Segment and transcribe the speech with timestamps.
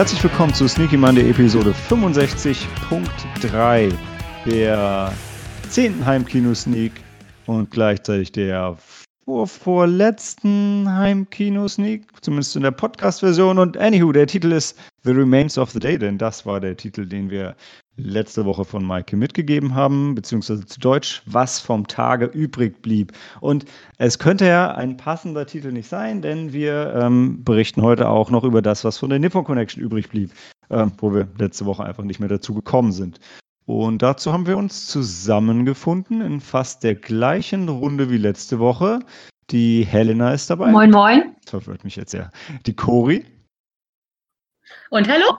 [0.00, 3.92] herzlich willkommen zu Sneaky Monday Episode 65.3
[4.46, 5.12] der
[5.68, 6.06] 10.
[6.06, 6.92] Heimkino-Sneak
[7.44, 8.78] und gleichzeitig der
[9.26, 13.58] vor, vorletzten Heimkino-Sneak, zumindest in der Podcast-Version.
[13.58, 14.74] Und anywho, der Titel ist
[15.04, 17.54] The Remains of the Day, denn das war der Titel, den wir
[17.96, 23.12] letzte Woche von Maike mitgegeben haben, beziehungsweise zu Deutsch, was vom Tage übrig blieb.
[23.40, 23.64] Und
[23.98, 28.44] es könnte ja ein passender Titel nicht sein, denn wir ähm, berichten heute auch noch
[28.44, 30.32] über das, was von der Nippon Connection übrig blieb,
[30.70, 33.20] äh, wo wir letzte Woche einfach nicht mehr dazu gekommen sind.
[33.66, 39.00] Und dazu haben wir uns zusammengefunden in fast der gleichen Runde wie letzte Woche.
[39.50, 40.70] Die Helena ist dabei.
[40.70, 41.36] Moin, moin.
[41.42, 42.30] Das verwirrt mich jetzt sehr.
[42.66, 43.24] Die Cori.
[44.90, 45.38] Und hallo.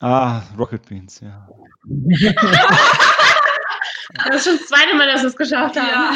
[0.00, 1.48] Ah, Rocket Beans, ja.
[4.14, 5.88] das ist schon das zweite Mal, dass wir es geschafft haben.
[5.88, 6.12] Ja.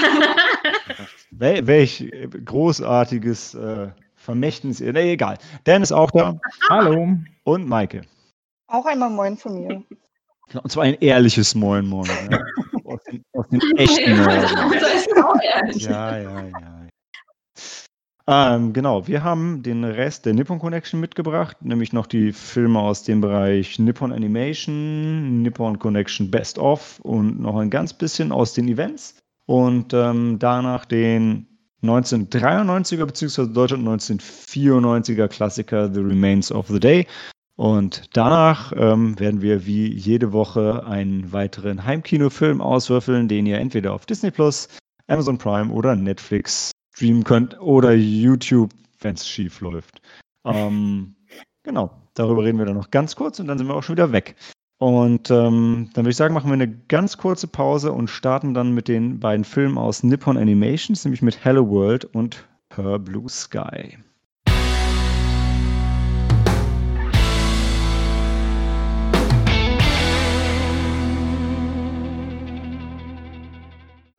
[1.30, 2.12] Wel welch
[2.44, 4.80] großartiges äh, Vermächtnis.
[4.80, 5.38] Nee, egal.
[5.64, 6.38] Dan ist auch da.
[6.68, 7.16] Hallo.
[7.44, 8.02] Und Maike.
[8.68, 9.82] Auch einmal Moin von mir.
[10.52, 12.10] Und zwar ein ehrliches Moin Moin.
[12.30, 12.38] Ja.
[12.84, 14.44] Aus, den, aus den echten Moin.
[15.78, 16.81] Ja, ja, ja.
[18.28, 23.02] Ähm, genau, wir haben den Rest der Nippon Connection mitgebracht, nämlich noch die Filme aus
[23.02, 28.68] dem Bereich Nippon Animation, Nippon Connection Best of und noch ein ganz bisschen aus den
[28.68, 29.18] Events.
[29.46, 31.48] Und ähm, danach den
[31.82, 33.52] 1993er bzw.
[33.52, 37.08] Deutschland 1994er Klassiker The Remains of the Day.
[37.56, 43.92] Und danach ähm, werden wir wie jede Woche einen weiteren Heimkinofilm auswürfeln, den ihr entweder
[43.92, 44.68] auf Disney Plus,
[45.08, 48.70] Amazon Prime oder Netflix streamen könnt oder YouTube,
[49.00, 50.00] wenn es schief läuft.
[50.44, 51.14] Ähm,
[51.62, 54.12] genau, darüber reden wir dann noch ganz kurz und dann sind wir auch schon wieder
[54.12, 54.36] weg.
[54.78, 58.72] Und ähm, dann würde ich sagen, machen wir eine ganz kurze Pause und starten dann
[58.72, 63.98] mit den beiden Filmen aus Nippon Animations, nämlich mit Hello World und Her Blue Sky.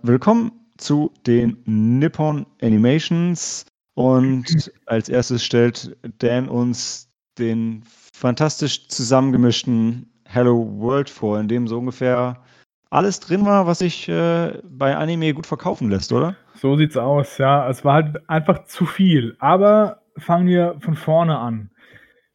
[0.06, 3.66] Willkommen zu den Nippon Animations.
[3.96, 11.78] Und als erstes stellt Dan uns den fantastisch zusammengemischten Hello World vor, in dem so
[11.78, 12.42] ungefähr
[12.90, 16.36] alles drin war, was sich äh, bei Anime gut verkaufen lässt, oder?
[16.56, 17.68] So sieht's aus, ja.
[17.70, 19.36] Es war halt einfach zu viel.
[19.40, 21.72] Aber fangen wir von vorne an.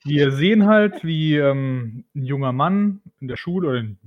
[0.08, 3.98] Wir sehen halt, wie ähm, ein junger Mann in der Schule oder ein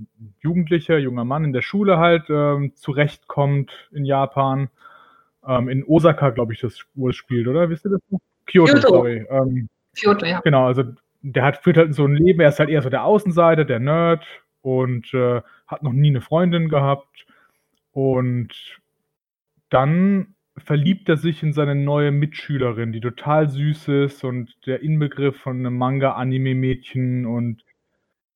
[0.42, 4.70] jugendlicher junger Mann in der Schule halt ähm, zurechtkommt in Japan.
[5.48, 7.70] Ähm, in Osaka, glaube ich, das, wo es spielt, oder?
[7.70, 8.02] Wisst ihr das?
[8.46, 8.88] Kyoto, Kyoto.
[8.88, 9.26] sorry.
[9.30, 10.40] Ähm, Kyoto, ja.
[10.42, 10.84] Genau, also
[11.22, 13.80] der hat, führt halt so ein Leben, er ist halt eher so der Außenseiter, der
[13.80, 14.26] Nerd
[14.62, 17.26] und äh, hat noch nie eine Freundin gehabt.
[17.92, 18.82] Und
[19.70, 25.38] dann verliebt er sich in seine neue Mitschülerin, die total süß ist und der Inbegriff
[25.38, 27.64] von einem Manga-Anime-Mädchen und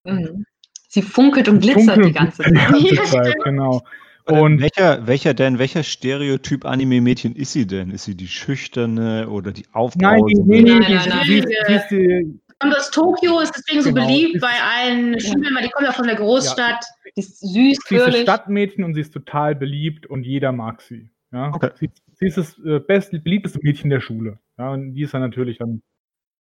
[0.05, 0.45] Mhm.
[0.87, 2.71] Sie funkelt und glitzert funkelt die ganze die Zeit.
[2.95, 3.81] ganze Zeit, genau.
[4.27, 7.91] Und welcher, welcher denn, welcher Stereotyp Anime-Mädchen ist sie denn?
[7.91, 10.45] Ist sie die schüchterne oder die nein, die, aufbrausende?
[10.47, 11.23] Nein, die, nein, nein.
[11.25, 14.07] die, die, die ist die, Und aus Tokio ist deswegen so Genau.
[14.07, 16.85] beliebt Ist- bei allen Schülern, weil die kommen ja von der Großstadt.
[17.15, 18.21] Die ist süß, sie ist fröhlich.
[18.21, 21.09] Stadtmädchen und sie ist total beliebt und jeder mag sie.
[21.31, 21.51] Ja?
[21.53, 21.69] Okay.
[21.79, 24.39] Sie, sie ist das äh, best, beliebteste Mädchen der Schule.
[24.57, 24.71] Ja?
[24.71, 25.81] Und die ist dann natürlich dann,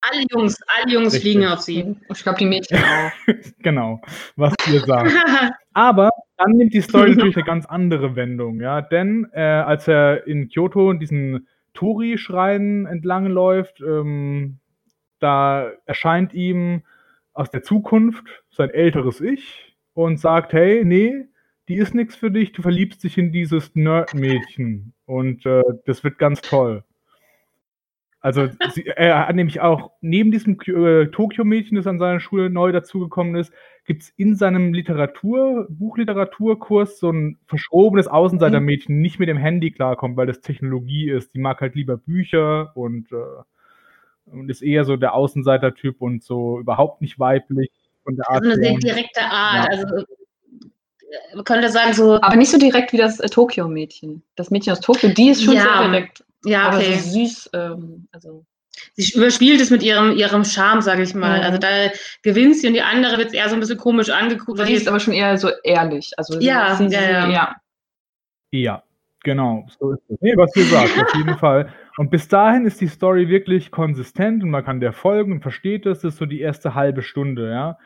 [0.00, 1.32] Alle Jungs, alle Jungs Richtig.
[1.32, 1.82] fliegen auf sie.
[1.82, 3.10] Und ich glaube, die Mädchen auch.
[3.58, 4.00] genau,
[4.36, 5.10] was ihr sagt.
[5.72, 8.80] Aber dann nimmt die Story natürlich eine ganz andere Wendung, ja.
[8.80, 14.58] Denn äh, als er in Kyoto diesen Tori-Schrein entlang läuft, ähm,
[15.18, 16.82] da erscheint ihm
[17.32, 21.26] aus der Zukunft sein älteres Ich und sagt, hey, nee,
[21.68, 26.18] die ist nichts für dich, du verliebst dich in dieses Nerd-Mädchen und äh, das wird
[26.18, 26.84] ganz toll.
[28.24, 32.72] Also sie, er hat nämlich auch neben diesem äh, Tokio-Mädchen, das an seiner Schule neu
[32.72, 33.52] dazugekommen ist,
[33.84, 40.16] gibt es in seinem Literatur, Buchliteraturkurs so ein verschrobenes Außenseitermädchen, nicht mit dem Handy klarkommt,
[40.16, 41.34] weil das Technologie ist.
[41.34, 46.58] Die mag halt lieber Bücher und, äh, und ist eher so der Außenseiter-Typ und so
[46.58, 47.70] überhaupt nicht weiblich
[48.04, 48.42] von der Art.
[48.42, 49.70] Also eine sehr direkte Art.
[49.70, 49.80] Ja.
[49.82, 50.04] Also
[51.34, 54.22] man könnte sagen so, Aber nicht so direkt wie das äh, Tokio-Mädchen.
[54.36, 56.24] Das Mädchen aus Tokio, die ist schon Ja, so direkt.
[56.44, 56.98] ja, Aber okay.
[56.98, 57.50] so süß.
[57.54, 58.44] Ähm, also,
[58.96, 61.38] Sie überspielt es mit ihrem, ihrem Charme, sage ich mal.
[61.38, 61.44] Mhm.
[61.44, 61.68] Also da
[62.22, 64.58] gewinnt sie und die andere wird eher so ein bisschen komisch angeguckt.
[64.68, 66.12] die ist aber schon eher so ehrlich.
[66.16, 67.56] Also, Ja, sie, sie, ja, ja.
[68.50, 68.82] ja.
[69.22, 69.66] Genau.
[69.80, 70.18] So ist es.
[70.20, 71.72] Nee, was ihr sagt, auf jeden Fall.
[71.96, 75.86] Und bis dahin ist die Story wirklich konsistent und man kann der folgen und versteht
[75.86, 76.00] es.
[76.02, 77.78] Das ist so die erste halbe Stunde, ja.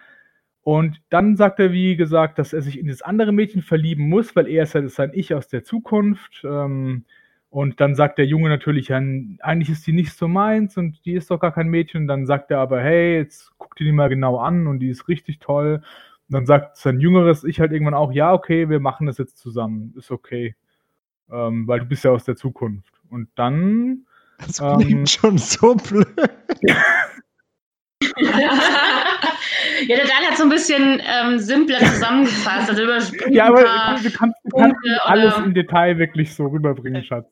[0.62, 4.36] Und dann sagt er, wie gesagt, dass er sich in das andere Mädchen verlieben muss,
[4.36, 6.42] weil er ist ja sein Ich aus der Zukunft.
[6.44, 7.04] Ähm,
[7.50, 11.14] Und dann sagt der Junge natürlich, ja, eigentlich ist die nicht so meins und die
[11.14, 12.02] ist doch gar kein Mädchen.
[12.02, 14.90] Und dann sagt er aber, hey, jetzt guck dir die mal genau an und die
[14.90, 15.82] ist richtig toll.
[16.28, 19.38] Und dann sagt sein jüngeres Ich halt irgendwann auch, ja, okay, wir machen das jetzt
[19.38, 20.56] zusammen, ist okay.
[21.30, 22.92] Ähm, weil du bist ja aus der Zukunft.
[23.10, 24.06] Und dann.
[24.38, 26.06] Das klingt Ähm, schon so blöd.
[29.86, 32.70] ja, der Dan hat so ein bisschen ähm, simpler zusammengefasst.
[32.70, 32.82] Also
[33.30, 33.62] Ja, aber
[34.02, 37.26] du kannst, du kannst alles oder- im Detail wirklich so rüberbringen, Schatz.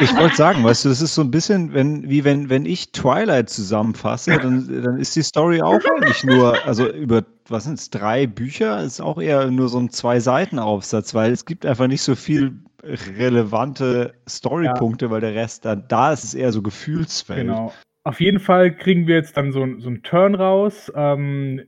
[0.00, 2.90] Ich wollte sagen, weißt du, das ist so ein bisschen, wenn, wie wenn, wenn ich
[2.90, 7.88] Twilight zusammenfasse, dann, dann ist die Story auch eigentlich nur, also über, was sind es,
[7.90, 12.16] drei Bücher, ist auch eher nur so ein Zwei-Seiten-Aufsatz, weil es gibt einfach nicht so
[12.16, 17.46] viel relevante Storypunkte, weil der Rest, da, da ist es eher so Gefühlsfeld.
[17.46, 17.72] Genau.
[18.06, 20.92] Auf jeden Fall kriegen wir jetzt dann so, ein- so einen Turn raus.
[20.94, 21.62] Ähm,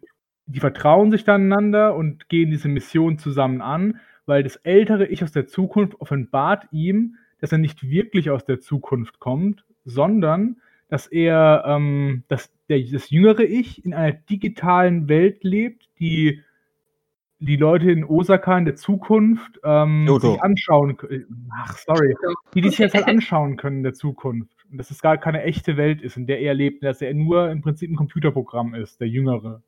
[0.47, 5.23] die vertrauen sich dann einander und gehen diese Mission zusammen an, weil das ältere Ich
[5.25, 10.57] aus der Zukunft offenbart ihm, dass er nicht wirklich aus der Zukunft kommt, sondern
[10.89, 16.43] dass er, ähm, dass der, das jüngere Ich in einer digitalen Welt lebt, die
[17.41, 21.51] die Leute in Osaka in der Zukunft ähm, sich anschauen können.
[21.57, 22.15] Ach, sorry.
[22.55, 24.58] Die, die sich jetzt halt anschauen können in der Zukunft.
[24.71, 27.51] Und dass es gar keine echte Welt ist, in der er lebt, dass er nur
[27.51, 29.63] im Prinzip ein Computerprogramm ist, der Jüngere.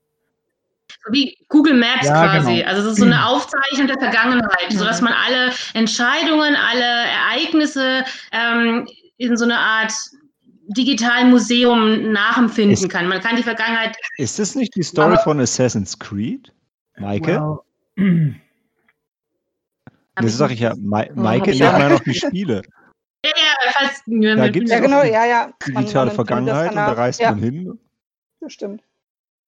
[1.11, 2.57] wie Google Maps Ja, quasi.
[2.57, 2.69] genau.
[2.69, 8.87] Also es ist so eine Aufzeichnung der Vergangenheit, sodass man alle Entscheidungen, alle Ereignisse ähm,
[9.17, 9.93] in so eine Art
[10.77, 13.09] digitalen Museum nachempfinden Ist- kann.
[13.09, 16.53] Man kann die Vergangenheit Ist das nicht die Story Aber- von Assassin's Creed?
[16.99, 17.41] Maike?
[17.97, 18.35] Well,
[20.17, 22.63] das sage ich ja, Ma Maike hab ich nennt man noch die Spiele.
[24.07, 25.53] Ja, Da mit- gibt's Ja, genau, die ja, ja.
[25.67, 27.79] Digitale Vergangenheit und da reist ja, man hin.
[28.41, 28.83] Das stimmt.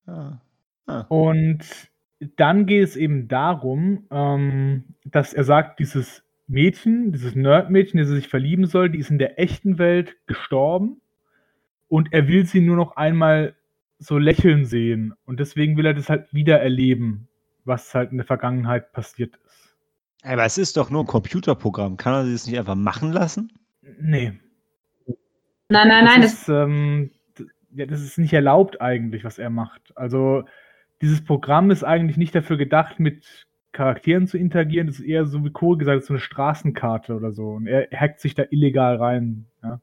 [0.06, 0.40] Ja.
[1.08, 1.60] Und
[2.36, 8.16] dann geht es eben darum, ähm, dass er sagt, dieses Mädchen, dieses Nerd-Mädchen, das er
[8.16, 11.00] sich verlieben soll, die ist in der echten Welt gestorben
[11.88, 13.54] und er will sie nur noch einmal
[13.98, 17.28] so lächeln sehen und deswegen will er das halt wieder erleben,
[17.64, 19.76] was halt in der Vergangenheit passiert ist.
[20.24, 21.96] Aber es ist doch nur ein Computerprogramm.
[21.96, 23.52] Kann er sich das nicht einfach machen lassen?
[24.00, 24.32] Nee,
[25.72, 27.10] Nein, nein, nein, das, ist, ähm,
[27.74, 29.80] ja, das ist nicht erlaubt eigentlich, was er macht.
[29.96, 30.44] Also
[31.00, 34.86] dieses Programm ist eigentlich nicht dafür gedacht, mit Charakteren zu interagieren.
[34.86, 37.52] Das ist eher so wie Kohl gesagt, hat, so eine Straßenkarte oder so.
[37.52, 39.46] Und er hackt sich da illegal rein.
[39.62, 39.80] Ja.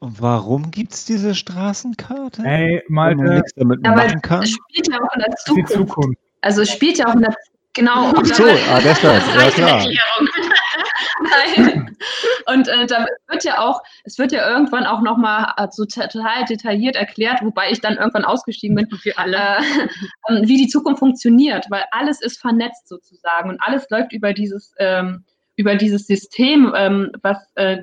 [0.00, 2.42] Und warum gibt es diese Straßenkarte?
[2.42, 4.42] Hey, Malte, nichts damit Ja, machen kann?
[4.42, 5.72] es spielt ja auch in der das Zukunft.
[5.72, 6.20] Zukunft.
[6.42, 7.34] Also es spielt ja auch in der
[7.72, 8.12] Genau.
[8.16, 9.86] Ach so, ah, deshalb, ja reicht klar.
[11.22, 11.96] Nein.
[12.46, 16.44] Und äh, da wird ja auch, es wird ja irgendwann auch nochmal äh, so total
[16.48, 19.36] detailliert erklärt, wobei ich dann irgendwann ausgestiegen bin, Für alle.
[19.36, 19.88] äh,
[20.28, 24.74] ähm, wie die Zukunft funktioniert, weil alles ist vernetzt sozusagen und alles läuft über dieses,
[24.78, 25.24] ähm,
[25.56, 27.78] über dieses System, ähm, was äh,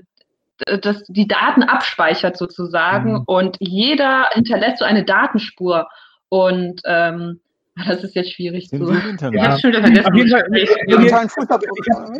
[0.81, 3.23] das die Daten abspeichert sozusagen Mhm.
[3.27, 5.87] und jeder hinterlässt so eine Datenspur
[6.29, 7.39] und ähm,
[7.87, 8.91] das ist jetzt schwierig Sind zu.
[9.09, 9.41] Internet?
[9.41, 9.75] habe schon.
[9.75, 10.69] Auf jeden Fall, was ich-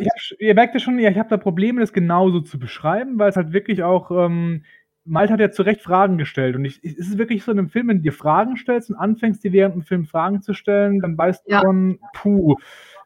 [0.00, 3.28] ich ich merkt ja schon, ja, ich habe da Probleme, das genauso zu beschreiben, weil
[3.30, 4.64] es halt wirklich auch, ähm,
[5.04, 7.70] Malte hat ja zu Recht Fragen gestellt und ich, es ist wirklich so in einem
[7.70, 11.00] Film, wenn du dir Fragen stellst und anfängst, dir während dem Film Fragen zu stellen,
[11.00, 11.60] dann weißt du Ja.
[11.62, 12.56] schon, puh,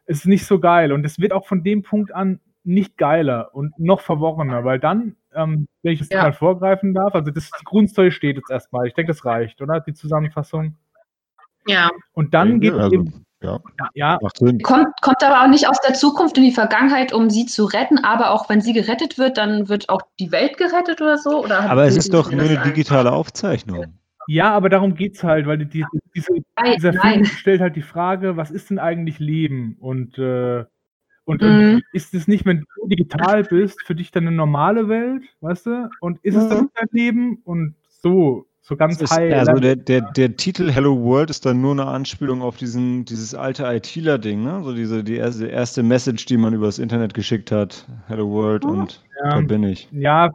[0.05, 3.53] es ist nicht so geil und es wird auch von dem Punkt an nicht geiler
[3.55, 6.23] und noch verworrener, weil dann, ähm, wenn ich das Ja.
[6.23, 9.79] mal vorgreifen darf, also das, die Grundstory steht jetzt erstmal, ich denke, das reicht, oder?
[9.79, 10.75] Die Zusammenfassung.
[11.67, 13.59] Ja, Und dann geht also, eben, ja,
[13.93, 14.19] ja.
[14.63, 17.99] Kommt, kommt aber auch nicht aus der Zukunft in die Vergangenheit, um sie zu retten,
[17.99, 21.43] aber auch wenn sie gerettet wird, dann wird auch die Welt gerettet oder so?
[21.43, 22.73] Oder Aber es ist doch nur eine an?
[22.73, 23.97] digitale Aufzeichnung.
[24.27, 27.25] Ja, aber darum geht's halt, weil die, die, diese, Nein, dieser Film nein.
[27.25, 29.75] stellt halt die Frage, was ist denn eigentlich Leben?
[29.79, 30.63] Und, äh,
[31.25, 31.75] und, Mhm.
[31.75, 35.65] und ist es nicht, wenn du digital bist, für dich dann eine normale Welt, weißt
[35.65, 35.89] du?
[35.99, 36.69] Und ist es dann Mhm.
[36.75, 37.41] dein Leben?
[37.43, 39.33] Und so, so ganz ist, high.
[39.33, 43.35] also der, der, der Titel Hello World ist dann nur eine Anspielung auf diesen, dieses
[43.35, 44.61] alte ITler-Ding, ne?
[44.63, 47.85] So diese die erste, erste Message, die man übers Internet geschickt hat.
[48.07, 49.89] Hello World und da ja, bin ich.
[49.91, 50.29] ja,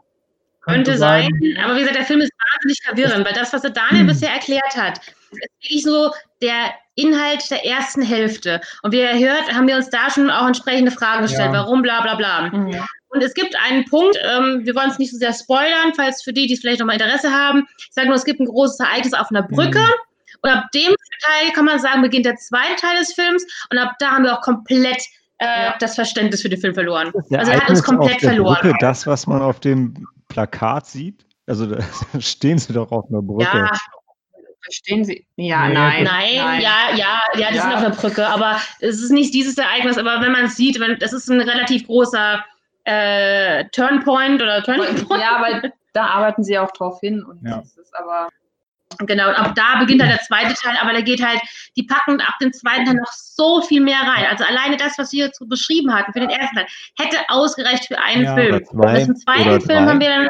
[0.60, 1.30] könnte sein.
[1.64, 4.06] Aber wie gesagt, der Film ist wahnsinnig verwirrend, weil das, was der Daniel Hm.
[4.08, 4.98] bisher erklärt hat,
[5.30, 6.10] ist wirklich so
[6.42, 8.60] der Inhalt der ersten Hälfte.
[8.82, 11.52] Und wie ihr hört, haben wir uns da schon auch entsprechende Fragen gestellt.
[11.54, 11.60] Ja.
[11.60, 12.50] Warum, bla bla bla.
[12.50, 12.78] Mhm.
[13.18, 16.32] Und es gibt einen Punkt, ähm, wir wollen es nicht so sehr spoilern, falls für
[16.32, 17.66] die, die vielleicht nochmal Interesse haben.
[17.78, 19.80] Ich sage nur, es gibt ein großes Ereignis auf einer Brücke.
[19.80, 20.38] Mhm.
[20.42, 23.44] Und ab dem Teil kann man sagen, beginnt der zweite Teil des Films.
[23.72, 25.02] Und ab da haben wir auch komplett
[25.38, 25.74] äh, Ja.
[25.80, 27.12] das Verständnis für den Film verloren.
[27.30, 28.58] Der Also er hat uns komplett auf der verloren.
[28.60, 31.26] Brücke, das, was man auf dem Plakat sieht.
[31.48, 31.78] Also da
[32.20, 33.44] stehen sie doch auf einer Brücke.
[33.52, 33.70] Ja,
[34.62, 35.26] Verstehen Sie?
[35.36, 36.04] Ja, Nee, nein.
[36.04, 37.62] Nein, ja, ja, ja, die Ja.
[37.62, 40.78] sind auf der Brücke, aber es ist nicht dieses Ereignis, aber wenn man es sieht,
[40.78, 42.44] wenn, das ist ein relativ großer
[42.88, 45.22] äh, Turnpoint oder Turning Point.
[45.22, 47.22] Ja, aber da arbeiten sie auch drauf hin.
[47.24, 47.58] Und Ja.
[47.58, 48.28] das ist aber
[49.06, 51.38] Genau, und ab da beginnt halt der zweite Teil, aber der geht halt,
[51.76, 54.24] die packen ab dem zweiten Teil noch so viel mehr rein.
[54.28, 56.66] Also alleine das, was wir jetzt so beschrieben hatten für den ersten Teil,
[56.98, 58.64] hätte ausgereicht für einen Ja, Film.
[58.64, 59.86] zwei, zum zweiten oder Film drei.
[59.86, 60.26] haben wir dann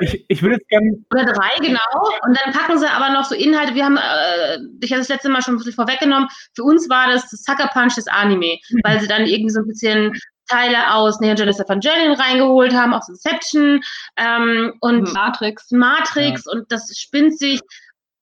[0.00, 1.80] Ich, ich würde jetzt gerne oder drei, genau.
[2.24, 3.74] Und dann packen sie aber noch so Inhalte.
[3.74, 6.28] Wir haben, äh, ich habe das letzte Mal schon ein bisschen vorweggenommen.
[6.54, 9.66] Für uns war das das Sucker Punch des Anime, weil sie dann irgendwie so ein
[9.66, 10.12] bisschen
[10.52, 13.80] Teile aus Neon Genesis Evangelion reingeholt haben, aus Inception
[14.16, 15.70] ähm, und Matrix.
[15.70, 17.60] Matrix und das spinnt sich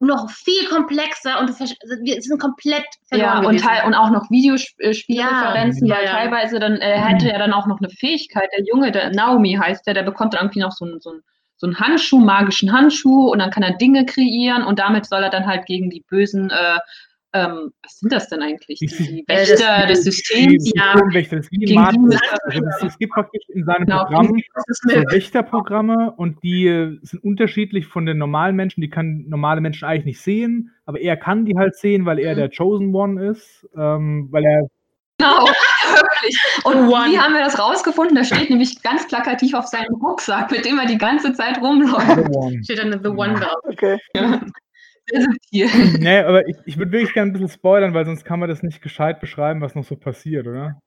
[0.02, 1.64] noch viel komplexer und also
[2.02, 3.58] wir sind komplett verloren Ja, und.
[3.60, 6.10] Teil, und auch noch Videospielreferenzen, Ja, weil ja.
[6.12, 9.86] teilweise dann äh, hätte er dann auch noch eine Fähigkeit, der Junge, der Naomi heißt
[9.86, 11.22] der, der bekommt dann irgendwie noch so einen so einen-
[11.56, 15.28] so einen Handschuh, magischen Handschuh und dann kann er Dinge kreieren und damit soll er
[15.28, 16.78] dann halt gegen die bösen, äh,
[17.32, 18.78] ähm, was sind das denn eigentlich?
[18.80, 20.64] Die- Die, die das- Wächter des Systems.
[20.64, 20.94] die ja.
[21.12, 24.26] Müssen- Also es gibt praktisch in seinem Genau, Programm
[24.66, 28.80] so Wächterprogramme und die äh, sind unterschiedlich von den normalen Menschen.
[28.80, 32.32] Die können normale Menschen eigentlich nicht sehen, aber er kann die halt sehen, weil er
[32.34, 32.38] Mhm.
[32.38, 34.62] der Chosen One ist, ähm, weil er
[35.18, 35.44] Genau,
[35.94, 36.38] wirklich.
[36.64, 37.10] Und One.
[37.12, 38.16] wie haben wir das rausgefunden?
[38.16, 42.06] Da steht nämlich ganz plakativ auf seinem Rucksack, mit dem er die ganze Zeit rumläuft.
[42.16, 42.64] the One.
[42.64, 43.60] steht dann The One drauf.
[43.64, 43.98] Okay.
[44.16, 44.40] Sehr
[45.12, 45.68] subtil.
[45.98, 48.62] nee, aber ich, ich würde wirklich gerne ein bisschen spoilern, weil sonst kann man das
[48.62, 50.80] nicht gescheit beschreiben, was noch so passiert, oder?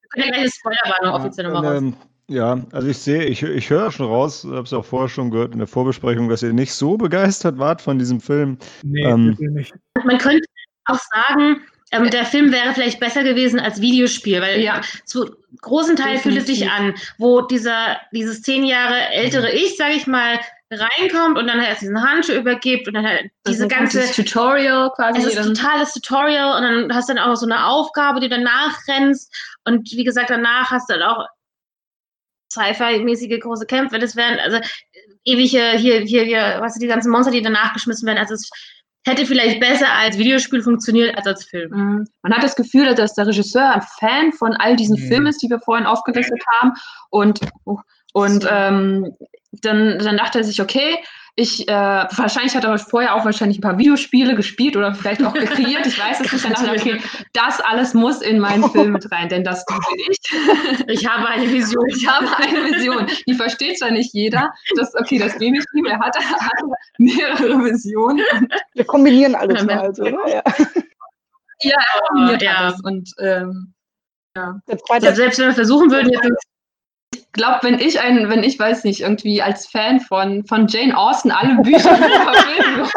[0.00, 1.82] Wir können ja gleich eine Spoilerwarnung offiziell nochmal raus.
[1.82, 1.96] Ähm,
[2.30, 5.52] ja, also ich sehe, ich, ich höre schon raus, habe es auch vorher schon gehört
[5.52, 8.58] in der Vorbesprechung, dass ihr nicht so begeistert wart von diesem Film.
[8.82, 9.74] Nee, Ähm, nicht.
[10.04, 10.44] Man könnte
[10.84, 14.82] auch sagen, ähm, der Film wäre vielleicht besser gewesen als Videospiel, weil Ja.
[15.06, 19.94] zu großen Teil fühlt es sich an, wo dieser, dieses zehn Jahre ältere Ich, sage
[19.94, 20.38] ich mal,
[20.70, 25.20] reinkommt und dann erst diesen Handschuh übergibt und dann halt diese Also ganze Tutorial quasi.
[25.20, 28.28] Es ist dann- totales Tutorial und dann hast du dann auch so eine Aufgabe, die
[28.28, 29.34] du danach rennst.
[29.64, 31.26] Und wie gesagt, danach hast du dann auch
[32.52, 33.98] Sci-Fi-mäßige große Kämpfe.
[33.98, 34.58] Das wären also
[35.24, 38.18] ewige, hier, hier, hier, was die ganzen Monster, die danach geschmissen werden.
[38.18, 38.48] Also es
[39.06, 41.70] hätte vielleicht besser als Videospiel funktioniert als als Film.
[41.70, 42.06] Mhm.
[42.22, 45.08] Man hat das Gefühl, dass der Regisseur ein Fan von all diesen Mhm.
[45.08, 46.72] Filmen ist, die wir vorhin aufgelistet haben.
[47.10, 47.40] Und,
[48.14, 48.48] und So.
[48.50, 49.14] ähm,
[49.52, 50.98] dann, dann dachte er sich, okay,
[51.40, 55.32] ich, äh, wahrscheinlich hat er vorher auch wahrscheinlich ein paar Videospiele gespielt oder vielleicht auch
[55.32, 56.44] gekreiert, ich weiß es nicht.
[56.44, 57.00] Dann dachte okay,
[57.32, 59.78] das alles muss in meinen Film mit rein, denn das tue
[60.10, 60.18] ich.
[60.88, 61.86] Ich habe eine Vision.
[61.90, 63.06] Ich habe eine Vision.
[63.28, 64.52] Die versteht zwar nicht jeder.
[64.76, 65.86] Das, okay, das nehme ich ihm.
[65.86, 66.52] Er hat, hat
[66.98, 68.24] mehrere Visionen.
[68.74, 69.78] Wir kombinieren alles Ja, mal.
[69.78, 70.18] Also, ne?
[70.26, 70.42] ja.
[71.60, 72.54] Ja, er kombiniert ja.
[72.56, 72.80] alles.
[72.82, 73.74] Und ähm,
[74.86, 76.47] zweite, selbst wenn wir versuchen würden, jetzt
[77.32, 81.30] glaube, wenn ich ein, wenn ich weiß nicht, irgendwie als Fan von, von Jane Austen
[81.30, 82.90] alle Bücher verfilmen würde,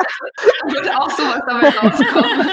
[0.61, 2.47] dann würde auch sowas dabei rauskommen.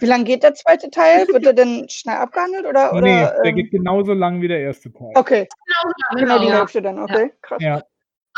[0.00, 1.26] wie lange geht der zweite Teil?
[1.28, 2.92] Wird er denn schnell abgehandelt oder?
[2.92, 5.12] oder nee, der ähm, geht genauso lang wie der erste Teil.
[5.14, 5.48] okay,
[6.16, 6.58] genau die ja.
[6.58, 6.98] Hälfte dann.
[6.98, 7.62] Okay, krass.
[7.62, 7.82] Ja,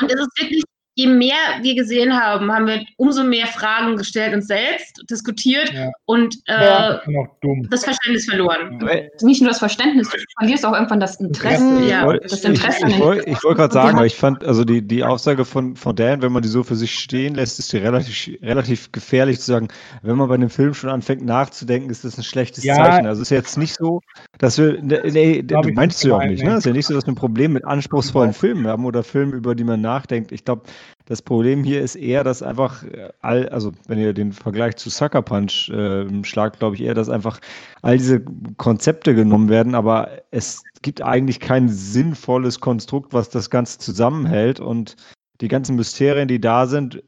[0.00, 0.64] Und es ist wirklich,
[0.96, 5.90] je mehr wir gesehen haben, haben wir umso mehr Fragen gestellt uns selbst, diskutiert Ja.
[6.06, 7.00] und äh, Ja.
[7.06, 8.80] und das Verständnis verloren.
[8.84, 9.02] Ja.
[9.22, 11.84] Nicht nur das Verständnis, du verlierst auch irgendwann das Interesse.
[11.88, 12.00] Ja.
[12.00, 14.16] Ich wollt- Das ich, Interesse ich, ich den- wollte ich wollt gerade Und sagen, ich
[14.16, 17.34] fand, also die, die Aussage von, von Dan, wenn man die so für sich stehen
[17.34, 19.68] lässt, ist die relativ, relativ gefährlich zu sagen,
[20.02, 22.74] wenn man bei einem Film schon anfängt nachzudenken, ist das ein schlechtes Ja.
[22.76, 23.06] Zeichen.
[23.06, 24.00] Also es ist jetzt nicht so,
[24.38, 26.48] dass wir, nee, du ich meinst du ja auch nicht, nee.
[26.48, 26.52] ne?
[26.54, 29.34] Es ist ja nicht so, dass wir ein Problem mit anspruchsvollen Filmen haben oder Filmen,
[29.34, 30.32] über die man nachdenkt.
[30.32, 30.62] Ich glaube,
[31.06, 34.90] das Problem hier ist eher, dass einfach äh, all, also wenn ihr den Vergleich zu
[34.90, 37.40] Sucker Punch äh, schlagt, glaube ich eher, dass einfach
[37.82, 38.20] all diese
[38.56, 44.96] Konzepte genommen werden, aber es gibt eigentlich kein sinnvolles Konstrukt, was das Ganze zusammenhält und
[45.40, 47.02] die ganzen Mysterien, die da sind,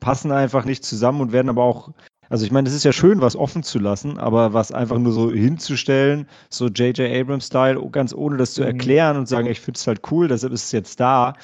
[0.00, 1.92] passen einfach nicht zusammen und werden aber auch,
[2.28, 5.12] also ich meine, es ist ja schön, was offen zu lassen, aber was einfach nur
[5.12, 7.10] so hinzustellen, so J.J.
[7.10, 8.68] Abrams-Style, ganz ohne das zu Mhm.
[8.68, 11.34] erklären und sagen, ich finde es halt cool, deshalb ist es jetzt da,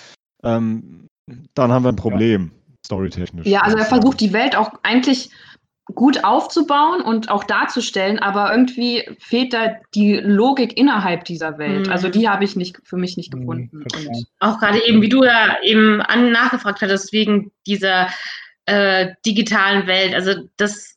[0.43, 1.06] ähm,
[1.55, 2.53] dann haben wir ein Problem,
[2.85, 3.47] storytechnisch.
[3.47, 5.31] Ja, also er versucht die Welt auch eigentlich
[5.95, 11.87] gut aufzubauen und auch darzustellen, aber irgendwie fehlt da die Logik innerhalb dieser Welt.
[11.87, 11.93] Mhm.
[11.93, 13.77] Also die habe ich nicht für mich nicht Mhm, gefunden.
[13.83, 18.09] Und Auch gerade eben, wie du ja eben an, nachgefragt hattest, wegen dieser
[18.67, 20.13] äh, digitalen Welt.
[20.15, 20.97] Also das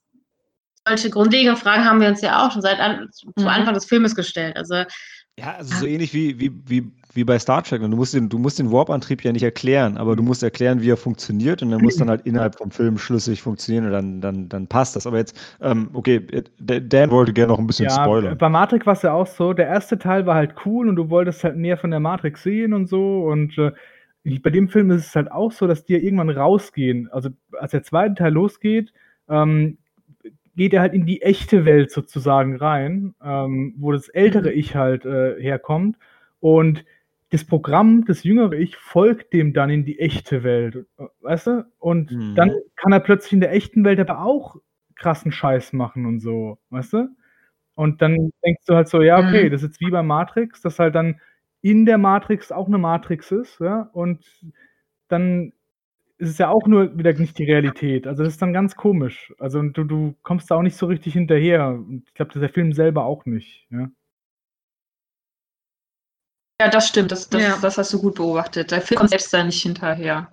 [0.87, 3.47] solche grundlegenden Fragen haben wir uns ja auch schon seit an, zu Mhm.
[3.47, 4.57] Anfang des Filmes gestellt.
[4.57, 4.85] Also
[5.37, 7.81] Ja, also so ähnlich wie, wie, wie, wie bei Star Trek.
[7.81, 10.89] Du musst den, du musst den Warp-Antrieb ja nicht erklären, aber du musst erklären, wie
[10.91, 14.49] er funktioniert und er muss dann halt innerhalb vom Film schlüssig funktionieren und dann, dann,
[14.49, 15.07] dann passt das.
[15.07, 18.37] Aber jetzt, ähm, okay, äh, Dan wollte gerne noch ein bisschen Ja, spoilern.
[18.37, 21.09] bei Matrix war es ja auch so, der erste Teil war halt cool und du
[21.09, 23.71] wolltest halt mehr von der Matrix sehen und so und äh,
[24.43, 27.09] bei dem Film ist es halt auch so, dass die ja irgendwann rausgehen.
[27.11, 28.93] Also als der zweite Teil losgeht,
[29.27, 29.77] ähm,
[30.55, 35.05] geht er halt in die echte Welt sozusagen rein, ähm, wo das ältere Ich halt
[35.05, 35.97] äh, herkommt
[36.41, 36.83] und
[37.31, 40.85] das Programm, das jüngere Ich, folgt dem dann in die echte Welt,
[41.21, 41.65] weißt du?
[41.79, 42.35] Und Mhm.
[42.35, 44.57] dann kann er plötzlich in der echten Welt aber auch
[44.95, 47.09] krassen Scheiß machen und so, weißt du?
[47.75, 49.51] Und dann denkst du halt so, ja, okay, Mhm.
[49.51, 51.19] das ist jetzt wie bei Matrix, dass halt dann
[51.61, 54.25] in der Matrix auch eine Matrix ist, ja, und
[55.09, 55.53] dann
[56.17, 58.07] ist es ja auch nur wieder nicht die Realität.
[58.07, 59.33] Also das ist dann ganz komisch.
[59.39, 61.69] Also du, du kommst da auch nicht so richtig hinterher.
[61.69, 63.67] Und ich glaube, der Film selber auch nicht.
[63.71, 63.89] Ja.
[66.61, 67.11] Ja, das stimmt.
[67.11, 67.57] Das, das, Ja.
[67.61, 68.71] das hast du gut beobachtet.
[68.71, 70.31] Der Film kommt selbst da nicht hinterher.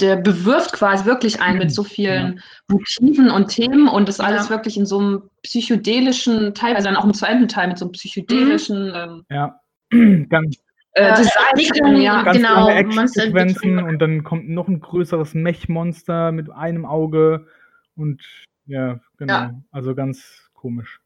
[0.00, 4.24] Der bewirft quasi wirklich einen mit so vielen Motiven und Themen und das Ja.
[4.24, 7.92] alles wirklich in so einem psychedelischen, teilweise dann auch im zweiten Teil mit so einem
[7.92, 9.60] psychedelischen ähm, ja.
[10.28, 10.56] ganz
[10.94, 11.32] äh, Äh, Design.
[11.52, 12.22] Entwicklung, ja.
[12.22, 12.74] ganz genau, lange.
[12.80, 17.46] Actionsequenzen und dann kommt noch ein größeres Mech-Monster mit einem Auge
[17.96, 18.22] und
[18.66, 19.32] ja, genau.
[19.32, 19.54] Ja.
[19.70, 21.00] Also ganz komisch.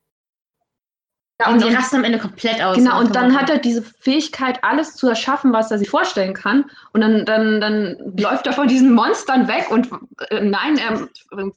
[1.40, 2.76] Ja, Und und, die rasten am Ende komplett aus.
[2.76, 6.64] genau, und dann hat er diese Fähigkeit, alles zu erschaffen, was er sich vorstellen kann.
[6.92, 9.88] Und dann, dann, dann läuft er von diesen Monstern weg und
[10.30, 11.08] äh, nein, er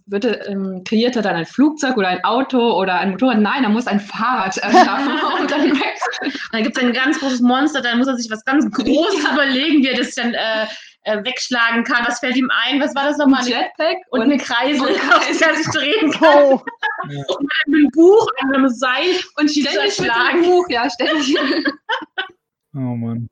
[0.05, 3.39] wird, ähm, kreiert er dann ein Flugzeug oder ein Auto oder ein Motorrad.
[3.39, 5.99] Nein, er muss ein Fahrrad erschaffen und dann weg.
[6.21, 9.31] Und dann gibt es ein ganz großes Monster, dann muss er sich was ganz Großes
[9.31, 10.67] überlegen, wie er das dann äh,
[11.03, 12.05] äh, wegschlagen kann.
[12.07, 12.79] Was fällt ihm ein?
[12.81, 13.41] Was war das nochmal?
[13.41, 16.43] Ein Jetpack Und eine Kreisel, und auf der er sich drehen kann.
[16.43, 16.61] Oh,
[17.03, 19.15] Und mit einem Buch, an einem Seil.
[19.37, 21.35] und ständig mit dem Buch, ja, ständig.
[22.75, 23.27] Oh Mann.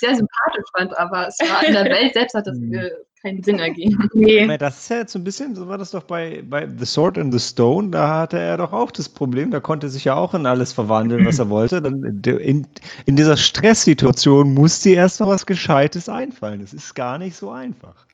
[0.00, 2.90] Sehr sympathisch fand, aber es war in der Welt selbst hat das Mhm.
[3.22, 4.08] Keinen Sinn ergeben.
[4.14, 4.58] Nee.
[4.58, 7.18] Das ist ja jetzt so ein bisschen, so war das doch bei, bei The Sword
[7.18, 10.14] and the Stone, da hatte er doch auch das Problem, da konnte er sich ja
[10.14, 11.80] auch in alles verwandeln, was er wollte.
[11.80, 12.66] Dann in,
[13.06, 16.60] in, dieser Stresssituation musste erst noch was Gescheites einfallen.
[16.60, 18.06] Das ist gar nicht so einfach.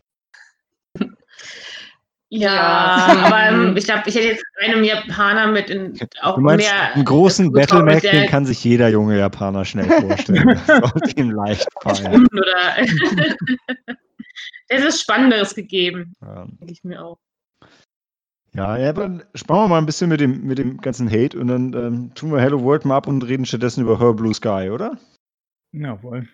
[2.31, 3.07] Ja, Ja.
[3.25, 6.95] aber ähm, ich glaube, ich hätte jetzt einem Japaner mit in, auch Du meinst, mehr.
[6.95, 10.61] einen großen Battle Mac, den kann sich jeder junge Japaner schnell vorstellen.
[10.67, 12.27] Das sollte ihm leicht fallen.
[12.33, 13.97] Oder.
[14.69, 16.47] Es ist Spannenderes gegeben, Ja.
[16.47, 17.19] denke ich mir auch.
[18.55, 21.49] Ja, ja, dann sparen wir mal ein bisschen mit dem, mit dem ganzen Hate und
[21.49, 24.71] dann ähm, tun wir Hello World mal ab und reden stattdessen über Her Blue Sky,
[24.73, 24.97] oder?
[25.73, 26.27] Jawohl.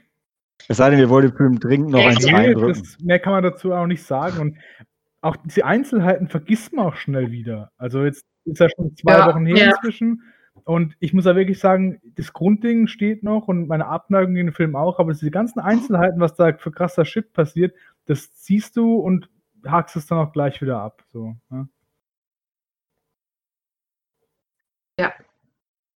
[0.69, 2.83] Es sei denn, wir wollen dem Film dringend noch eins nee, reindrücken.
[2.83, 4.39] das, mehr kann man dazu auch nicht sagen.
[4.41, 4.59] Und
[5.21, 7.73] auch diese Einzelheiten vergisst man auch schnell wieder.
[7.77, 9.67] Also jetzt ist ja schon zwei Ja, Wochen her ja.
[9.71, 10.23] inzwischen.
[10.63, 14.55] Und ich muss ja wirklich sagen, das Grundding steht noch und meine Abneigung in den
[14.55, 17.75] Film auch, aber diese ganzen Einzelheiten, was da für krasser Shit passiert,
[18.07, 19.29] das siehst du und
[19.67, 21.05] hakst es dann auch gleich wieder ab.
[21.13, 21.69] So, ne?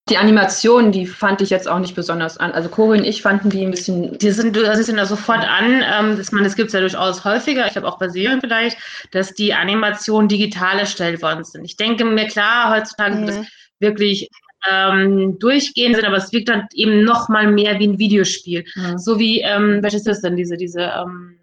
[0.09, 2.53] Die Animationen, die fand ich jetzt auch nicht besonders an.
[2.53, 4.17] Also Cory und ich fanden die ein bisschen.
[4.17, 7.25] Die sind, das sind da sofort an, ähm, dass man, das gibt es ja durchaus
[7.25, 8.79] häufiger, ich glaube auch bei Serien vielleicht,
[9.13, 11.65] dass die Animationen digital erstellt worden sind.
[11.65, 13.47] Ich denke mir klar, heutzutage wird das Mhm.
[13.81, 14.31] wirklich
[14.69, 18.65] ähm, durchgehend sind, aber es wirkt dann eben noch mal mehr wie ein Videospiel.
[18.97, 21.38] So wie, ähm, welches ist das denn, diese, diese, ähm,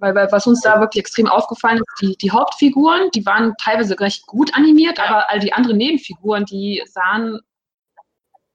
[0.00, 3.98] Weil, weil was uns da wirklich extrem aufgefallen ist, die, die Hauptfiguren, die waren teilweise
[3.98, 7.40] recht gut animiert, aber all die anderen Nebenfiguren, die sahen,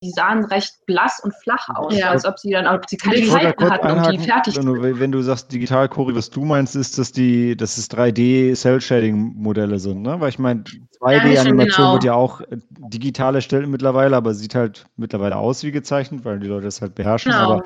[0.02, 2.10] die sahen recht blass und flach aus, Ja.
[2.12, 5.12] als ob sie dann, ob sie keine Zeiten hatten, um die fertig wenn du, wenn
[5.12, 10.20] du sagst digital, Cory, was du meinst, ist, dass die, dass es 3D-Cell-Shading-Modelle sind, ne?
[10.22, 10.64] Weil ich meine,
[11.02, 11.94] Ja, 2D-Animation genau.
[11.94, 16.40] wird ja auch äh, digital erstellt mittlerweile, aber sieht halt mittlerweile aus wie gezeichnet, weil
[16.40, 17.32] die Leute das halt beherrschen.
[17.34, 17.44] Genau.
[17.44, 17.64] Aber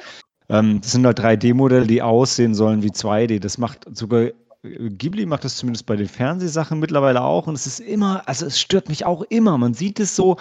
[0.53, 3.39] ähm, das sind halt 3D-Modelle, die aussehen sollen wie 2D.
[3.39, 7.67] Das macht sogar äh, Ghibli macht das zumindest bei den Fernsehsachen mittlerweile auch und es
[7.67, 9.57] ist immer, also es stört mich auch immer.
[9.57, 10.37] Man sieht es so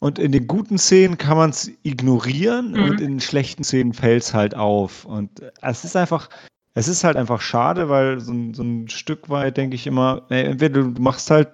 [0.00, 2.82] und in den guten Szenen kann man es ignorieren Mhm.
[2.82, 5.04] und in den schlechten Szenen fällt es halt auf.
[5.04, 6.28] Und äh, es ist einfach,
[6.74, 10.22] es ist halt einfach schade, weil so ein, so ein Stück weit denke ich immer,
[10.30, 11.50] ey, entweder du machst halt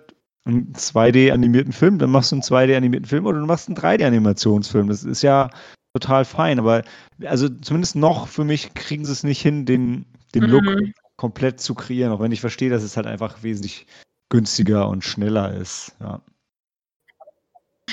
[0.47, 4.89] einen 2D-animierten Film, dann machst du einen 2D-animierten Film oder du machst einen 3D-Animationsfilm.
[4.89, 5.51] Das ist ja
[5.99, 6.85] total fein, aber
[7.25, 10.95] also zumindest noch für mich kriegen sie es nicht hin, den, den Look Mhm.
[11.17, 13.87] komplett zu kreieren, auch wenn ich verstehe, dass es halt einfach wesentlich
[14.29, 15.95] günstiger und schneller ist.
[16.01, 16.21] Ja.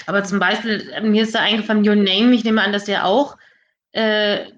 [0.07, 3.05] aber zum Beispiel, äh, mir ist da eingefallen, Your Name, ich nehme an, dass der
[3.05, 3.37] auch
[3.93, 4.51] äh,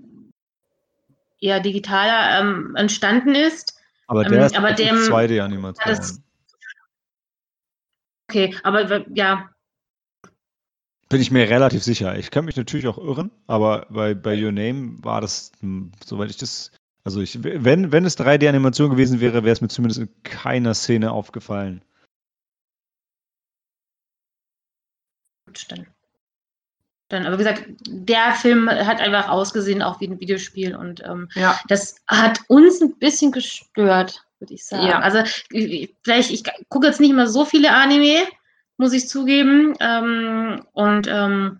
[1.39, 3.79] eher digitaler ähm, entstanden ist.
[4.07, 5.83] Aber Ähm, der ist aber wirklich dem- 2D-Animation.
[5.85, 6.21] das-
[8.29, 9.49] Okay, aber ja,
[11.09, 12.17] Bin ich mir relativ sicher.
[12.17, 16.29] Ich kann mich natürlich auch irren, aber bei, bei Your Name war das, hm, soweit
[16.29, 16.71] ich das,
[17.05, 21.11] also ich, wenn, wenn es 3D-Animation gewesen wäre, wäre es mir zumindest in keiner Szene
[21.11, 21.81] aufgefallen.
[25.45, 25.87] gut, dann.
[27.09, 31.29] Dann, aber wie gesagt, der Film hat einfach ausgesehen, auch wie ein Videospiel und ähm,
[31.35, 31.57] Ja.
[31.69, 34.87] das hat uns ein bisschen gestört, würde ich sagen.
[34.87, 34.99] Ja.
[34.99, 35.19] Also
[35.51, 38.27] ich- vielleicht, ich gucke jetzt nicht mehr so viele Anime,
[38.77, 39.73] muss ich zugeben.
[39.79, 41.57] Ähm, und ähm,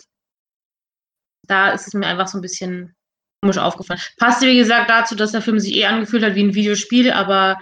[1.43, 2.95] da ist es mir einfach so ein bisschen
[3.41, 3.99] komisch aufgefallen.
[4.17, 7.58] Passte, wie gesagt, dazu, dass der Film sich eh angefühlt hat wie ein Videospiel, aber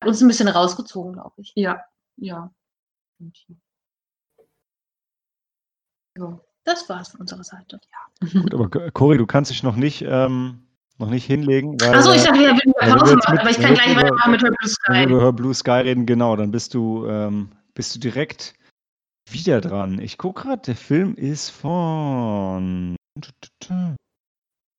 [0.00, 1.52] hat uns ein bisschen rausgezogen, glaube ich.
[1.54, 1.82] Ja,
[2.16, 2.52] ja.
[6.16, 7.80] Ja, das war's von unserer Seite.
[8.32, 10.66] Gut, aber Cory, du kannst dich noch nicht, ähm,
[10.98, 11.76] noch nicht hinlegen.
[11.82, 14.30] Achso, ich dachte, wir würden weil wir Pause jetzt machen, aber ich kann gleich weitermachen
[14.30, 15.12] mit Her Blue Wenn wir Sky.
[15.12, 18.54] über Her Blue Sky reden, genau, dann bist du, ähm, bist du direkt
[19.28, 19.98] wieder dran.
[20.00, 22.96] Ich gucke gerade, der Film ist von.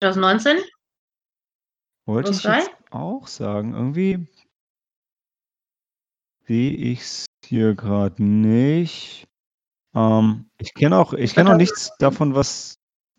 [0.03, 0.57] 2019?
[2.07, 3.73] Wollte ich jetzt auch sagen.
[3.73, 4.27] Irgendwie
[6.47, 9.27] sehe ich es hier gerade nicht.
[9.95, 12.75] Ähm, ich kenne auch, ich kenne auch nichts davon, was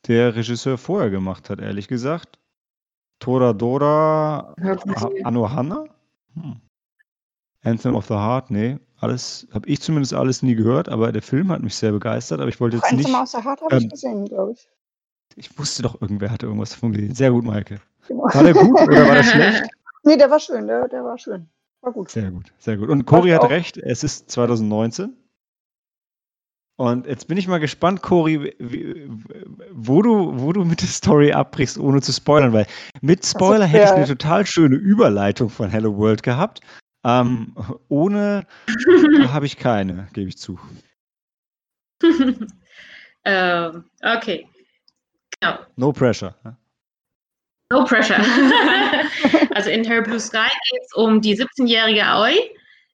[0.07, 2.39] der Regisseur vorher gemacht hat, ehrlich gesagt.
[3.19, 5.87] Toradora Ha- Anohana?
[6.35, 6.61] Hm.
[7.66, 8.79] Anthem of the Heart, nee.
[8.98, 12.48] Alles, habe ich zumindest alles nie gehört, aber der Film hat mich sehr begeistert, aber
[12.48, 13.14] ich wollte jetzt Eins nicht.
[13.14, 14.68] aus der Hart habe ich ähm, gesehen, glaube ich.
[15.35, 17.14] Ich wusste doch, irgendwer hatte irgendwas davon gesehen.
[17.14, 17.79] Sehr gut, Maike.
[18.09, 18.24] Genau.
[18.24, 19.64] War der gut oder war der schlecht?
[20.05, 21.48] Nee, der war schön, der, der war schön.
[21.83, 22.11] War gut.
[22.11, 22.88] Sehr gut, sehr gut.
[22.88, 23.50] Und Cory hat auch.
[23.50, 25.14] recht, es ist 2019.
[26.79, 28.55] Und jetzt bin ich mal gespannt, Cory,
[29.72, 32.66] wo du, wo du mit der Story abbrichst, ohne zu spoilern, weil
[33.00, 36.61] mit Spoiler hätte ich eine total schöne Überleitung von Hello World gehabt.
[37.07, 37.55] Ähm,
[37.88, 38.47] ohne
[39.33, 40.59] habe ich keine, gebe ich zu.
[43.25, 44.49] ähm, okay.
[45.40, 45.59] Genau.
[45.77, 46.35] No pressure.
[47.71, 48.19] No pressure.
[49.55, 52.35] also in Her Blue Sky geht es um die 17-jährige Aoi,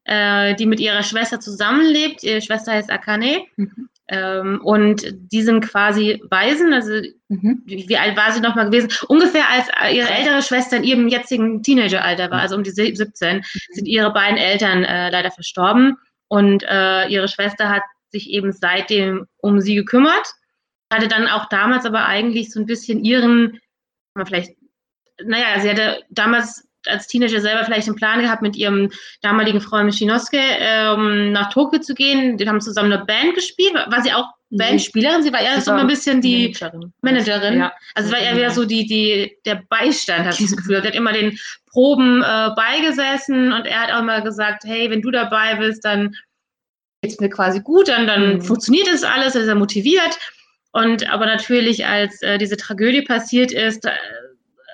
[0.05, 2.22] äh, die mit ihrer Schwester zusammenlebt.
[2.22, 3.46] Ihre Schwester heißt Akane.
[3.57, 3.88] Mhm.
[4.14, 6.72] Ähm, und die sind quasi Waisen.
[6.75, 7.62] Also Mhm.
[7.64, 8.90] wie, alt war sie nochmal gewesen?
[9.09, 13.42] Ungefähr als ihre ältere Schwester in ihrem jetzigen Teenageralter war, also um die sie- 17,
[13.70, 15.96] sind ihre beiden Eltern äh, leider verstorben.
[16.29, 20.27] Und äh, ihre Schwester hat sich eben seitdem um sie gekümmert.
[20.92, 23.59] Hatte dann auch damals aber eigentlich so ein bisschen ihren,
[24.14, 24.51] mal vielleicht,
[25.25, 28.90] naja, sie hatte damals als Teenager selber vielleicht einen Plan gehabt, mit ihrem
[29.21, 32.37] damaligen Freund Shinosuke ähm, nach Tokio zu gehen.
[32.37, 33.75] Die haben zusammen eine Band gespielt.
[33.75, 35.23] War, sie auch Bandspielerin?
[35.23, 36.92] Sie war eher sie so war ein bisschen die Managerin.
[37.01, 37.59] Managerin.
[37.61, 37.73] Ja.
[37.95, 40.81] Also es war eher wieder so die, die, der Beistand, hat sie das Gefühl.
[40.83, 41.38] Sie hat immer den
[41.71, 46.14] Proben äh, beigesessen und er hat auch immer gesagt, hey, wenn du dabei bist, dann
[47.03, 48.42] geht's mir quasi gut, dann, dann Mhm.
[48.42, 50.18] funktioniert das alles, er ist er motiviert.
[50.73, 53.90] Und aber natürlich, als äh, diese Tragödie passiert ist, äh,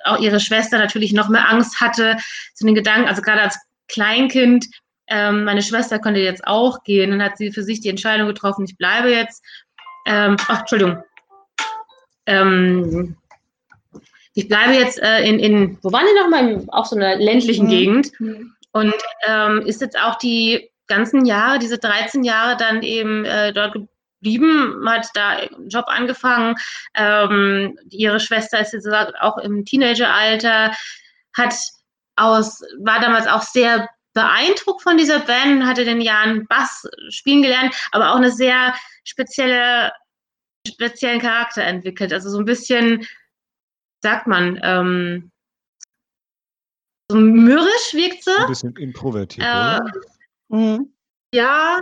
[0.05, 2.17] auch ihre Schwester natürlich noch mehr Angst hatte
[2.53, 3.57] zu den Gedanken, also gerade als
[3.87, 4.65] Kleinkind,
[5.07, 8.65] ähm, meine Schwester könnte jetzt auch gehen, dann hat sie für sich die Entscheidung getroffen,
[8.65, 9.43] ich bleibe jetzt.
[10.05, 11.03] Ähm, ach, Entschuldigung.
[12.27, 13.17] Ähm,
[14.35, 16.63] ich bleibe jetzt äh, in, in, wo waren die nochmal?
[16.69, 17.69] Auch so einer ländlichen Mhm.
[17.69, 18.19] Gegend.
[18.19, 18.53] Mhm.
[18.71, 18.93] Und
[19.25, 23.75] ähm, ist jetzt auch die ganzen Jahre, diese 13 Jahre dann eben äh, dort
[24.21, 26.55] geblieben, hat da einen Job angefangen.
[26.93, 30.73] Ähm, ihre Schwester ist jetzt auch im Teenageralter,
[31.35, 31.55] hat
[32.15, 37.41] aus, war damals auch sehr beeindruckt von dieser Band, hatte in den Jahren Bass spielen
[37.41, 39.91] gelernt, aber auch eine sehr spezielle,
[40.67, 42.11] speziellen Charakter entwickelt.
[42.11, 43.07] Also so ein bisschen,
[44.03, 45.31] sagt man, ähm,
[47.09, 48.35] so mürrisch wirkt sie.
[48.37, 49.79] Ein bisschen introvertiert, Äh,
[50.49, 50.85] oder?
[51.33, 51.79] Ja,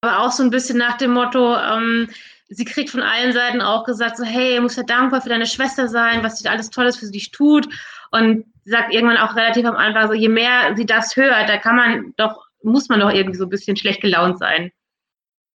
[0.00, 2.08] aber auch so ein bisschen nach dem Motto, ähm,
[2.48, 5.46] sie kriegt von allen Seiten auch gesagt, so, hey, du musst ja dankbar für deine
[5.46, 7.68] Schwester sein, was sie alles Tolles für dich tut.
[8.10, 11.76] Und sagt irgendwann auch relativ am Anfang, so, je mehr sie das hört, da kann
[11.76, 14.72] man doch, muss man doch irgendwie so ein bisschen schlecht gelaunt sein.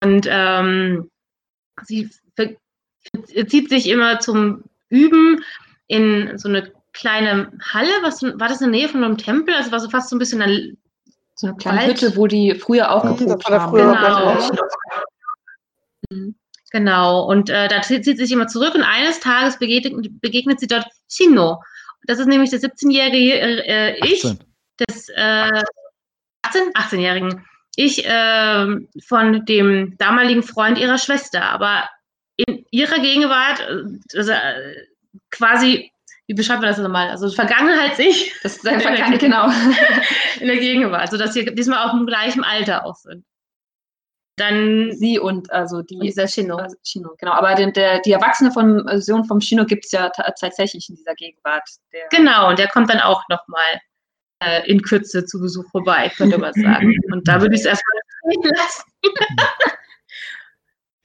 [0.02, 1.10] Und ähm,
[1.84, 2.10] sie
[3.48, 5.44] zieht sich immer zum Üben
[5.88, 9.54] in so eine kleine Halle, was war das in der Nähe von einem Tempel?
[9.54, 10.78] Also war so fast so ein bisschen eine
[11.36, 12.02] So eine kleine Wald.
[12.02, 13.76] Hütte, wo die früher auch geprobt haben.
[13.76, 14.50] Genau.
[16.10, 16.36] Mhm.
[16.72, 20.68] Genau, und äh, da zieht sie sich immer zurück und eines Tages begegnet, begegnet sie
[20.68, 21.62] dort Shino.
[22.04, 24.40] Das ist nämlich der 17-jährige äh, Ich 18.
[24.80, 25.64] des äh,
[26.42, 27.46] 18, 18-jährigen
[27.78, 31.88] Ich ähm, von dem damaligen Freund ihrer Schwester, aber
[32.36, 33.66] in ihrer Gegenwart,
[34.14, 34.86] also, äh,
[35.32, 35.92] quasi,
[36.28, 37.10] wie beschreibt man das nochmal?
[37.10, 39.48] Also Vergangenheit sich Das ist einfach keine, genau.
[40.40, 43.26] in der Gegenwart, sodass sie diesmal auf dem gleichen Alter auch sind.
[44.38, 46.58] Dann Sie und also die und dieser Shino.
[46.58, 47.32] also Chino, genau.
[47.32, 50.96] Aber den, der, die erwachsene von, Version vom Chino gibt es ja ta- tatsächlich in
[50.96, 51.64] dieser Gegenwart.
[51.94, 53.80] Der, Genau, und der kommt dann auch nochmal
[54.44, 56.94] äh, in Kürze zu Besuch vorbei, könnte man sagen.
[57.14, 57.96] Und da würde ich es erstmal
[58.58, 58.84] lassen.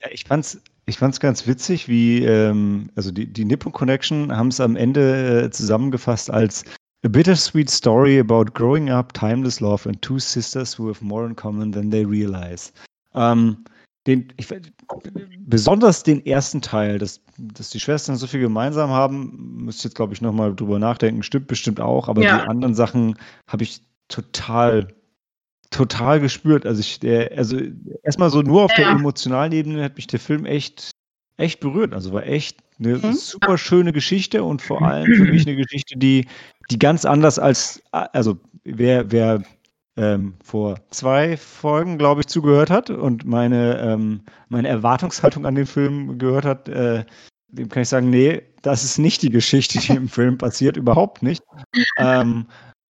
[0.02, 4.48] Ja, ich fand's, ich fand's ganz witzig, wie, ähm, also die, die Nippon Connection haben
[4.48, 6.64] es am Ende äh, zusammengefasst als
[7.04, 11.34] A bittersweet story about growing up, timeless love and two sisters who have more in
[11.34, 12.72] common than they realize.
[13.14, 13.64] Ähm,
[14.06, 14.48] den, ich,
[15.46, 19.94] besonders den ersten Teil, dass, dass die Schwestern so viel gemeinsam haben, müsst ihr jetzt,
[19.94, 21.22] glaube ich, nochmal drüber nachdenken.
[21.22, 22.38] Stimmt bestimmt auch, aber Ja.
[22.38, 24.88] die anderen Sachen habe ich total,
[25.70, 26.66] total gespürt.
[26.66, 27.58] Also ich, der, also
[28.02, 28.92] erstmal so nur auf der Ja.
[28.92, 30.90] emotionalen Ebene hat mich der Film echt,
[31.36, 31.94] echt berührt.
[31.94, 33.12] Also war echt eine Mhm.
[33.12, 36.26] super schöne Geschichte und vor allem für mich eine Geschichte, die,
[36.70, 39.42] die ganz anders als, also wer, wer
[39.96, 45.66] ähm, vor zwei Folgen, glaube ich, zugehört hat und meine, ähm, meine Erwartungshaltung an den
[45.66, 47.04] Film gehört hat, äh,
[47.48, 51.22] dem kann ich sagen, nee, das ist nicht die Geschichte, die im Film passiert, überhaupt
[51.22, 51.42] nicht.
[51.96, 52.46] Ähm,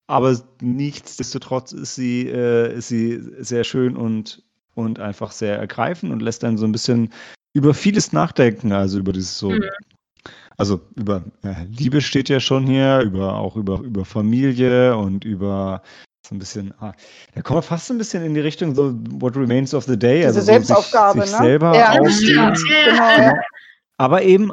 [0.10, 4.42] aber nichtsdestotrotz ist sie, äh, ist sie sehr schön und,
[4.74, 7.14] und einfach sehr ergreifend und lässt dann so ein bisschen
[7.54, 9.64] über vieles nachdenken, also über dieses so, Mhm.
[10.58, 15.84] also über äh, Liebe steht ja schon hier, über auch über, über Familie und über
[16.28, 16.94] so ein bisschen, ah,
[17.36, 19.98] da kommen wir fast so ein bisschen in die Richtung so What Remains of the
[19.98, 21.46] Day, Diese also so Selbstaufgabe, sich, sich ne?
[21.46, 21.94] selber Ja.
[21.94, 22.54] Genau,
[22.94, 23.22] Ja.
[23.22, 23.34] ja.
[23.98, 24.52] Aber eben,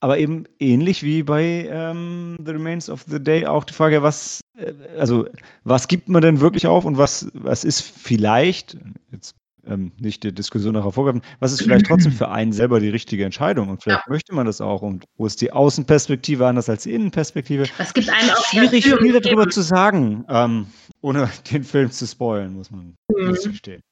[0.00, 4.40] aber eben ähnlich wie bei ähm, The Remains of the Day auch die Frage, was,
[4.56, 5.26] äh, also
[5.64, 8.76] was gibt man denn wirklich auf und was, was ist vielleicht,
[9.10, 9.34] jetzt
[9.66, 13.24] ähm, nicht die Diskussion nachher vorgreifen, was ist vielleicht trotzdem für einen selber die richtige
[13.24, 16.92] Entscheidung und vielleicht möchte man das auch und wo ist die Außenperspektive anders als die
[16.92, 17.64] Innenperspektive?
[17.78, 20.66] Es gibt einen auch Schwierig viel darüber zu sagen, ähm,
[21.00, 23.28] ohne den Film zu spoilen, muss man Mhm.
[23.28, 23.82] muss gestehen.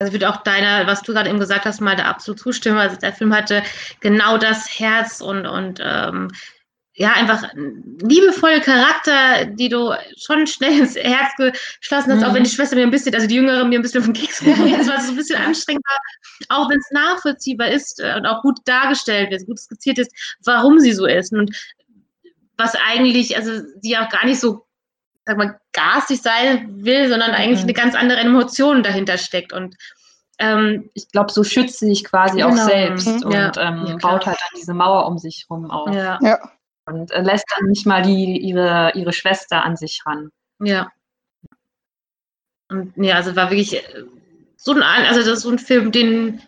[0.00, 2.78] Also ich würde auch deiner, was du gerade eben gesagt hast, mal da absolut zustimmen.
[2.78, 3.62] Also der Film hatte
[4.00, 6.30] genau das Herz und, und ähm,
[6.94, 12.24] ja, einfach liebevolle Charakter, die du schon schnell ins Herz geschlossen hast, Mhm.
[12.24, 14.14] auch wenn die Schwester mir ein bisschen, also die Jüngere mir ein bisschen auf den
[14.14, 18.00] Keks gegangen ist, weil es so ein bisschen anstrengend war, auch wenn es nachvollziehbar ist
[18.00, 20.10] äh, und auch gut dargestellt wird, gut skizziert ist,
[20.44, 21.54] warum sie so ist und
[22.56, 24.66] was eigentlich, also sie auch gar nicht so,
[25.30, 27.64] sag mal, garstig sein will, sondern eigentlich Mhm.
[27.64, 29.76] eine ganz andere Emotion dahinter steckt und
[30.38, 32.64] ähm, Ich glaube, so schützt sie sich quasi auch Genau.
[32.64, 33.22] selbst Mhm.
[33.26, 33.52] und Ja.
[33.58, 35.94] ähm, Ja, baut halt dann diese Mauer um sich rum auf.
[35.94, 36.38] ja, Ja.
[36.86, 40.30] Und äh, lässt dann nicht mal die, ihre, ihre Schwester an sich ran.
[40.60, 40.90] ja.
[42.70, 44.04] Und ja, also war wirklich äh,
[44.56, 46.38] so ein, also das ist so ein Film, den,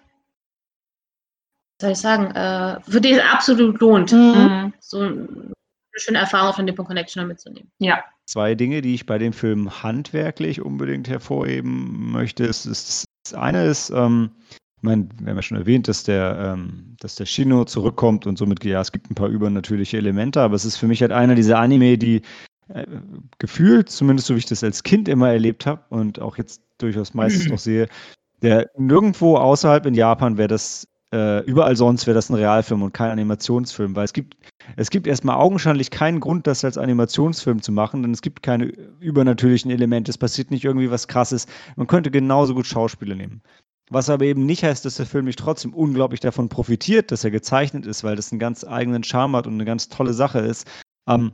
[1.81, 4.73] was soll ich sagen, äh, für den es absolut lohnt, Mhm.
[4.81, 5.53] so eine
[6.01, 7.71] schöne Erfahrung von Nippon Connection mitzunehmen.
[7.79, 8.05] Ja.
[8.27, 12.45] zwei Dinge, die ich bei dem Film handwerklich unbedingt hervorheben möchte.
[12.45, 14.31] Es ist, das eine ist, ähm,
[14.77, 18.37] ich meine, wir haben ja schon erwähnt, dass der, ähm, dass der Shino zurückkommt und
[18.37, 21.35] somit, ja, es gibt ein paar übernatürliche Elemente, aber es ist für mich halt einer
[21.35, 22.23] dieser Anime, die
[22.69, 22.87] äh,
[23.39, 27.15] gefühlt, zumindest so wie ich das als Kind immer erlebt habe und auch jetzt durchaus
[27.15, 27.87] meistens noch sehe,
[28.43, 32.95] der nirgendwo außerhalb in Japan wäre das, äh, überall sonst wäre das ein Realfilm und
[32.95, 34.37] kein Animationsfilm, weil es gibt
[34.77, 38.67] es gibt erstmal augenscheinlich keinen Grund, das als Animationsfilm zu machen, denn es gibt keine
[39.01, 40.11] übernatürlichen Elemente.
[40.11, 41.47] Es passiert nicht irgendwie was Krasses.
[41.77, 43.43] Man könnte genauso gut Schauspieler nehmen.
[43.91, 47.31] Was aber eben nicht heißt, dass der Film nicht trotzdem unglaublich davon profitiert, dass er
[47.31, 50.67] gezeichnet ist, weil das einen ganz eigenen Charme hat und eine ganz tolle Sache ist.
[51.09, 51.33] Ähm,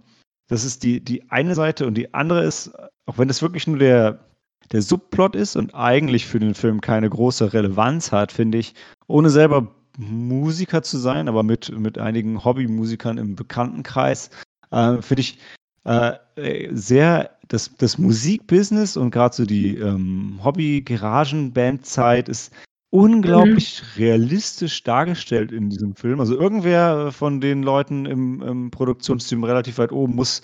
[0.49, 2.73] das ist die, die eine Seite und die andere ist,
[3.07, 4.28] auch wenn das wirklich nur der,
[4.73, 8.75] der Subplot ist und eigentlich für den Film keine große Relevanz hat, finde ich,
[9.07, 14.31] ohne selber Musiker zu sein, aber mit, mit einigen Hobbymusikern im Bekanntenkreis,
[14.71, 15.39] äh, finde ich
[15.85, 22.53] äh, sehr das, das Musikbusiness und gerade so die ähm, Hobby-Garagen-Band-Zeit ist
[22.91, 26.21] unglaublich realistisch dargestellt in diesem Film.
[26.21, 30.43] Also irgendwer von den Leuten im, im Produktionsteam relativ weit oben muss,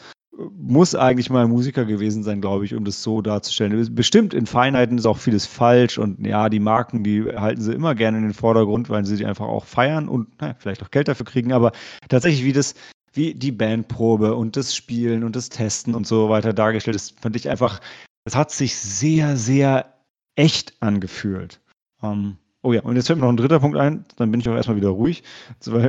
[0.56, 3.94] muss eigentlich mal ein Musiker gewesen sein, glaube ich, um das so darzustellen.
[3.94, 7.94] Bestimmt in Feinheiten ist auch vieles falsch und ja, die Marken, die halten sie immer
[7.94, 11.08] gerne in den Vordergrund, weil sie die einfach auch feiern und naja, vielleicht auch Geld
[11.08, 11.72] dafür kriegen, aber
[12.08, 12.74] tatsächlich, wie das,
[13.12, 17.36] wie die Bandprobe und das Spielen und das Testen und so weiter dargestellt ist, fand
[17.36, 17.80] ich einfach,
[18.24, 19.94] das hat sich sehr, sehr
[20.34, 21.60] echt angefühlt.
[22.02, 24.48] Ähm, oh ja, und jetzt fällt mir noch ein dritter Punkt ein, dann bin ich
[24.48, 25.22] auch erstmal wieder ruhig,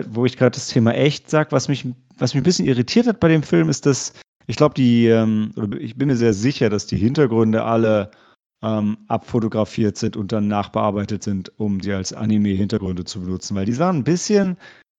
[0.09, 3.19] wo ich gerade das Thema echt sage, was mich, was mich ein bisschen irritiert hat
[3.19, 4.13] bei dem Film, ist, dass
[4.47, 8.11] ich glaube, die, ähm, ich bin mir sehr sicher, dass die Hintergründe alle
[8.63, 13.73] ähm, abfotografiert sind und dann nachbearbeitet sind, um die als Anime-Hintergründe zu benutzen, weil die
[13.73, 14.57] sahen ein bisschen,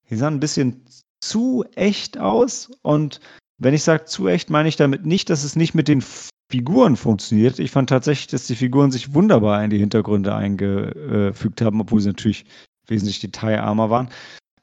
[0.09, 0.85] die sahen ein bisschen
[1.21, 3.19] zu echt aus und
[3.59, 6.03] wenn ich sage zu echt, meine ich damit nicht, dass es nicht mit den
[6.49, 7.59] Figuren funktioniert.
[7.59, 12.09] Ich fand tatsächlich, dass die Figuren sich wunderbar in die Hintergründe eingefügt haben, obwohl sie
[12.09, 12.45] natürlich
[12.87, 14.09] wesentlich detailarmer waren.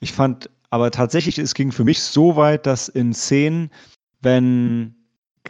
[0.01, 3.71] Ich fand aber tatsächlich, es ging für mich so weit, dass in Szenen,
[4.25, 4.95] wenn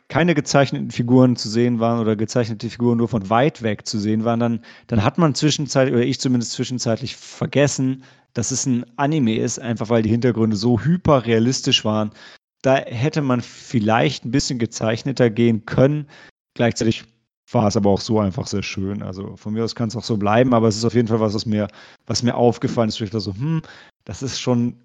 [0.08, 4.24] keine gezeichneten Figuren zu sehen waren oder gezeichnete Figuren nur von weit weg zu sehen
[4.24, 9.36] waren, dann, dann hat man zwischenzeitlich, oder ich zumindest zwischenzeitlich vergessen, dass es ein Anime
[9.36, 12.10] ist, einfach weil die Hintergründe so hyperrealistisch waren.
[12.62, 16.06] Da hätte man vielleicht ein bisschen gezeichneter gehen können.
[16.54, 17.04] Gleichzeitig
[17.50, 19.02] war es aber auch so einfach sehr schön.
[19.02, 21.20] Also von mir aus kann es auch so bleiben, aber es ist auf jeden Fall
[21.20, 21.68] was, was mir,
[22.06, 23.00] was mir aufgefallen ist.
[23.00, 23.62] Ich dachte so, hm,
[24.04, 24.76] das ist schon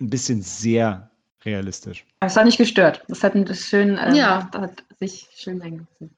[0.00, 1.10] ein bisschen sehr
[1.44, 2.04] realistisch.
[2.20, 3.02] Es hat nicht gestört.
[3.08, 4.48] Das hat ein schön, ähm, Ja.
[4.54, 6.10] hat sich schön eingezogen.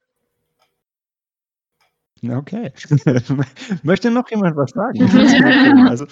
[2.29, 2.73] Okay.
[3.83, 4.99] Möchte noch jemand was sagen?
[5.89, 6.07] also,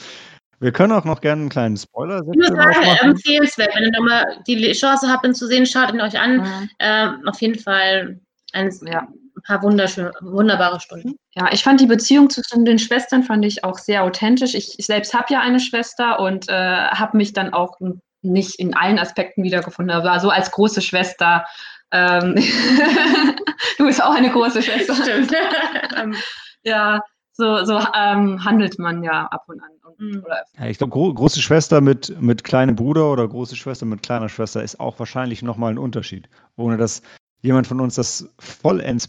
[0.60, 3.74] wir können auch noch gerne einen kleinen spoiler Ich muss sagen, empfehlenswert.
[3.74, 6.36] Wenn ihr nochmal die Chance habt, ihn zu sehen, schaut ihn euch an.
[6.38, 6.70] Mhm.
[6.78, 8.20] Ähm, auf jeden Fall
[8.52, 9.00] eines, Ja.
[9.36, 11.16] ein paar wunderschöne, wunderbare Stunden.
[11.34, 14.54] Ja, ich fand die Beziehung zwischen den Schwestern fand ich auch sehr authentisch.
[14.54, 18.58] Ich, ich selbst habe ja eine Schwester und äh, habe mich dann auch n- nicht
[18.58, 21.44] in allen Aspekten wiedergefunden, aber so als große Schwester.
[21.92, 22.34] Ähm,
[23.78, 24.94] du bist auch eine große Schwester.
[24.94, 25.32] Stimmt.
[25.96, 26.14] ähm,
[26.62, 27.00] ja,
[27.32, 29.70] so, so ähm, handelt man ja ab und an.
[29.70, 30.22] Und, Mhm.
[30.24, 34.02] oder, Ja, ich glaube, gro große Schwester mit, mit kleinem Bruder oder große Schwester mit
[34.02, 36.28] kleiner Schwester ist auch wahrscheinlich nochmal ein Unterschied.
[36.56, 37.02] Ohne dass
[37.42, 39.08] jemand von uns das vollends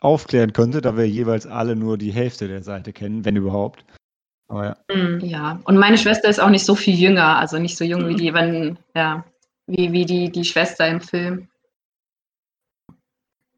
[0.00, 3.84] aufklären könnte, da wir jeweils alle nur die Hälfte der Seite kennen, wenn überhaupt.
[4.48, 4.94] Aber ja.
[4.94, 5.20] Mhm.
[5.20, 8.14] ja, und meine Schwester ist auch nicht so viel jünger, also nicht so jung wie
[8.14, 9.24] die, wenn, ja,
[9.66, 11.48] wie, wie die, die Schwester im Film.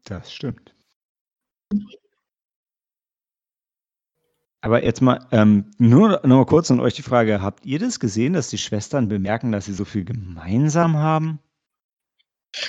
[0.05, 0.73] Das stimmt.
[4.61, 7.99] Aber jetzt mal, ähm, nur noch mal kurz an euch die Frage, habt ihr das
[7.99, 11.39] gesehen, dass die Schwestern bemerken, dass sie so viel gemeinsam haben?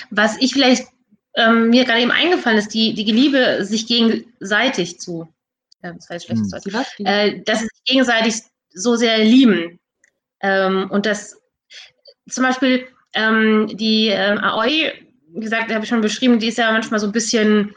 [0.09, 0.87] Was ich vielleicht
[1.35, 5.27] ähm, mir gerade eben eingefallen ist, die, die Liebe sich gegenseitig zu.
[5.81, 6.49] Das heißt schlecht, Hm.
[6.49, 6.95] das heißt, Die was?
[6.97, 8.35] Die- äh, dass sie sich gegenseitig
[8.73, 9.79] so sehr lieben.
[10.41, 11.39] Ähm, und das
[12.29, 14.91] zum Beispiel ähm, die ähm, Aoi,
[15.33, 17.75] wie gesagt, habe ich schon beschrieben, die ist ja manchmal so ein bisschen,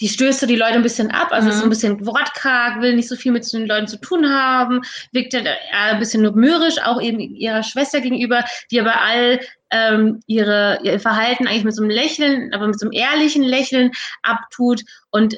[0.00, 1.70] die stößt so die Leute ein bisschen ab, also ist so ein Mhm.
[1.70, 4.82] bisschen wortkarg, will nicht so viel mit den Leuten zu tun haben,
[5.12, 5.40] wirkt ja
[5.72, 11.00] ein bisschen nur mürrisch, auch eben ihrer Schwester gegenüber, die aber all ähm, ihre, ihr
[11.00, 13.90] Verhalten eigentlich mit so einem Lächeln, aber mit so einem ehrlichen Lächeln
[14.22, 15.36] abtut und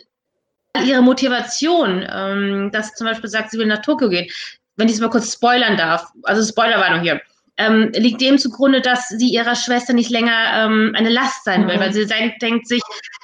[0.85, 4.31] ihre Motivation, ähm, dass sie zum Beispiel sagt, sie will nach Tokio gehen,
[4.77, 7.21] wenn ich es mal kurz spoilern darf, also Spoilerwarnung hier,
[7.57, 11.77] ähm, liegt dem zugrunde, dass sie ihrer Schwester nicht länger ähm, eine Last sein will,
[11.77, 11.81] Mhm.
[11.81, 12.83] weil sie denkt, denkt sich,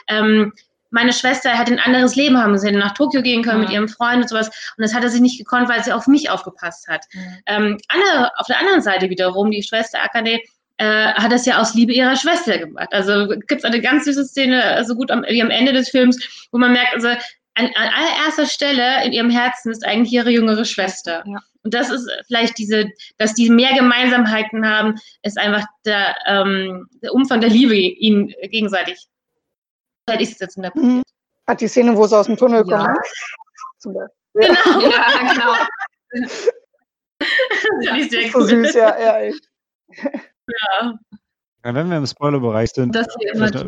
[0.09, 0.53] ähm,
[0.91, 3.75] meine Schwester hätte ein anderes Leben haben, sie hätte nach Tokio gehen können mit Mhm.
[3.75, 6.89] ihrem Freund und sowas und das hatte sie nicht gekonnt, weil sie auf mich aufgepasst
[6.89, 7.05] hat.
[7.13, 7.39] Mhm.
[7.47, 10.41] Ähm, Anne, auf der anderen Seite wiederum, die Schwester Akane,
[10.79, 12.89] äh, hat das ja aus Liebe ihrer Schwester gemacht.
[12.93, 15.89] Also gibt es eine ganz süße Szene, so also gut am, wie am Ende des
[15.89, 20.31] Films, wo man merkt, also an, an allererster Stelle in ihrem Herzen ist eigentlich ihre
[20.31, 21.25] jüngere Schwester.
[21.27, 21.39] Ja.
[21.63, 27.13] Und das ist vielleicht diese, dass die mehr Gemeinsamkeiten haben, ist einfach der, ähm, der
[27.15, 29.07] Umfang der Liebe ihnen gegenseitig.
[30.09, 30.93] Hätte ich es jetzt interpretiert.
[30.99, 31.03] Mhm.
[31.49, 32.79] Hat die Szene, wo sie aus dem Tunnel Ja.
[32.79, 32.97] kommen.
[33.83, 34.09] Beispiel.
[34.35, 35.55] Genau, Ja, genau.
[37.19, 38.47] das fand ich sehr So cool.
[38.49, 39.33] süß, ja, ja.
[40.47, 40.99] Ja.
[41.65, 42.97] Ja, wenn wir im Spoilerbereich sind,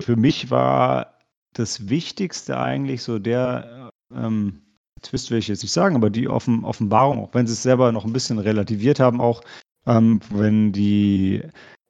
[0.01, 1.19] für mich war
[1.55, 4.63] das Wichtigste eigentlich so der äh, ähm,
[5.03, 7.93] Twist will ich jetzt nicht sagen, aber die Offen Offenbarung, auch wenn sie es selber
[7.93, 9.43] noch ein bisschen relativiert haben, auch
[9.87, 11.43] ähm, wenn die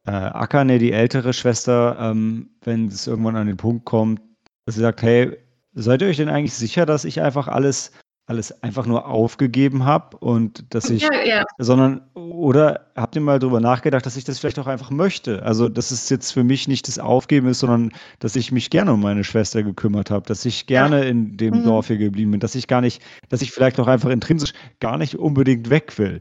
[0.06, 4.20] äh, Akane, die ältere Schwester, ähm, wenn es irgendwann an den Punkt kommt,
[4.64, 5.36] dass sie sagt, hey,
[5.74, 7.92] seid ihr euch denn eigentlich sicher, dass ich einfach alles,
[8.28, 11.44] alles einfach nur aufgegeben habe und dass ich Ja, ja.
[11.58, 15.42] sondern oder habt ihr mal drüber nachgedacht, dass ich das vielleicht auch einfach möchte?
[15.42, 18.92] Also, dass es jetzt für mich nicht das Aufgeben ist, sondern dass ich mich gerne
[18.92, 21.64] um meine Schwester gekümmert habe, dass ich gerne in dem Mhm.
[21.64, 24.98] Dorf hier geblieben bin, dass ich gar nicht, dass ich vielleicht auch einfach intrinsisch gar
[24.98, 26.20] nicht unbedingt weg will.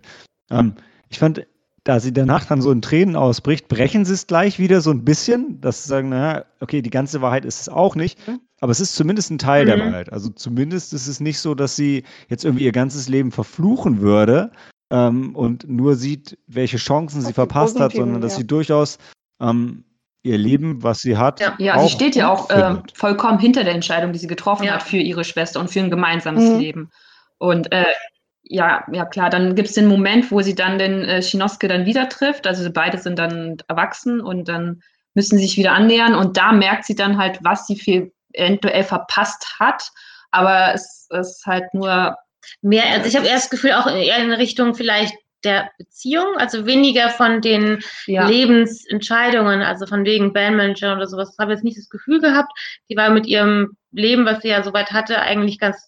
[0.50, 0.76] Ähm,
[1.10, 1.46] ich fand,
[1.88, 5.06] da sie danach dann so in Tränen ausbricht, brechen sie es gleich wieder so ein
[5.06, 8.42] bisschen, dass sie sagen, naja, okay, die ganze Wahrheit ist es auch nicht, Mhm.
[8.60, 9.82] aber es ist zumindest ein Teil der Mhm.
[9.92, 10.12] Wahrheit.
[10.12, 14.52] Also zumindest ist es nicht so, dass sie jetzt irgendwie ihr ganzes Leben verfluchen würde,
[14.90, 18.38] ähm, und nur sieht, welche Chancen sie Auf verpasst hat, sondern dass ja.
[18.40, 18.98] sie durchaus
[19.42, 19.84] ähm,
[20.24, 21.56] ihr Leben, was sie hat, Ja.
[21.58, 24.74] Ja, auch sie steht ja auch äh, vollkommen hinter der Entscheidung, die sie getroffen Ja.
[24.74, 26.60] hat für ihre Schwester und für ein gemeinsames Mhm.
[26.60, 26.90] Leben.
[27.38, 27.86] Und äh,
[28.50, 32.10] ja, ja klar, dann gibt es den Moment, wo sie dann den äh, dann wieder
[32.10, 32.48] trifft.
[32.48, 34.82] Also beide sind dann erwachsen und dann
[35.14, 38.84] müssen sie sich wieder annähern und da merkt sie dann halt, was sie viel eventuell
[38.84, 39.92] verpasst hat.
[40.32, 42.16] Aber es ist halt nur
[42.62, 46.66] Mehr, also ich habe eher das Gefühl, auch eher in Richtung vielleicht der Beziehung, also
[46.66, 51.78] weniger von den ja, Lebensentscheidungen, also von wegen Bandmanager oder sowas, habe ich jetzt nicht
[51.78, 52.52] das Gefühl gehabt.
[52.90, 55.87] Die war mit ihrem Leben, was sie ja soweit hatte, eigentlich ganz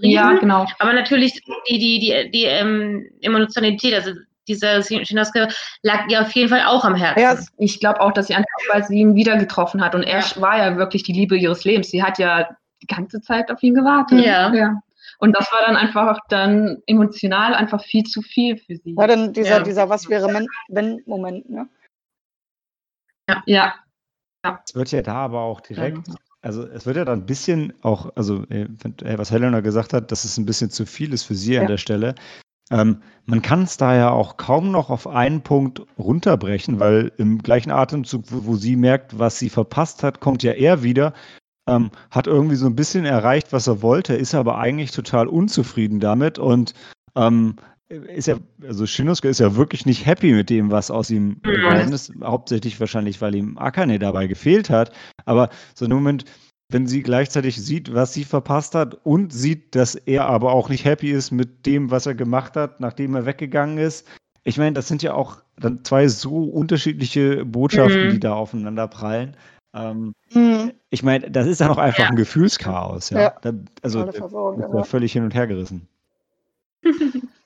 [0.00, 0.14] zufrieden.
[0.14, 0.66] ja, genau.
[0.78, 1.32] Aber natürlich
[1.68, 4.12] die, die, die, die ähm, Emotionalität, also
[4.48, 5.48] dieser Shinosuke
[5.82, 7.20] lag ihr auf jeden Fall auch am Herzen.
[7.22, 10.20] Ja, Ich glaube auch, dass sie einfach, weil sie ihn wieder getroffen hat und er
[10.20, 10.40] Ja.
[10.40, 11.90] war ja wirklich die Liebe ihres Lebens.
[11.90, 12.48] Sie hat ja
[12.82, 14.24] die ganze Zeit auf ihn gewartet.
[14.24, 14.82] Ja.
[15.18, 18.94] Und das war dann einfach dann emotional einfach viel zu viel für sie.
[18.98, 19.62] Ja, dann dieser, Ja.
[19.62, 20.26] dieser Was wäre,
[20.68, 21.68] wenn Moment, ne?
[23.46, 23.74] Ja,
[24.64, 26.08] Es wird ja da aber auch direkt
[26.42, 28.62] also es wird ja dann ein bisschen auch, also äh,
[29.04, 31.64] äh, was Helena gesagt hat, dass es ein bisschen zu viel ist für sie an
[31.64, 31.68] Ja.
[31.68, 32.14] der Stelle.
[32.70, 37.38] Ähm, man kann es da ja auch kaum noch auf einen Punkt runterbrechen, weil im
[37.38, 41.12] gleichen Atemzug, wo, wo sie merkt, was sie verpasst hat, kommt ja er wieder,
[41.68, 45.98] ähm, hat irgendwie so ein bisschen erreicht, was er wollte, ist aber eigentlich total unzufrieden
[46.00, 46.74] damit und
[47.16, 47.56] ähm,
[47.90, 51.92] ist ja, also Shinosuke ist ja wirklich nicht happy mit dem, was aus ihm geworden
[51.92, 54.92] ist, hauptsächlich wahrscheinlich, weil ihm Akane dabei gefehlt hat,
[55.24, 56.24] aber so im Moment,
[56.70, 60.84] wenn sie gleichzeitig sieht, was sie verpasst hat und sieht, dass er aber auch nicht
[60.84, 64.06] happy ist mit dem, was er gemacht hat, nachdem er weggegangen ist.
[64.44, 68.10] Ich meine, das sind ja auch dann zwei so unterschiedliche Botschaften, Mhm.
[68.12, 69.36] die da aufeinander prallen.
[69.74, 73.20] Ähm, Hm, ich meine, das ist dann auch einfach ein Gefühlschaos, ja.
[73.20, 73.34] Ja.
[73.42, 74.82] Da, also, ja ja.
[74.84, 75.88] völlig hin und her gerissen.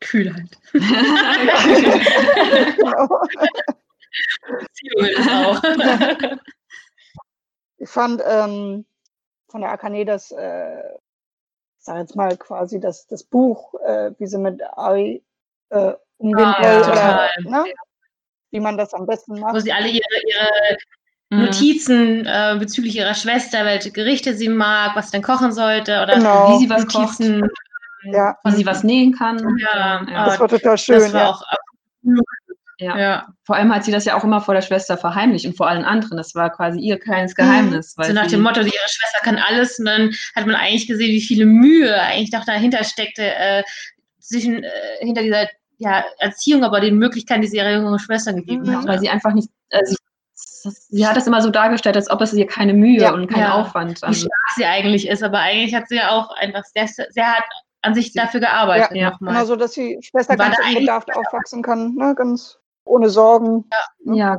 [0.00, 0.48] Kühlheit.
[4.48, 5.62] Beziehungen auch.
[7.80, 8.84] Ich fand ähm,
[9.48, 14.26] von der Akane das, äh, ich sag jetzt mal quasi das, das Buch, äh, wie
[14.26, 15.22] sie mit Ari
[15.70, 17.30] äh, umgehen Ah, total.
[17.44, 17.64] oder, ne?
[18.50, 19.60] wie man das am besten Wo macht.
[19.62, 20.78] sie alle ihre, ihre
[21.30, 21.44] Mhm.
[21.44, 26.14] Notizen äh, bezüglich ihrer Schwester, welche Gerichte sie mag, was sie denn kochen sollte oder
[26.14, 26.50] Genau.
[26.54, 27.48] Wie sie was kocht, Notizen.
[28.04, 29.38] Ja, wie sie was nähen kann.
[29.58, 30.24] Ja, ja.
[30.26, 31.00] das war total schön.
[31.00, 31.28] das war ja.
[31.30, 31.42] auch.
[32.80, 32.96] Ja.
[32.96, 33.26] Ja.
[33.44, 35.84] Vor allem hat sie das ja auch immer vor der Schwester verheimlicht und vor allen
[35.84, 36.16] anderen.
[36.16, 37.94] Das war quasi ihr kleines Geheimnis.
[37.96, 41.10] Weil So nach dem Motto, ihre Schwester kann alles und dann hat man eigentlich gesehen,
[41.10, 43.64] wie viele Mühe eigentlich doch dahinter steckte, äh,
[44.20, 44.70] zwischen, äh,
[45.00, 48.76] hinter dieser ja, Erziehung, aber den Möglichkeiten, die sie ihrer jüngeren Schwester gegeben Mhm.
[48.78, 48.86] hat.
[48.86, 49.96] weil sie einfach nicht, äh, sie,
[50.88, 53.12] sie hat das immer so dargestellt, als ob es ihr keine Mühe Ja.
[53.12, 53.54] und kein Ja.
[53.54, 54.00] Aufwand.
[54.02, 57.26] wie Also, stark sie eigentlich ist, aber eigentlich hat sie ja auch einfach sehr, sehr
[57.26, 57.44] hart
[57.82, 59.10] an sich dafür gearbeitet Ja.
[59.10, 59.34] nochmal.
[59.34, 62.14] Genau so, dass die Schwester War ganz unbedarft aufwachsen kann, ne?
[62.16, 63.64] ganz ohne Sorgen.
[64.04, 64.36] ja.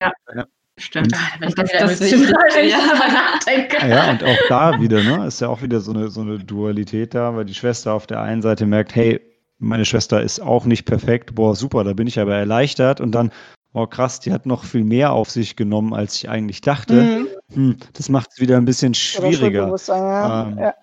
[0.00, 0.12] Ja.
[0.34, 0.44] Ja.
[0.78, 1.12] Stimmt.
[1.38, 2.78] Wenn ich Das- das ich Ja.
[2.78, 3.86] darüber nachdenke.
[3.86, 7.14] Ja, und auch da wieder, ne, ist ja auch wieder so eine, so eine Dualität
[7.14, 9.20] da, weil die Schwester auf der einen Seite merkt, hey,
[9.58, 13.30] meine Schwester ist auch nicht perfekt, boah, super, da bin ich aber erleichtert und dann,
[13.74, 16.94] oh krass, die hat noch viel mehr auf sich genommen, als ich eigentlich dachte.
[16.94, 17.28] Mhm.
[17.54, 19.72] Hm, das macht es wieder ein bisschen schwieriger.
[19.88, 20.46] Ja.
[20.48, 20.74] Ähm, ja.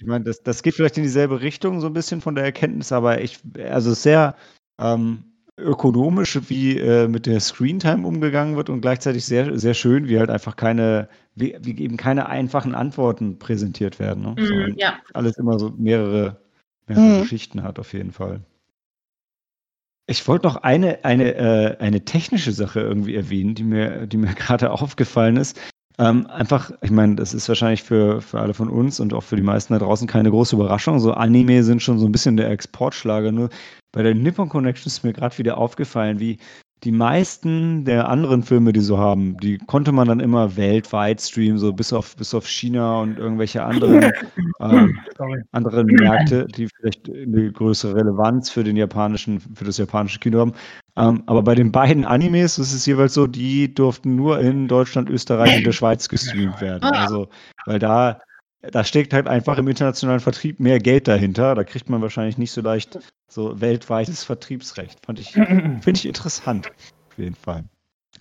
[0.00, 2.92] Ich meine, das, das geht vielleicht in dieselbe Richtung, so ein bisschen von der Erkenntnis,
[2.92, 4.36] aber ich, also sehr
[4.80, 5.24] ähm,
[5.58, 10.30] ökonomisch, wie äh, mit der Screentime umgegangen wird und gleichzeitig sehr, sehr schön, wie halt
[10.30, 14.22] einfach keine, wie, wie eben keine einfachen Antworten präsentiert werden.
[14.22, 14.36] Ne?
[14.38, 14.98] Mhm, Sondern ja.
[15.14, 16.40] alles immer so mehrere,
[16.86, 17.24] mehrere Mhm.
[17.24, 18.40] Schichten hat auf jeden Fall.
[20.06, 24.32] Ich wollte noch eine, eine, äh, eine technische Sache irgendwie erwähnen, die mir, die mir
[24.34, 25.60] gerade aufgefallen ist.
[26.00, 29.34] Ähm, einfach, ich meine, das ist wahrscheinlich für, für alle von uns und auch für
[29.34, 31.00] die meisten da draußen keine große Überraschung.
[31.00, 33.32] So Anime sind schon so ein bisschen der Exportschlager.
[33.32, 33.50] Nur
[33.90, 36.38] bei der Nippon Connection ist mir gerade wieder aufgefallen, wie
[36.84, 41.58] die meisten der anderen Filme, die so haben, die konnte man dann immer weltweit streamen,
[41.58, 44.12] so bis auf, bis auf China und irgendwelche anderen,
[45.16, 45.42] Sorry.
[45.52, 50.52] anderen Märkte, die vielleicht eine größere Relevanz für den japanischen, für das japanische Kino haben.
[50.96, 55.10] Ähm, aber bei den beiden Animes ist es jeweils so, die durften nur in Deutschland,
[55.10, 56.84] Österreich und der Schweiz gestreamt werden.
[56.84, 57.04] Ah.
[57.04, 57.28] Also,
[57.66, 58.20] weil da,
[58.60, 61.54] da steckt halt einfach im internationalen Vertrieb mehr Geld dahinter.
[61.54, 62.98] Da kriegt man wahrscheinlich nicht so leicht
[63.28, 65.04] so weltweites Vertriebsrecht.
[65.04, 66.70] Fand ich, finde ich interessant.
[67.10, 67.64] Auf jeden Fall.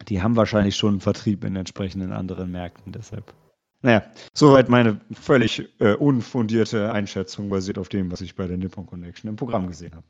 [0.08, 3.34] Die haben wahrscheinlich schon einen Vertrieb in entsprechenden anderen Märkten, deshalb.
[3.82, 8.86] Naja, soweit meine völlig äh, unfundierte Einschätzung basiert auf dem, was ich bei der Nippon
[8.86, 10.06] Connection im Programm gesehen habe.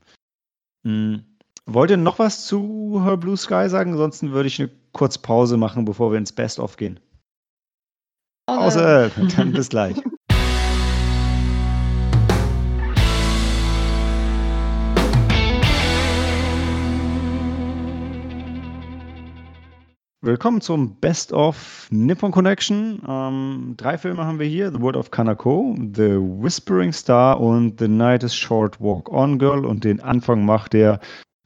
[0.85, 1.23] Hm.
[1.65, 3.91] Wollt ihr noch was zu Her Blue Sky sagen?
[3.91, 6.99] Ansonsten würde ich eine kurze Pause machen, bevor wir ins Best-of gehen.
[8.45, 9.97] Außer, dann bis gleich.
[20.21, 23.03] Willkommen zum Best of Nippon Connection.
[23.07, 27.87] Ähm, drei Filme haben wir hier: The World of Kanako, The Whispering Star und The
[27.87, 29.63] Night is Short Walk On Girl.
[29.63, 30.99] Und den Anfang macht der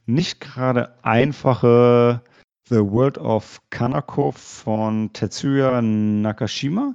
[0.06, 2.22] nicht gerade einfache
[2.70, 6.94] The World of Kanako von Tetsuya Nakashima.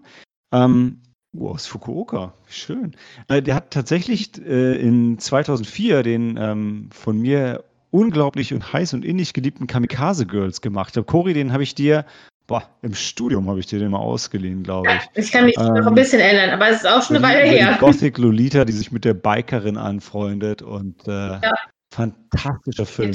[0.52, 1.04] Ähm,
[1.38, 2.96] oh, aus Fukuoka, schön.
[3.28, 9.06] Äh, der hat tatsächlich äh, in 2004 den ähm, von mir unglaublich und heiß und
[9.06, 10.96] innig geliebten Kamikaze Girls gemacht.
[10.96, 12.06] Der Cory, den habe ich dir,
[12.48, 15.24] boah, im Studium habe ich dir den mal ausgeliehen, glaube ich.
[15.26, 17.42] Ich kann mich Ähm, noch ein bisschen erinnern, aber es ist auch schon eine Weile
[17.48, 17.78] über die her.
[17.80, 21.54] Gothic Lolita, die sich mit der Bikerin anfreundet und äh, Ja.
[21.92, 23.12] fantastischer Film.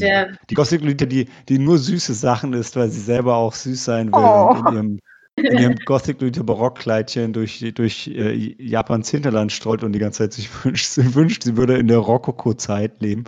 [0.50, 4.12] Die Gothic Lolita, die, die nur süße Sachen isst, weil sie selber auch süß sein
[4.14, 4.50] will Oh.
[4.50, 4.98] und in ihrem,
[5.36, 10.32] in ihrem Gothic Lolita Barockkleidchen durch, durch äh, Japans Hinterland strollt und die ganze Zeit
[10.32, 13.24] sich wünscht, sie wünscht, sie würde in der Rokoko-Zeit leben.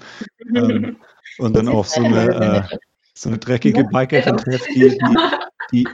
[0.54, 0.96] Ähm,
[1.38, 2.76] und dann auf so eine, äh,
[3.14, 5.16] so eine dreckige Bikerin trifft, die, die,
[5.72, 5.88] die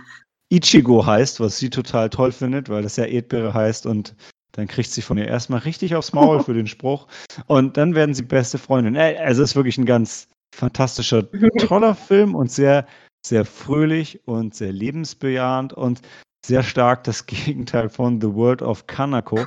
[0.50, 4.14] Ichigo heißt, was sie total toll findet, weil das ja Erdbeere heißt und
[4.52, 7.06] dann kriegt sie von ihr erstmal richtig aufs Maul für den Spruch
[7.46, 8.96] und dann werden sie beste Freundin.
[8.96, 12.86] Äh, also es ist wirklich ein ganz fantastischer, toller Film und sehr,
[13.24, 16.00] sehr fröhlich und sehr lebensbejahend und
[16.44, 19.46] sehr stark das Gegenteil von The World of Kanako.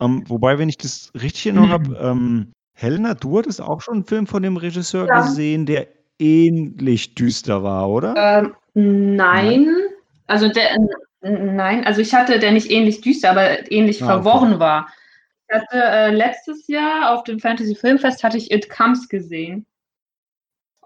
[0.00, 3.94] ähm, wobei, wenn ich das richtig in Erinnerung habe, ähm, Helena, du hattest auch schon
[3.94, 5.20] einen Film von dem Regisseur Ja.
[5.20, 8.14] gesehen, der ähnlich düster war, oder?
[8.74, 9.68] Ähm, nein.
[10.26, 14.22] Also der, n- nein, also ich hatte, der nicht ähnlich düster, aber ähnlich Ah, okay.
[14.22, 14.88] verworren war.
[15.48, 19.66] Ich hatte äh, letztes Jahr auf dem Fantasy Filmfest hatte ich It Comes gesehen.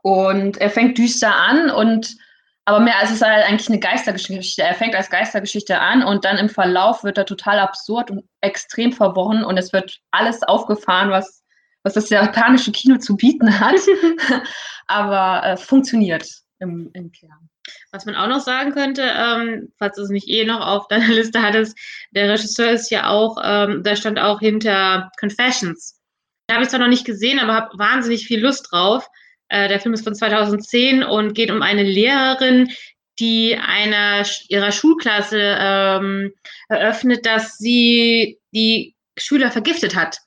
[0.03, 2.17] Und er fängt düster an und
[2.65, 4.63] aber mehr als es ist halt eigentlich eine Geistergeschichte.
[4.63, 8.93] Er fängt als Geistergeschichte an und dann im Verlauf wird er total absurd und extrem
[8.93, 11.43] verworren und es wird alles aufgefahren, was,
[11.83, 13.81] was das japanische Kino zu bieten hat.
[14.89, 17.49] aber äh, funktioniert im, im Kern.
[17.93, 21.09] Was man auch noch sagen könnte, ähm, falls du es nicht eh noch auf deiner
[21.15, 21.79] Liste hattest,
[22.11, 26.01] der Regisseur ist ja auch, ähm, da stand auch hinter Confessions.
[26.47, 29.07] Da habe ich zwar noch nicht gesehen, aber habe wahnsinnig viel Lust drauf.
[29.49, 32.71] Äh, der Film ist von 2010 und geht um eine Lehrerin,
[33.19, 36.33] die einer ihrer Schulklasse ähm,
[36.69, 40.19] eröffnet, dass sie die Schüler vergiftet hat.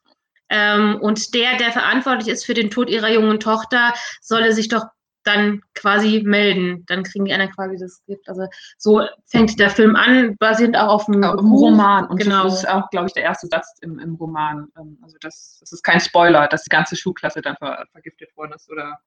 [0.54, 4.86] Ähm, und der, der verantwortlich ist für den Tod ihrer jungen Tochter, solle sich doch
[5.24, 6.84] dann quasi melden.
[6.88, 8.28] Dann kriegen die anderen quasi das Skript.
[8.28, 8.48] Also
[8.78, 11.62] so fängt der Film an, basierend auch auf dem Ja, im Buch.
[11.70, 12.08] Roman.
[12.08, 12.44] Und genau.
[12.46, 14.68] das ist auch, glaube ich, der erste Satz im, im Roman.
[14.78, 18.54] Ähm, Also das, das ist kein Spoiler, dass die ganze Schulklasse dann ver vergiftet worden
[18.54, 18.70] ist.
[18.70, 19.00] Oder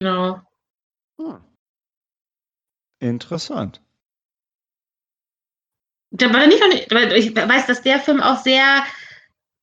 [0.00, 0.40] Genau.
[1.20, 1.38] Hm.
[2.98, 3.80] Interessant.
[6.10, 8.82] Da war nicht, noch nicht- weil ich weiß, dass der Film auch sehr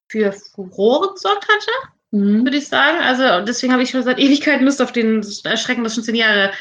[0.09, 1.71] für Furore gesorgt hatte,
[2.11, 2.97] würde ich sagen.
[3.01, 6.51] Also deswegen habe ich schon seit Ewigkeiten Lust auf den Erschrecken, dass schon zehn Jahre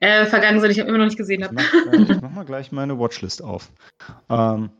[0.00, 0.70] äh, vergangen sind.
[0.70, 1.40] Ich habe immer noch nicht gesehen.
[1.40, 1.52] Ich Hab.
[1.52, 3.70] mach, äh, ich mach mal gleich meine Watchlist auf.
[4.30, 4.70] Ähm,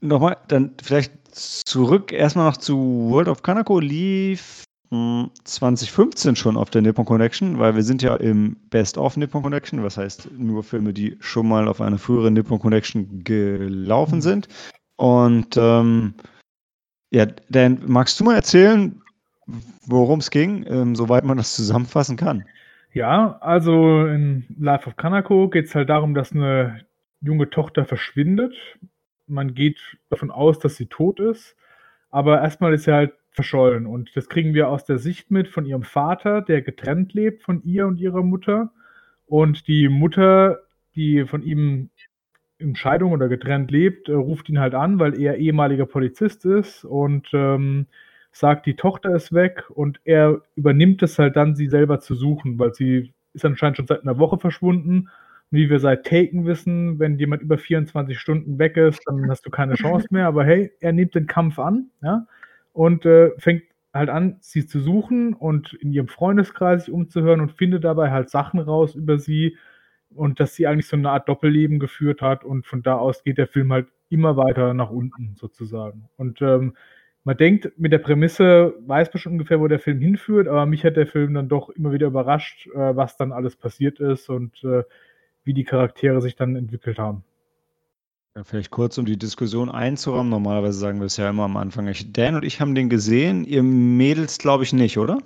[0.00, 2.76] Nochmal, dann vielleicht zurück erstmal noch zu
[3.08, 8.16] World of Kanako lief mh, 2015 schon auf der Nippon Connection, weil wir sind ja
[8.16, 12.34] im Best of Nippon Connection, was heißt nur Filme, die schon mal auf einer früheren
[12.34, 14.48] Nippon Connection gelaufen sind.
[14.96, 16.14] Und ähm,
[17.12, 19.00] ja, Dan, magst du mal erzählen,
[19.86, 22.44] worum es ging, ähm, soweit man das zusammenfassen kann?
[22.94, 26.84] Ja, also in Life of Kanako geht es halt darum, dass eine
[27.20, 28.54] junge Tochter verschwindet.
[29.26, 31.54] Man geht davon aus, dass sie tot ist,
[32.10, 33.86] aber erstmal ist sie halt verschollen.
[33.86, 37.62] Und das kriegen wir aus der Sicht mit von ihrem Vater, der getrennt lebt von
[37.62, 38.72] ihr und ihrer Mutter.
[39.26, 40.60] Und die Mutter,
[40.94, 41.90] die von ihm
[42.62, 46.84] in Scheidung oder getrennt lebt, äh, ruft ihn halt an, weil er ehemaliger Polizist ist
[46.84, 47.86] und ähm,
[48.32, 52.58] sagt, die Tochter ist weg und er übernimmt es halt dann, sie selber zu suchen,
[52.58, 55.08] weil sie ist anscheinend schon seit einer Woche verschwunden.
[55.50, 59.44] Und wie wir seit Taken wissen, wenn jemand über 24 Stunden weg ist, dann hast
[59.44, 60.26] du keine Chance mehr.
[60.26, 62.26] Aber hey, er nimmt den Kampf an, ja,
[62.72, 67.52] und äh, fängt halt an, sie zu suchen und in ihrem Freundeskreis sich umzuhören und
[67.52, 69.56] findet dabei halt Sachen raus über sie
[70.14, 73.38] und dass sie eigentlich so eine Art Doppelleben geführt hat und von da aus geht
[73.38, 76.08] der Film halt immer weiter nach unten sozusagen.
[76.16, 76.74] Und ähm,
[77.24, 80.84] man denkt, mit der Prämisse weiß man schon ungefähr, wo der Film hinführt, aber mich
[80.84, 84.62] hat der Film dann doch immer wieder überrascht, äh, was dann alles passiert ist und
[84.64, 84.82] äh,
[85.44, 87.24] wie die Charaktere sich dann entwickelt haben.
[88.34, 90.30] Ja, vielleicht kurz, um die Diskussion einzurahmen.
[90.30, 91.86] Normalerweise sagen wir es ja immer am Anfang.
[91.88, 95.18] Ich, Dan und ich haben den gesehen, ihr Mädels glaube ich nicht, oder?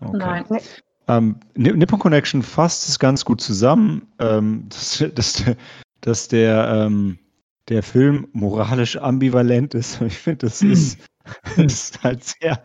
[0.00, 0.16] Okay.
[0.16, 0.44] Nein.
[1.08, 5.44] Ähm, Ni- Nippon Connection fasst es ganz gut zusammen, ähm, dass, dass,
[6.00, 7.18] dass der, ähm,
[7.68, 10.00] der Film moralisch ambivalent ist.
[10.02, 10.98] Ich finde, das ist,
[11.56, 12.62] das ist halt sehr,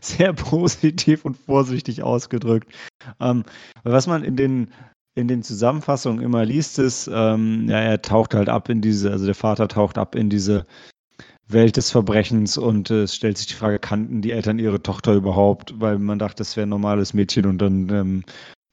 [0.00, 2.72] sehr positiv und vorsichtig ausgedrückt.
[3.20, 3.44] Ähm,
[3.84, 4.70] was man in den,
[5.14, 9.26] in den Zusammenfassungen immer liest, ist, ähm, ja, er taucht halt ab in diese, also
[9.26, 10.66] der Vater taucht ab in diese
[11.48, 15.14] Welt des Verbrechens und äh, es stellt sich die Frage, kannten die Eltern ihre Tochter
[15.14, 15.74] überhaupt?
[15.78, 18.24] Weil man dachte, das wäre ein normales Mädchen und dann ähm,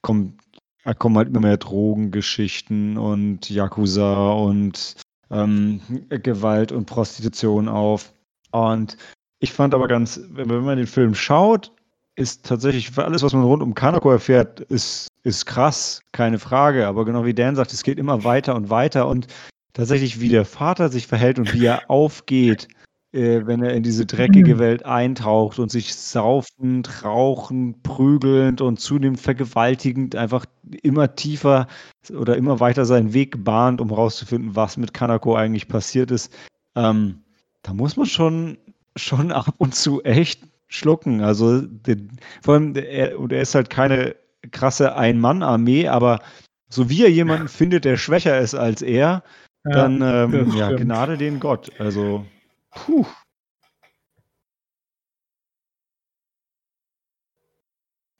[0.01, 0.37] kommen,
[0.83, 4.95] da kommen halt immer mehr Drogengeschichten und Yakuza und
[5.29, 8.13] ähm, Gewalt und Prostitution auf.
[8.51, 8.97] Und
[9.39, 11.71] ich fand aber ganz, wenn man den Film schaut,
[12.15, 16.87] ist tatsächlich alles, was man rund um Kanako erfährt, ist, ist krass, keine Frage.
[16.87, 19.27] Aber genau wie Dan sagt, es geht immer weiter und weiter und
[19.73, 22.67] tatsächlich, wie der Vater sich verhält und wie er aufgeht,
[23.13, 29.19] äh, wenn er in diese dreckige Welt eintaucht und sich saufend, rauchend, prügelnd und zunehmend
[29.19, 30.45] vergewaltigend einfach
[30.81, 31.67] immer tiefer
[32.09, 36.33] oder immer weiter seinen Weg bahnt, um rauszufinden, was mit Kanako eigentlich passiert ist.
[36.75, 37.23] Ähm,
[37.63, 38.57] da muss man schon,
[38.95, 41.21] schon ab und zu echt schlucken.
[41.21, 44.15] Also den, vor allem, er, und er ist halt keine
[44.51, 46.21] krasse Ein-Mann-Armee, aber
[46.69, 49.23] so wie er jemanden findet, der schwächer ist als er,
[49.63, 50.71] dann ähm, ja.
[50.73, 51.71] Gnade den Gott.
[51.79, 52.25] Also,
[52.71, 53.05] puh.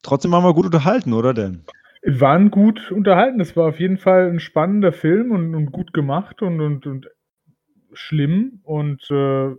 [0.04, 1.64] Trotzdem waren wir gut unterhalten, oder denn?
[2.02, 3.40] Wir waren gut unterhalten.
[3.40, 7.08] Es war auf jeden Fall ein spannender Film und, und gut gemacht und, und, und
[7.94, 8.62] schlimm.
[8.64, 9.52] Und äh,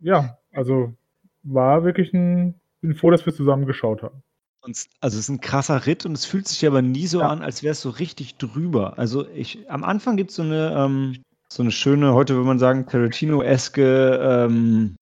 [0.00, 0.94] ja, also
[1.42, 2.60] war wirklich ein.
[2.80, 4.22] Bin froh, dass wir zusammen geschaut haben.
[4.66, 7.28] Und, also es ist ein krasser Ritt und es fühlt sich aber nie so Ja.
[7.28, 8.98] an, als wäre es so richtig drüber.
[8.98, 12.58] Also ich, am Anfang gibt es so eine, ähm, so eine schöne, heute würde man
[12.58, 14.96] sagen, Tarantino-eske ähm,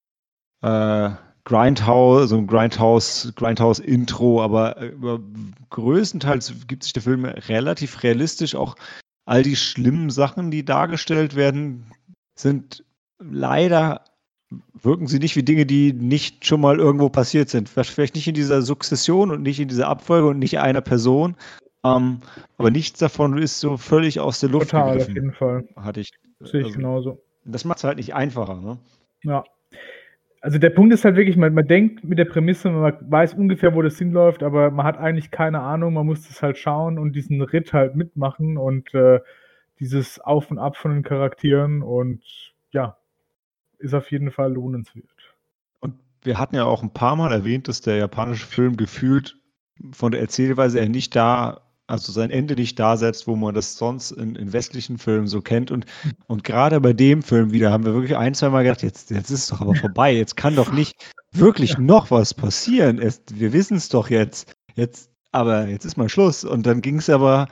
[0.61, 1.09] äh,
[1.45, 5.19] Grindhouse, so ein Grindhouse, Grindhouse-Intro, aber äh, über,
[5.71, 8.55] größtenteils gibt sich der Film relativ realistisch.
[8.55, 8.75] Auch
[9.25, 11.91] all die schlimmen Sachen, die dargestellt werden,
[12.37, 12.83] sind
[13.19, 14.03] leider
[14.81, 17.69] wirken sie nicht wie Dinge, die nicht schon mal irgendwo passiert sind.
[17.69, 21.35] Vielleicht nicht in dieser Sukzession und nicht in dieser Abfolge und nicht einer Person.
[21.83, 22.19] Ähm,
[22.57, 25.67] aber nichts davon ist so völlig aus der Luft Total, auf gegriffen, jeden Fall.
[25.75, 26.11] hatte ich.
[26.39, 27.21] Sehe ich also, genauso.
[27.45, 28.59] Das macht es halt nicht einfacher.
[28.59, 28.77] Ne?
[29.23, 29.43] Ja.
[30.41, 33.73] Also der Punkt ist halt wirklich, man, man denkt mit der Prämisse, man weiß ungefähr,
[33.73, 37.13] wo das hinläuft, aber man hat eigentlich keine Ahnung, man muss das halt schauen und
[37.13, 39.19] diesen Ritt halt mitmachen und äh,
[39.79, 42.23] dieses Auf und Ab von den Charakteren und
[43.79, 45.05] ist auf jeden Fall lohnenswert.
[45.79, 49.37] Und wir hatten ja auch ein paar Mal erwähnt, dass der japanische Film gefühlt
[49.91, 53.77] von der Erzählweise her nicht da, also sein Ende nicht da setzt, wo man das
[53.77, 55.71] sonst in, in westlichen Filmen so kennt.
[55.71, 55.85] Und,
[56.27, 59.29] und gerade bei dem Film wieder haben wir wirklich ein, zwei Mal gedacht, jetzt, jetzt
[59.29, 60.13] ist es doch aber vorbei.
[60.13, 62.99] Jetzt kann doch nicht wirklich noch was passieren.
[62.99, 64.55] Es, wir wissen es doch jetzt.
[64.75, 66.43] Jetzt, aber jetzt ist mal Schluss.
[66.43, 67.47] Und dann ging es aber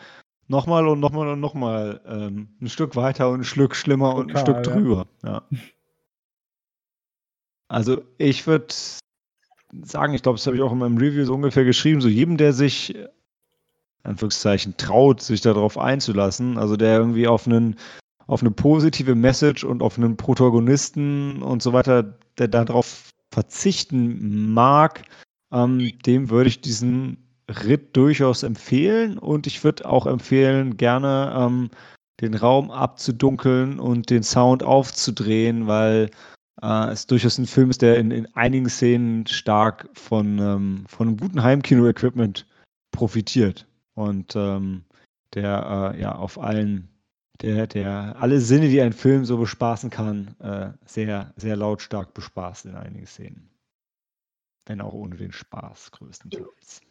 [0.47, 4.45] nochmal und nochmal und nochmal ähm, ein Stück weiter und ein Stück schlimmer und ein
[4.45, 4.81] Total, Stück ja.
[4.81, 5.07] drüber.
[5.23, 5.43] Ja.
[7.73, 8.67] Also ich würde
[9.81, 12.37] sagen, ich glaube, das habe ich auch in meinem Review so ungefähr geschrieben, so jedem,
[12.37, 13.07] der sich, äh,
[14.03, 17.75] Anführungszeichen, traut, sich darauf einzulassen, also der irgendwie auf einen
[18.27, 25.03] auf eine positive Message und auf einen Protagonisten und so weiter, der darauf verzichten mag,
[25.51, 27.17] ähm, dem würde ich diesen
[27.49, 31.69] Ritt durchaus empfehlen und ich würde auch empfehlen, gerne ähm,
[32.21, 36.09] den Raum abzudunkeln und den Sound aufzudrehen, weil
[36.61, 41.07] äh, es durchaus ein Film ist, der in, in einigen Szenen stark von, ähm, von
[41.07, 42.45] einem guten Heimkino-Equipment
[42.91, 44.83] profitiert und ähm,
[45.33, 46.89] der äh, ja auf allen,
[47.41, 52.65] der, der alle Sinne, die ein Film so bespaßen kann, äh, sehr, sehr lautstark bespaßt
[52.65, 53.49] in einigen Szenen.
[54.65, 56.81] Wenn auch ohne den Spaß größtenteils.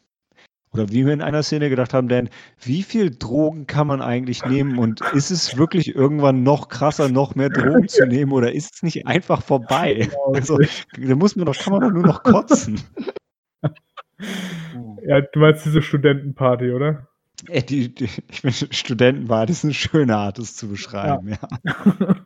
[0.73, 2.31] Oder wie wir in einer Szene gedacht haben, Dan,
[2.62, 7.35] wie viel Drogen kann man eigentlich nehmen und ist es wirklich irgendwann noch krasser, noch
[7.35, 10.09] mehr Drogen zu nehmen oder ist es nicht einfach vorbei?
[10.09, 10.59] Genau, Also,
[10.97, 12.81] da muss man doch, kann man doch nur noch kotzen.
[15.07, 17.07] ja, du meinst diese Studentenparty, oder?
[17.49, 21.39] Ey, die, die, ich bin Studentenbar, das ist eine schöne Art, das zu beschreiben, ja.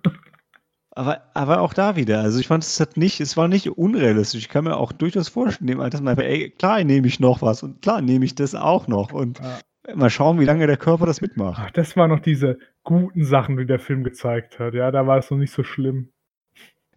[0.96, 4.40] Aber, aber auch da wieder, also ich fand es hat nicht, es war nicht unrealistisch.
[4.40, 7.62] Ich kann mir auch durchaus vorstellen, dem Alter, mal, ey, klar nehme ich noch was
[7.62, 9.94] und klar nehme ich das auch noch und Ja.
[9.94, 11.60] mal schauen, wie lange der Körper das mitmacht.
[11.62, 14.72] Ach, das waren noch diese guten Sachen, die der Film gezeigt hat.
[14.72, 16.08] Ja, da war es noch nicht so schlimm.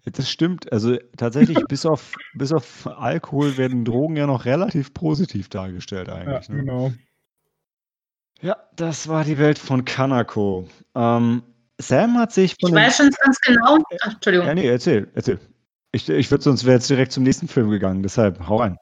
[0.06, 5.50] Das stimmt, also tatsächlich, bis auf, bis auf Alkohol werden Drogen ja noch relativ positiv
[5.50, 6.48] dargestellt Ja, eigentlich.
[6.48, 6.56] ne?
[6.56, 6.94] genau.
[8.42, 10.70] Ja, das war die Welt von Kanako.
[10.96, 11.44] Ähm,
[11.82, 13.78] Sam hat sich Ich von den- weiß schon ganz genau.
[14.04, 14.48] Ach, Entschuldigung.
[14.48, 15.40] Ja, nee, erzähl, erzähl.
[15.92, 18.78] Ich, ich würde sonst wäre jetzt direkt zum nächsten Film gegangen, deshalb hau rein.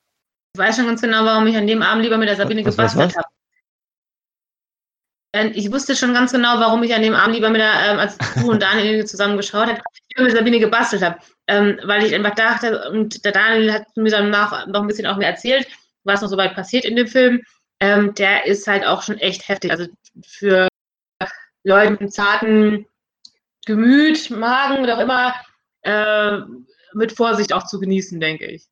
[0.56, 2.76] Ich weiß schon ganz genau, warum ich an dem Abend lieber mit der Sabine Was,
[2.76, 3.28] gebastelt habe.
[5.34, 8.00] Ähm, Ich wusste schon ganz genau, warum ich an dem Abend lieber mit der, ähm,
[8.00, 9.82] als du und Daniel zusammen geschaut habe,
[10.16, 11.20] lieber mit Sabine gebastelt habe.
[11.48, 15.18] Ähm, weil ich einfach dachte, und der Daniel hat mir danach noch ein bisschen auch
[15.18, 15.68] mehr erzählt,
[16.04, 17.42] was noch so weit passiert in dem Film.
[17.80, 19.72] Ähm, der ist halt auch schon echt heftig.
[19.72, 19.86] Also
[20.26, 20.68] für
[21.68, 22.86] Leute mit zarten
[23.66, 25.36] Gemüt, Magen oder auch immer,
[25.82, 26.40] äh,
[26.94, 28.68] mit Vorsicht auch zu genießen, denke ich.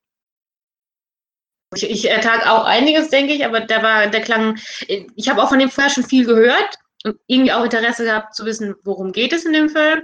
[1.74, 5.50] Ich, ich ertrage auch einiges, denke ich, aber der war, der klang, ich habe auch
[5.50, 9.34] von dem vorher schon viel gehört und irgendwie auch Interesse gehabt zu wissen, worum geht
[9.34, 10.02] es in dem Film.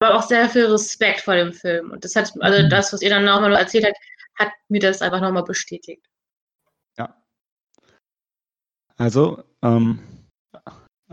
[0.00, 1.92] Aber auch sehr viel Respekt vor dem Film.
[1.92, 3.96] Und das hat, also das, was ihr dann nochmal erzählt habt,
[4.38, 6.04] hat mir das einfach nochmal bestätigt.
[6.98, 7.16] Ja.
[8.96, 10.00] Also, ähm,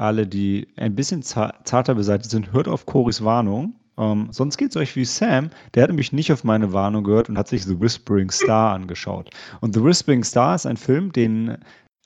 [0.01, 3.75] alle, die ein bisschen za- zarter beseitigt sind, hört auf Coris Warnung.
[3.97, 5.49] Ähm, sonst geht es euch wie Sam.
[5.73, 9.29] Der hat nämlich nicht auf meine Warnung gehört und hat sich The Whispering Star angeschaut.
[9.59, 11.57] Und The Whispering Star ist ein Film, den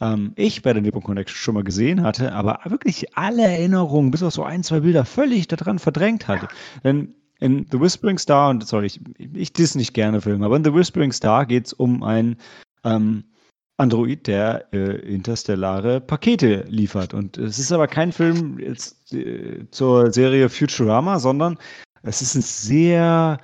[0.01, 4.23] ähm, ich bei der Nippon Connection schon mal gesehen hatte, aber wirklich alle Erinnerungen, bis
[4.23, 6.49] auf so ein, zwei Bilder, völlig daran verdrängt hatte.
[6.83, 8.99] Denn in The Whispering Star, und sorry, ich,
[9.33, 12.37] ich diss nicht gerne Filme, aber in The Whispering Star geht es um ein
[12.83, 13.23] ähm,
[13.77, 17.13] Android, der äh, interstellare Pakete liefert.
[17.13, 21.57] Und es ist aber kein Film jetzt äh, zur Serie Futurama, sondern
[22.03, 23.39] es ist ein sehr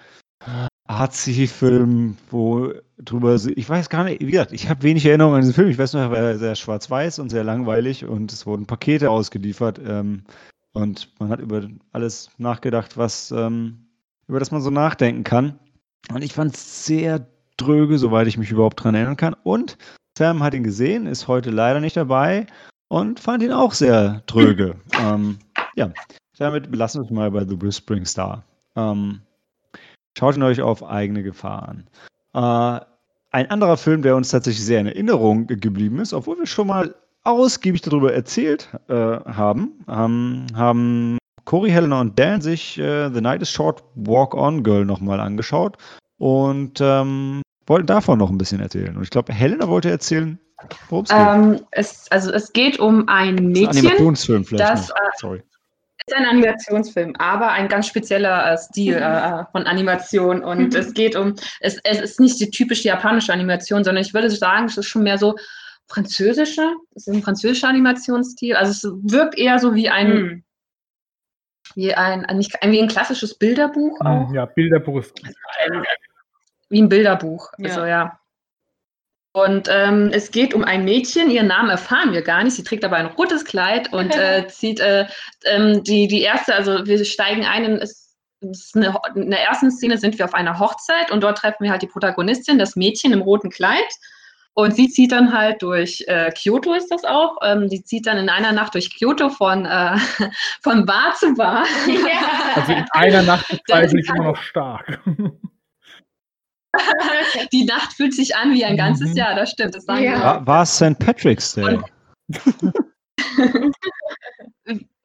[0.88, 5.41] artsy Film, wo drüber, ich weiß gar nicht, wie gesagt, ich habe wenig Erinnerung an
[5.41, 5.69] diesen Film.
[5.69, 9.79] Ich weiß nur, er war sehr schwarz-weiß und sehr langweilig und es wurden Pakete ausgeliefert.
[9.86, 10.23] Ähm,
[10.73, 13.88] und man hat über alles nachgedacht, was, ähm,
[14.27, 15.59] über das man so nachdenken kann.
[16.13, 17.27] Und ich fand es sehr
[17.57, 19.36] dröge, soweit ich mich überhaupt dran erinnern kann.
[19.43, 19.77] Und
[20.18, 22.45] Sam hat ihn gesehen, ist heute leider nicht dabei
[22.89, 24.76] und fand ihn auch sehr dröge.
[24.99, 25.39] ähm,
[25.76, 25.91] ja,
[26.38, 28.43] damit belassen wir es mal bei The Whispering Star.
[28.76, 29.22] Ähm,
[30.18, 31.88] schaut ihn euch auf eigene Gefahr an.
[32.34, 32.86] Äh,
[33.32, 36.93] ein anderer Film, der uns tatsächlich sehr in Erinnerung geblieben ist, obwohl wir schon mal
[37.24, 43.41] ausgiebig darüber erzählt äh, haben, ähm, haben Corey, Helena und Dan sich äh, The Night
[43.41, 45.78] is Short Walk On Girl nochmal angeschaut
[46.18, 47.41] und ähm,
[47.72, 48.95] wollten davon noch ein bisschen erzählen.
[48.95, 50.38] Und ich glaube, Helena wollte erzählen,
[50.89, 51.19] worum es geht.
[51.19, 53.65] Ähm, es, also es geht um ein Mädchen.
[53.65, 54.72] Das ist ein Animationsfilm vielleicht.
[54.72, 55.41] das, äh, Sorry.
[56.05, 60.43] ist ein Animationsfilm, aber ein ganz spezieller äh, Stil äh, von Animation.
[60.43, 64.30] Und es geht um, es, es ist nicht die typische japanische Animation, sondern ich würde
[64.30, 65.36] sagen, es ist schon mehr so
[65.88, 66.63] französische,
[66.95, 68.55] es ist ein französischer Animationsstil.
[68.55, 70.43] Also es wirkt eher so wie ein, Hm.
[71.76, 74.28] wie ein, ein- nicht, wie ein klassisches Bilderbuch auch.
[74.28, 75.13] Hm, Ja, Bilderbuch ist
[76.72, 77.51] Wie ein Bilderbuch.
[77.57, 77.69] Ja.
[77.69, 78.19] Also ja.
[79.34, 82.55] Und ähm, es geht um ein Mädchen, ihren Namen erfahren wir gar nicht.
[82.55, 85.05] Sie trägt aber ein rotes Kleid und äh, zieht äh,
[85.45, 89.43] ähm, die, die erste, also wir steigen ein in, es, es ist eine, in der
[89.43, 92.76] ersten Szene sind wir auf einer Hochzeit und dort treffen wir halt die Protagonistin, das
[92.76, 93.80] Mädchen im roten Kleid.
[94.53, 97.38] Und sie zieht dann halt durch äh, Kyoto ist das auch.
[97.41, 99.95] Ähm, die zieht dann in einer Nacht durch Kyoto von, äh,
[100.61, 101.65] von Bar zu Bar.
[102.55, 104.99] Also in einer Nacht bezweifle ich immer noch stark.
[107.51, 109.17] Die Nacht fühlt sich an wie ein ganzes Mhm.
[109.17, 109.76] Jahr, das stimmt.
[109.76, 110.45] Das sagen Ja.
[110.45, 110.97] War, es St.
[110.99, 111.80] Patrick's Day?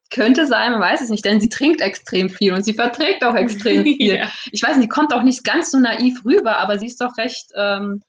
[0.09, 3.35] Könnte sein, man weiß es nicht, denn sie trinkt extrem viel und sie verträgt auch
[3.35, 4.15] extrem viel.
[4.17, 4.29] Ja.
[4.51, 7.17] Ich weiß nicht, die kommt auch nicht ganz so naiv rüber, aber sie ist doch
[7.17, 8.01] recht ähm,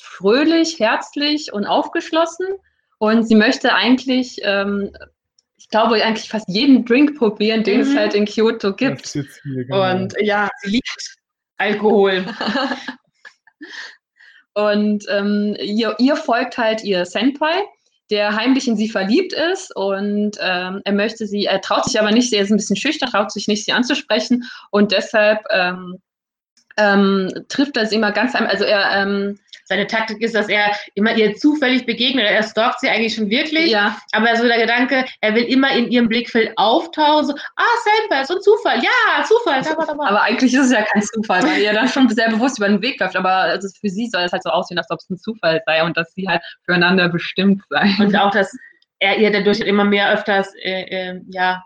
[0.00, 2.46] fröhlich, herzlich und aufgeschlossen.
[2.98, 4.90] Und sie möchte eigentlich, ähm,
[5.56, 7.96] ich glaube, eigentlich fast jeden Drink probieren, den es Mhm.
[7.98, 9.02] halt in Kyoto Das gibt.
[9.06, 9.88] ist jetzt hier, genau.
[9.92, 11.16] Und ja, Sie liebt
[11.60, 12.26] Alkohol.
[14.54, 17.62] Und ähm, ihr, ihr folgt halt ihr Senpai,
[18.10, 22.10] der heimlich in sie verliebt ist und ähm, er möchte sie, er traut sich aber
[22.10, 26.02] nicht, er ist ein bisschen schüchtern, traut sich nicht, sie anzusprechen und deshalb ähm,
[26.76, 29.38] ähm, trifft sie immer ganz, also er, ähm,
[29.70, 32.26] Seine Taktik ist, dass er immer ihr zufällig begegnet.
[32.26, 33.70] Er stalkt sie eigentlich schon wirklich.
[33.70, 37.26] ja, Aber so der Gedanke, er will immer in ihrem Blickfeld auftauchen.
[37.26, 38.82] So, ah, Senpai, so ein Zufall.
[38.82, 39.62] Ja, Zufall.
[39.62, 39.92] Da, da, da.
[39.92, 42.82] aber eigentlich ist es ja kein Zufall, weil er dann schon sehr bewusst über den
[42.82, 45.18] Weg läuft, aber also für sie soll es halt so aussehen, als ob es ein
[45.18, 47.94] Zufall sei und dass sie halt füreinander bestimmt sei.
[48.00, 48.52] Und auch, dass
[48.98, 51.62] er ihr dadurch immer mehr öfters äh, äh, ja,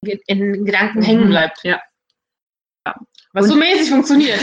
[0.00, 1.62] in Gedanken hängen bleibt.
[1.62, 1.78] Ja.
[3.34, 4.40] Was so Und- mäßig funktioniert.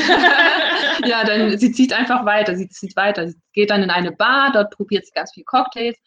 [1.05, 3.27] ja, dann sie zieht einfach weiter, sie zieht weiter.
[3.27, 5.97] Sie geht dann in eine Bar, dort probiert sie ganz viele Cocktails.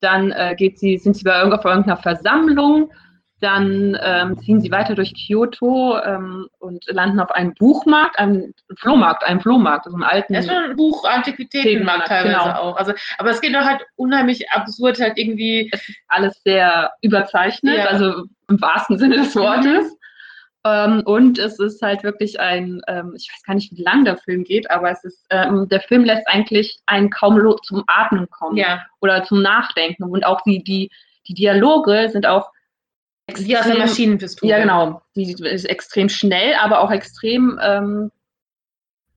[0.00, 2.92] Dann äh, geht sie, sind sie bei irgendeiner Versammlung.
[3.40, 9.24] Dann ähm, ziehen sie weiter durch Kyoto ähm, und landen auf einem Buchmarkt, einem Flohmarkt,
[9.24, 10.32] einem Flohmarkt, so einem alten.
[10.32, 12.54] Er ist schon ein Buch Antiquitätenmarkt teilweise Genau.
[12.54, 12.76] auch.
[12.76, 15.70] Also, aber es geht doch halt unheimlich absurd, halt irgendwie.
[16.08, 17.84] alles sehr überzeichnet, Ja.
[17.86, 19.95] also im wahrsten Sinne des Wortes.
[20.66, 24.16] Ähm, und es ist halt wirklich ein, ähm, ich weiß gar nicht, wie lang der
[24.16, 28.56] Film geht, aber es ist, ähm, der Film lässt eigentlich einen kaum zum Atmen kommen
[28.56, 30.04] Ja, oder zum Nachdenken.
[30.04, 30.90] Und auch die, die,
[31.28, 32.50] die Dialoge sind auch
[33.28, 34.50] wie aus der Maschinenpistole.
[34.50, 35.02] ja, genau.
[35.14, 38.10] Die ist extrem schnell, aber auch extrem ähm,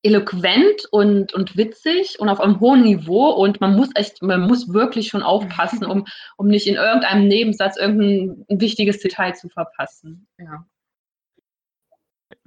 [0.04, 3.30] eloquent und, und witzig und auf einem hohen Niveau.
[3.30, 6.06] Und man muss echt, man muss wirklich schon aufpassen, um,
[6.38, 10.28] um nicht in irgendeinem Nebensatz irgendein wichtiges Detail zu verpassen.
[10.38, 10.66] Ja.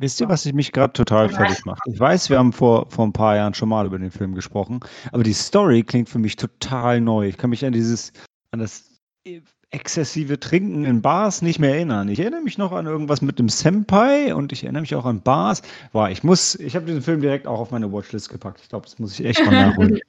[0.03, 1.81] Wisst ihr, was ich mich gerade total fertig macht?
[1.87, 4.81] Ich weiß, wir haben vor, vor ein paar Jahren schon mal über den Film gesprochen,
[5.13, 7.29] aber die Story klingt für mich total neu.
[7.29, 8.13] Ich kann mich an dieses,
[8.51, 12.09] an das äh, exzessive Trinken in Bars nicht mehr erinnern.
[12.09, 15.21] Ich erinnere mich noch an irgendwas mit dem Senpai und ich erinnere mich auch an
[15.23, 15.63] Bars.
[15.93, 18.59] Boah, ich muss, ich habe diesen Film direkt auch auf meine Watchlist gepackt.
[18.61, 20.01] Ich glaube, das muss ich echt mal nachholen.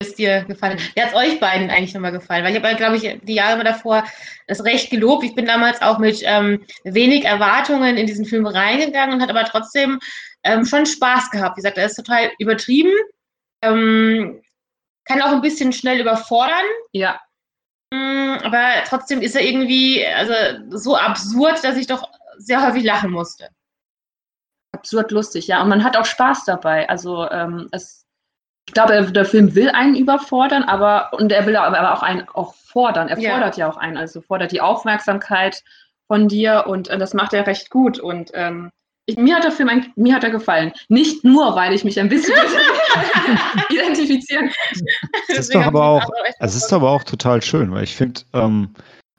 [0.00, 0.78] Ist dir gefallen?
[0.94, 2.44] Wie hat es euch beiden eigentlich nochmal gefallen?
[2.44, 4.04] Weil ich habe, glaube ich, die Jahre davor
[4.46, 5.24] das recht gelobt.
[5.24, 9.44] Ich bin damals auch mit ähm, wenig Erwartungen in diesen Film reingegangen und hat aber
[9.44, 10.00] trotzdem
[10.42, 11.56] ähm, schon Spaß gehabt.
[11.56, 12.92] Wie gesagt, er ist total übertrieben,
[13.62, 14.42] ähm,
[15.04, 17.20] kann auch ein bisschen schnell überfordern, ja,
[17.92, 20.32] Mm, aber trotzdem ist er irgendwie also
[20.70, 23.48] so absurd, dass ich doch sehr häufig lachen musste.
[24.72, 25.62] absurd lustig, ja.
[25.62, 26.88] Und man hat auch Spaß dabei.
[26.88, 28.06] Also ähm, es
[28.70, 32.54] ich glaube, der Film will einen überfordern, aber und er will aber auch einen auch
[32.54, 33.08] fordern.
[33.08, 33.32] Er Ja.
[33.32, 35.64] fordert ja auch einen, also fordert die Aufmerksamkeit
[36.06, 37.98] von dir und äh, das macht er recht gut.
[37.98, 38.70] Und ähm,
[39.06, 40.72] ich, mir hat der Film eigentlich, mir hat er gefallen.
[40.88, 42.34] Nicht nur, weil ich mich ein bisschen
[43.70, 44.86] identifizieren kann.
[45.26, 48.20] Es ist doch aber auch, echt es ist aber auch total schön, weil ich finde,
[48.34, 48.72] ähm,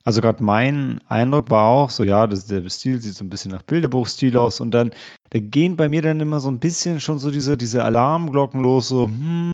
[0.04, 3.52] also gerade mein Eindruck war auch so, ja, das, der Stil sieht so ein bisschen
[3.52, 4.92] nach Bilderbuchstil aus und dann,
[5.30, 8.88] da gehen bei mir dann immer so ein bisschen schon so diese, diese Alarmglocken los,
[8.90, 9.52] so, hm,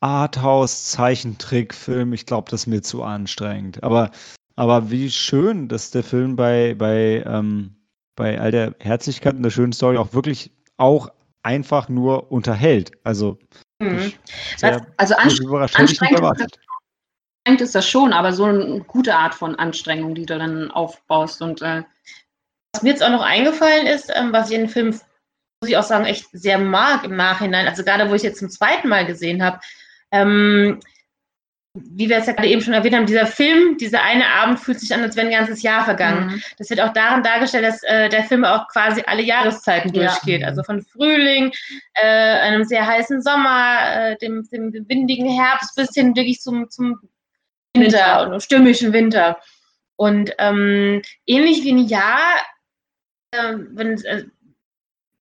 [0.00, 3.82] Arthouse, Zeichentrickfilm, ich glaube, das ist mir zu anstrengend.
[3.82, 4.10] Aber,
[4.56, 7.74] aber wie schön, dass der Film bei, bei, ähm,
[8.16, 11.10] bei all der Herzlichkeit und der schönen Story auch wirklich auch
[11.42, 12.92] einfach nur unterhält.
[13.04, 13.38] Also,
[13.78, 14.12] Mhm.
[14.56, 16.58] sehr Also anstrengend- erwartet.
[17.46, 21.40] Anstrengend ist das schon, aber so eine gute Art von Anstrengung, die du dann aufbaust.
[21.42, 21.82] Und äh,
[22.72, 25.76] Was mir jetzt auch noch eingefallen ist, ähm, was ich in dem Film, muss ich
[25.76, 29.06] auch sagen, echt sehr mag im Nachhinein, also gerade wo ich jetzt zum zweiten Mal
[29.06, 29.60] gesehen habe,
[30.10, 30.80] ähm,
[31.78, 34.80] wie wir es ja gerade eben schon erwähnt haben, dieser Film, dieser eine Abend fühlt
[34.80, 36.28] sich an, als wäre ein ganzes Jahr vergangen.
[36.28, 36.42] Mhm.
[36.58, 40.06] Das wird auch daran dargestellt, dass äh, der Film auch quasi alle Jahreszeiten Ja.
[40.06, 40.42] durchgeht.
[40.42, 41.52] Also von Frühling,
[41.94, 46.70] äh, einem sehr heißen Sommer, äh, dem, dem, dem windigen Herbst bis hin wirklich zum,
[46.70, 46.98] zum
[47.80, 49.38] Winter und stürmischen Winter.
[49.96, 52.20] Und ähm, ähnlich wie ein Jahr,
[53.32, 54.24] äh, wenn äh,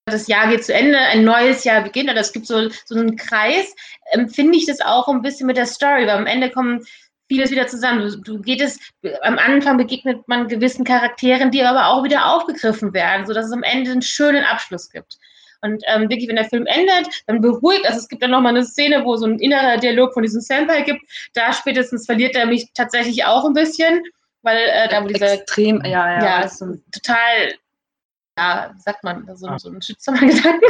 [0.05, 3.15] das Jahr geht zu Ende, ein neues Jahr beginnt, oder es gibt so, so einen
[3.15, 3.73] Kreis,
[4.11, 6.85] empfinde ich das auch ein bisschen mit der Story, weil am Ende kommen
[7.27, 8.01] vieles wieder zusammen.
[8.01, 8.79] Du, du geht es,
[9.21, 13.63] am Anfang begegnet man gewissen Charakteren, die aber auch wieder aufgegriffen werden, sodass es am
[13.63, 15.17] Ende einen schönen Abschluss gibt.
[15.65, 18.65] Und ähm, wirklich, wenn der Film endet, dann beruhigt, also es gibt dann nochmal eine
[18.65, 21.01] Szene, wo so ein innerer Dialog von diesem Senpai gibt,
[21.33, 24.01] da spätestens verliert er mich tatsächlich auch ein bisschen,
[24.43, 26.23] weil äh, da wo dieser extrem, ja, ja.
[26.23, 27.53] ja, ist so- total,
[28.37, 30.65] ja, wie sagt man, so, so ein schützsamer Gedanke.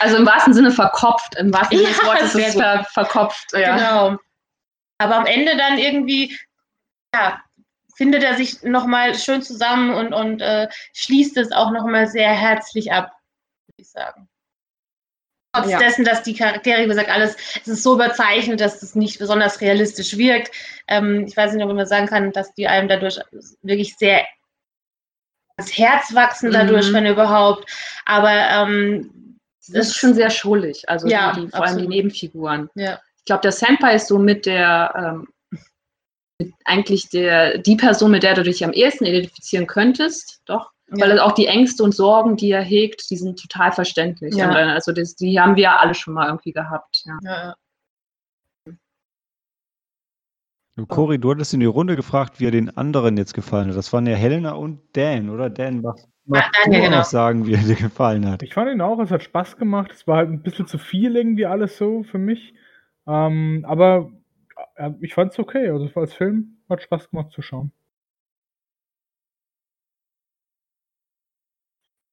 [0.00, 2.84] Also im wahrsten Sinne verkopft, im wahrsten Sinne des Ja, Wortes sehr ist es ver
[2.92, 3.52] verkopft.
[3.54, 3.76] Ja.
[3.76, 4.18] Genau.
[4.98, 6.38] Aber am Ende dann irgendwie,
[7.14, 7.40] ja,
[7.96, 12.92] findet er sich nochmal schön zusammen und, und äh, schließt es auch nochmal sehr herzlich
[12.92, 13.12] ab,
[13.92, 14.28] sagen.
[15.54, 15.78] Trotz Ja.
[15.78, 19.60] dessen, dass die Charaktere, wie gesagt, alles, es ist so überzeichnet, dass es nicht besonders
[19.60, 20.50] realistisch wirkt.
[20.88, 23.20] Ähm, ich weiß nicht, ob man sagen kann, dass die einem dadurch
[23.62, 24.26] wirklich sehr
[25.58, 26.94] das Herz wachsen dadurch, Mhm.
[26.94, 27.70] wenn überhaupt.
[28.06, 31.86] Aber ähm, Es ist schon sehr schrullig, also Ja, die, vor allem die.
[31.86, 32.68] Nebenfiguren.
[32.74, 32.98] ja.
[33.18, 35.28] Ich glaube, der Senpai ist so mit der, ähm,
[36.40, 40.72] mit eigentlich der, die Person, mit der du dich am ehesten identifizieren könntest, doch.
[40.96, 41.06] Ja.
[41.06, 44.34] Weil auch die Ängste und Sorgen, die er hegt, die sind total verständlich.
[44.34, 44.50] Ja.
[44.50, 47.04] Äh, also das, die haben wir ja alle schon mal irgendwie gehabt.
[47.24, 47.54] Ja.
[50.76, 53.76] Ja, Cory, du hattest in die Runde gefragt, wie er den anderen jetzt gefallen hat.
[53.76, 55.50] Das waren ja Helena und Dan, oder?
[55.50, 57.00] Dan, mach, mach ja, du genau.
[57.00, 58.42] auch sagen, wie er dir gefallen hat.
[58.42, 59.92] Ich fand ihn auch, es hat Spaß gemacht.
[59.92, 62.54] Es war halt ein bisschen zu viel irgendwie alles so für mich.
[63.06, 64.10] Ähm, aber
[64.76, 65.68] äh, ich fand es okay.
[65.68, 67.72] Also es war als Film, hat Spaß gemacht zu schauen.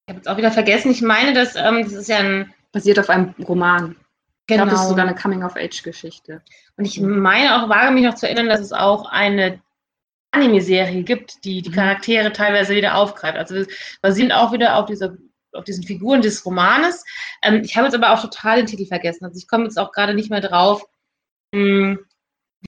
[0.10, 3.10] Habe jetzt auch wieder vergessen, ich meine, dass ähm, das ist ja ein Basiert auf
[3.10, 3.96] einem Roman.
[4.48, 4.90] Ich glaube, das ist Genau.
[4.90, 6.42] sogar eine Coming-of-Age-Geschichte.
[6.78, 9.60] Und ich meine auch, wage mich noch zu erinnern, dass es auch eine
[10.32, 11.74] Anime-Serie gibt, die die Mhm.
[11.74, 13.38] Charaktere teilweise wieder aufgreift.
[13.38, 13.68] Also wir
[14.02, 15.18] basieren auch wieder auf, dieser,
[15.54, 17.04] auf diesen Figuren des Romanes.
[17.42, 19.26] Ähm, ich habe jetzt aber auch total den Titel vergessen.
[19.26, 20.84] Also ich komme jetzt auch gerade nicht mehr drauf,
[21.54, 21.98] mh,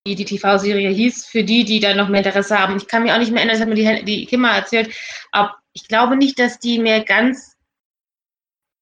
[0.06, 2.78] wie die TV-Serie hieß, für die, die da noch mehr Interesse haben.
[2.78, 4.94] Ich kann mir auch nicht mehr erinnern, das hat mir die, die Kim mal erzählt,
[5.32, 7.58] aber ich glaube nicht, dass die mehr ganz,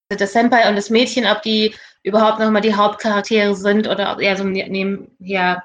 [0.10, 4.22] das Senpai und das Mädchen, ob die überhaupt noch mal die Hauptcharaktere sind oder ob
[4.22, 5.64] eher so ne- nebenher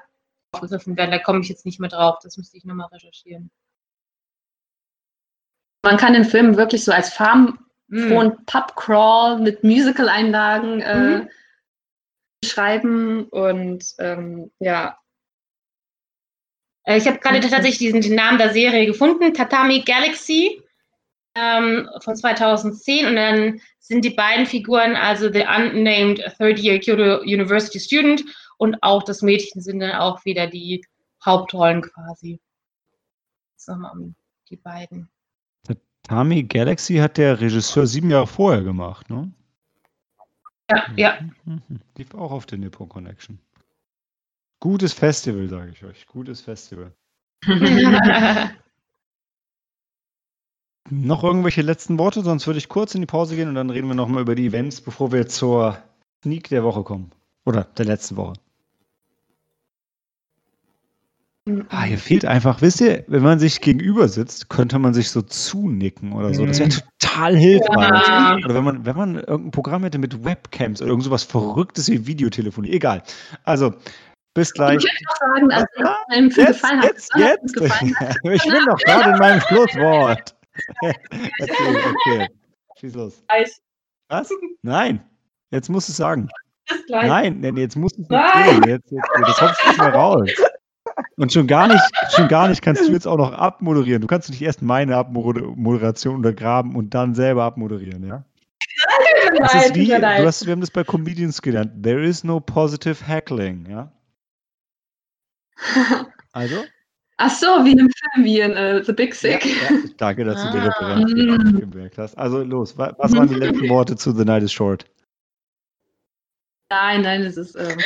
[0.51, 1.11] aufgegriffen werden.
[1.11, 2.19] Da komme ich jetzt nicht mehr drauf.
[2.21, 3.49] Das müsste ich nochmal recherchieren.
[5.83, 8.09] Man kann den Film wirklich so als Farm Hm.
[8.09, 11.29] von Pubcrawl mit Musical-Einlagen äh, Mhm.
[12.43, 14.97] schreiben und ähm, ja,
[16.85, 17.41] Äh, Ich habe gerade Mhm.
[17.41, 20.61] tatsächlich diesen, den Namen der Serie gefunden, Tatami Galaxy
[21.35, 27.21] ähm, von 2010 und dann sind die beiden Figuren, also the unnamed Third Year Kyoto
[27.21, 28.23] University Student
[28.57, 30.83] und auch das Mädchen sind dann auch wieder die
[31.23, 32.39] Hauptrollen quasi.
[33.53, 34.15] Jetzt nochmal um
[34.49, 35.09] die beiden.
[36.03, 39.31] Tami Galaxy hat der Regisseur sieben Jahre vorher gemacht, ne?
[40.69, 41.19] Ja, ja.
[41.45, 41.61] Mhm.
[41.97, 43.39] Lief auch auf der Nippon Connection.
[44.65, 46.07] Gutes Festival, sage ich euch.
[46.07, 46.91] Gutes Festival.
[50.89, 52.23] Noch irgendwelche letzten Worte?
[52.23, 54.47] Sonst würde ich kurz in die Pause gehen und dann reden wir nochmal über die
[54.47, 55.77] Events, bevor wir zur
[56.23, 57.11] Sneak der Woche kommen.
[57.45, 58.33] Oder der letzten Woche.
[61.69, 65.21] Ah, hier fehlt einfach, wisst ihr, wenn man sich gegenüber sitzt, könnte man sich so
[65.21, 66.43] zunicken oder so.
[66.43, 66.79] Das wäre Mhm.
[66.97, 68.07] total hilfreich.
[68.07, 68.37] Ja.
[68.37, 72.07] Oder wenn man, wenn man irgendein Programm hätte mit Webcams oder irgend sowas Verrücktes wie
[72.07, 72.71] Videotelefonie.
[72.71, 73.03] Egal.
[73.43, 73.75] Also,
[74.35, 74.75] bis Ich gleich.
[74.75, 75.67] möchte noch sagen, also,
[76.09, 77.55] wenn Film Jetzt, gefallen hat, jetzt, jetzt.
[77.55, 80.35] gefallen hat, Ich bin doch gerade in meinem Schlusswort.
[81.39, 82.27] Erzähl, okay.
[82.79, 83.23] Schieß los.
[84.09, 84.29] Was?
[84.61, 85.03] Nein.
[85.51, 86.29] Jetzt musst du es sagen.
[86.69, 87.07] Bis gleich.
[87.07, 88.63] Nein, nee, jetzt musst du es erzählen.
[88.67, 90.29] Jetzt, jetzt, das hopst nicht mehr raus.
[91.17, 94.01] Und schon gar nicht, schon gar nicht kannst du jetzt auch noch abmoderieren.
[94.01, 98.23] Du kannst nicht erst meine Abmoderation untergraben und dann selber abmoderieren, ja?
[99.37, 101.83] Das ist wie, du hast, wir haben das bei Comedians gelernt.
[101.83, 103.91] There is no positive heckling, ja?
[106.33, 106.63] Also?
[107.17, 109.45] Ach so, wie in einem Film, wie in äh, The Big Ja, Sick.
[109.45, 110.65] ja, danke, dass du die Ah.
[110.67, 111.11] Referenz
[111.53, 111.59] Mm.
[111.71, 112.17] gemerkt hast.
[112.17, 114.85] Also los, wa- was waren die letzten Worte zu The Night is Short?
[116.69, 117.55] Nein, nein, das ist.
[117.55, 117.77] Ähm...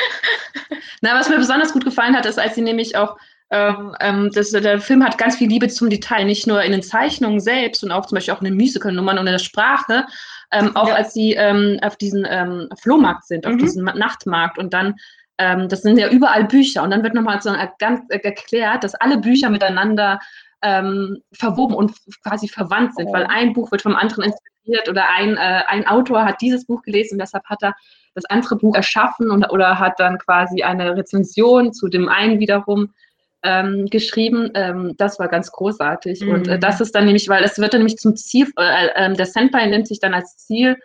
[1.01, 3.17] Na, was mir besonders gut gefallen hat, ist, als sie nämlich auch.
[3.51, 6.83] Ähm, ähm, das, der Film hat ganz viel Liebe zum Detail, nicht nur in den
[6.83, 10.05] Zeichnungen selbst und auch zum Beispiel auch in den Musical-Nummern und in der Sprache,
[10.51, 10.93] ähm, auch Ja.
[10.93, 13.57] als sie ähm, auf diesen ähm, Flohmarkt sind, auf Mhm.
[13.57, 14.97] diesen Ma- Nachtmarkt und dann,
[15.39, 18.93] ähm, das sind ja überall Bücher und dann wird nochmal so ganz äh, erklärt, dass
[18.95, 20.19] alle Bücher miteinander
[20.61, 23.13] ähm, verwoben und quasi verwandt sind, Oh.
[23.13, 26.81] weil ein Buch wird vom anderen inspiriert oder ein, äh, ein Autor hat dieses Buch
[26.83, 27.73] gelesen und deshalb hat er
[28.13, 32.93] das andere Buch erschaffen und, oder hat dann quasi eine Rezension zu dem einen wiederum
[33.41, 34.51] ähm, geschrieben.
[34.53, 36.27] Ähm, das war ganz großartig.
[36.27, 36.59] Und äh, Mhm.
[36.59, 39.65] das ist dann nämlich, weil es wird dann nämlich zum Ziel, äh, äh, der Senpai
[39.67, 40.75] nimmt sich dann als Ziel,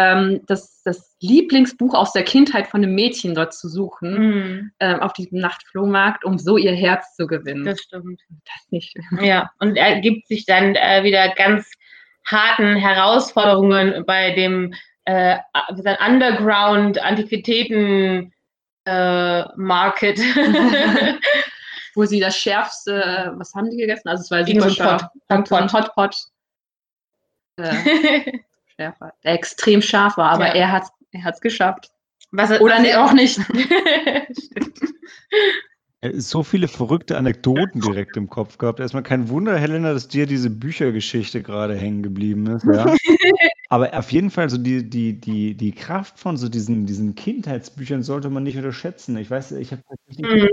[0.00, 5.00] ähm, das, das Lieblingsbuch aus der Kindheit von einem Mädchen dort zu suchen, Mhm, ähm,
[5.00, 7.64] auf diesem Nachtflohmarkt, um so ihr Herz zu gewinnen.
[7.64, 8.20] das stimmt.
[8.28, 8.96] das nicht.
[9.20, 11.70] Ja, und er gibt sich dann äh, wieder ganz
[12.26, 14.74] harten Herausforderungen bei dem
[15.04, 15.38] äh,
[15.70, 18.32] wie gesagt, Underground Antiquitäten
[18.84, 20.18] äh, Market.
[21.94, 24.08] Wo sie das schärfste, äh, was haben die gegessen?
[24.08, 25.02] Also es war super so ein scharf.
[25.28, 25.48] Pot.
[25.48, 26.16] So ein Hotpot.
[28.80, 29.12] Schärfer.
[29.24, 30.54] Der extrem scharf war, aber Ja.
[30.54, 31.90] er hat er hat's geschafft.
[32.30, 33.38] Was er- Oder was nee, auch nicht.
[36.02, 38.80] Äh, So viele verrückte Anekdoten direkt im Kopf gehabt.
[38.80, 42.64] Erstmal kein Wunder, Helena, dass dir diese Büchergeschichte gerade hängen geblieben ist.
[42.64, 42.94] Ja?
[43.68, 48.02] Aber auf jeden Fall, so die, die, die, die Kraft von so diesen, diesen Kindheitsbüchern
[48.02, 49.14] sollte man nicht unterschätzen.
[49.18, 49.82] Ich weiß, ich habe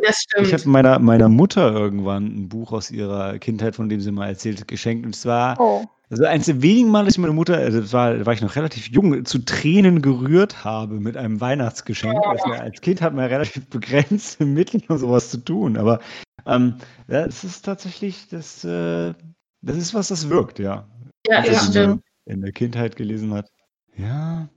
[0.05, 4.11] das ich habe meiner, meiner Mutter irgendwann ein Buch aus ihrer Kindheit, von dem sie
[4.11, 5.05] mal erzählt hat, geschenkt.
[5.05, 5.85] Und zwar Oh.
[6.09, 8.41] Also eins der wenigen Mal, dass ich meine Mutter, also das war, da war ich
[8.41, 12.17] noch relativ jung, zu Tränen gerührt habe mit einem Weihnachtsgeschenk.
[12.25, 15.77] Also als Kind hat man ja relativ begrenzte Mittel, um sowas zu tun.
[15.77, 15.99] Aber
[16.45, 16.75] ähm,
[17.07, 19.13] ja, es ist tatsächlich, das, äh,
[19.61, 20.87] das ist was, das wirkt, ja.
[21.27, 22.03] Ja, Was das man stimmt.
[22.25, 23.49] in der Kindheit gelesen hat.
[23.97, 24.47] Ja.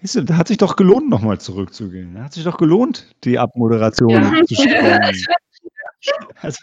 [0.00, 2.14] Siehst du, da hat sich doch gelohnt, nochmal zurückzugehen.
[2.14, 4.44] Da hat sich doch gelohnt, die Abmoderation Ja.
[4.46, 5.16] zu sprengen.
[6.42, 6.58] Also,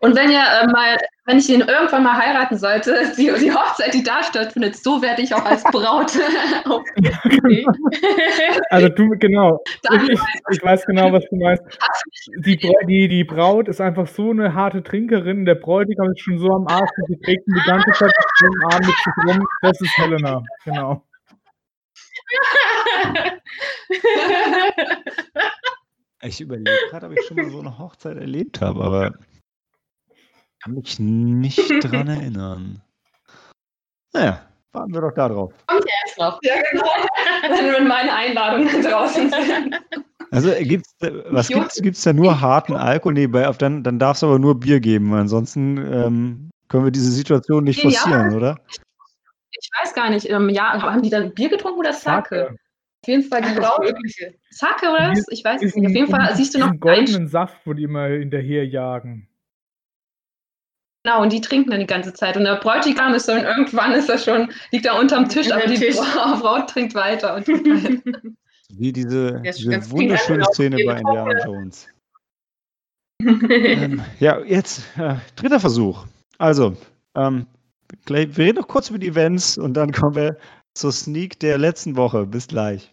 [0.00, 0.96] Und wenn ihr äh, mal,
[1.26, 5.22] wenn ich ihn irgendwann mal heiraten sollte, die, die Hochzeit, die da stattfindet, so werde
[5.22, 6.12] ich auch als Braut.
[6.64, 6.84] auf-
[8.70, 9.62] Also du, genau.
[9.92, 10.20] Ich,
[10.52, 11.62] ich, weiß genau, was du meinst.
[12.44, 12.56] Die,
[12.86, 15.44] die, die Braut ist einfach so eine harte Trinkerin.
[15.44, 18.12] Der Bräutigam ist schon so am Arsch und sie trägt die ganze Zeit
[18.42, 19.46] im Arm mit sich rum.
[19.62, 21.04] Das ist Helena, genau.
[26.22, 29.14] Ich überlege gerade, ob ich schon mal so eine Hochzeit erlebt habe, aber
[30.62, 32.82] kann mich nicht dran erinnern.
[34.12, 35.54] Naja, warten wir doch da drauf.
[35.66, 36.38] Kommt ja erst noch.
[36.42, 37.72] ja, genau.
[37.72, 39.76] Wenn, meine Einladungen draußen sind.
[40.30, 41.80] Also äh, gibt's, äh, was gibt's?
[41.80, 43.14] Gibt's da nur harten Alkohol?
[43.14, 45.14] Nee, bei, dann, dann darf es aber nur Bier geben.
[45.14, 47.90] Ansonsten ähm, können wir diese Situation nicht Ja.
[47.90, 48.60] forcieren, oder?
[49.52, 52.56] Ich weiß gar nicht, ähm, ja, haben die dann Bier getrunken oder Sake?
[53.02, 53.48] Auf jeden Fall die.
[53.48, 54.34] Mögliche.
[54.50, 55.24] Sake oder was?
[55.30, 55.86] Ich weiß es nicht.
[55.86, 59.26] Auf jeden Fall siehst du noch einen goldenen Saft, wo die immer hinterher jagen.
[61.02, 62.36] Genau, und die trinken dann die ganze Zeit.
[62.36, 65.76] Und der Bräutigam ist dann irgendwann ist er schon, liegt da unterm Tisch, aber die
[65.76, 65.96] Tisch.
[65.96, 67.36] Frau, Frau trinkt weiter.
[67.36, 68.20] Und trinkt weiter.
[68.72, 70.98] Wie diese, diese wunderschöne Szene bei.
[70.98, 71.88] Indiana Jones.
[73.20, 76.06] ähm, ja, jetzt äh, dritter Versuch.
[76.38, 76.76] Also,
[77.14, 77.46] ähm,
[78.06, 80.36] wir reden noch kurz über die Events und dann kommen wir
[80.74, 82.26] zur Sneak der letzten Woche.
[82.26, 82.92] Bis gleich.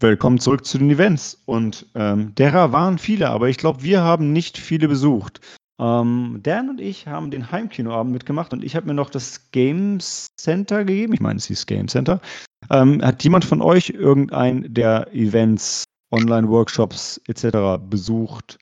[0.00, 1.40] Willkommen zurück zu den Events.
[1.46, 5.40] Und ähm, derer waren viele, aber ich glaube, wir haben nicht viele besucht.
[5.80, 9.98] Ähm, Dan und ich haben den Heimkinoabend mitgemacht und ich habe mir noch das Game
[10.00, 11.12] Center gegeben.
[11.12, 12.20] Ich meine, es hieß Game Center.
[12.68, 17.80] Ähm, hat jemand von euch irgendein der Events, Online-Workshops etc.
[17.88, 18.58] besucht?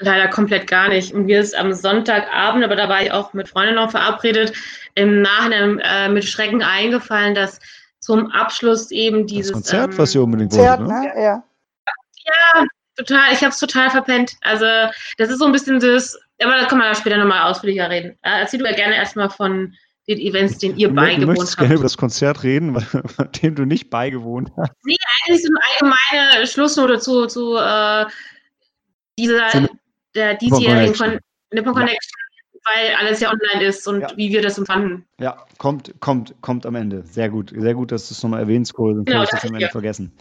[0.00, 1.12] Leider komplett gar nicht.
[1.12, 4.52] Und wir ist am Sonntagabend, aber da war ich auch mit Freunden noch verabredet,
[4.94, 7.60] im Nachhinein äh, mit Schrecken eingefallen, dass
[8.00, 9.52] zum Abschluss eben dieses.
[9.52, 11.12] Das Konzert, ähm, was ihr unbedingt Konzert, wolltet, ne?
[11.14, 11.22] ne?
[11.22, 11.44] Ja.
[12.24, 12.64] Ja,
[12.96, 13.32] total.
[13.32, 14.36] Ich habe es total verpennt.
[14.40, 14.64] Also,
[15.18, 16.18] das ist so ein bisschen das.
[16.42, 18.12] Aber da kann man ja später nochmal ausführlicher reden.
[18.22, 19.74] Äh, erzähl du ja gerne erstmal von
[20.10, 21.84] den Events, denen ihr Du, mö- du beigewohnt möchtest gerne über habt.
[21.84, 22.74] das Konzert reden,
[23.16, 24.72] weil- dem du nicht beigewohnt hast.
[24.84, 24.96] Nee,
[25.26, 28.06] eigentlich so eine allgemeine Schlussnote zu, zu äh,
[29.18, 29.68] dieser, Zu
[30.14, 30.94] der diesjährigen.
[30.94, 31.18] Con
[31.52, 31.80] Nippon Ja.
[31.80, 32.18] Connection,
[32.64, 34.16] weil alles ja online ist und Ja.
[34.16, 35.04] wie wir das empfanden.
[35.18, 37.02] Ja, kommt, kommt, kommt am Ende.
[37.04, 37.52] Sehr gut.
[37.56, 39.66] Sehr gut, dass du es nochmal erwähnst, Cole, sonst Genau, habe ich das am Ende
[39.66, 39.70] dir.
[39.72, 40.12] vergessen.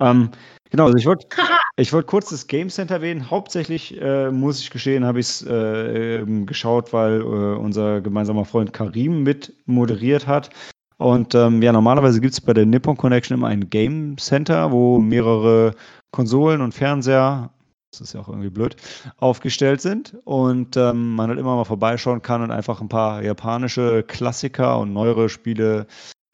[0.00, 0.30] Ähm,
[0.70, 1.26] genau, also ich wollte
[1.76, 3.30] ich wollt kurz das Game Center erwähnen.
[3.30, 8.44] Hauptsächlich, äh, muss ich gestehen, habe ich es äh, ähm, geschaut, weil äh, unser gemeinsamer
[8.44, 10.50] Freund Karim mit moderiert hat.
[10.98, 14.98] Und ähm, ja, normalerweise gibt es bei der Nippon Connection immer ein Game Center, wo
[14.98, 15.74] mehrere
[16.10, 17.50] Konsolen und Fernseher,
[17.92, 18.76] das ist ja auch irgendwie blöd,
[19.18, 20.16] aufgestellt sind.
[20.24, 24.94] Und ähm, man halt immer mal vorbeischauen kann und einfach ein paar japanische Klassiker und
[24.94, 25.86] neuere Spiele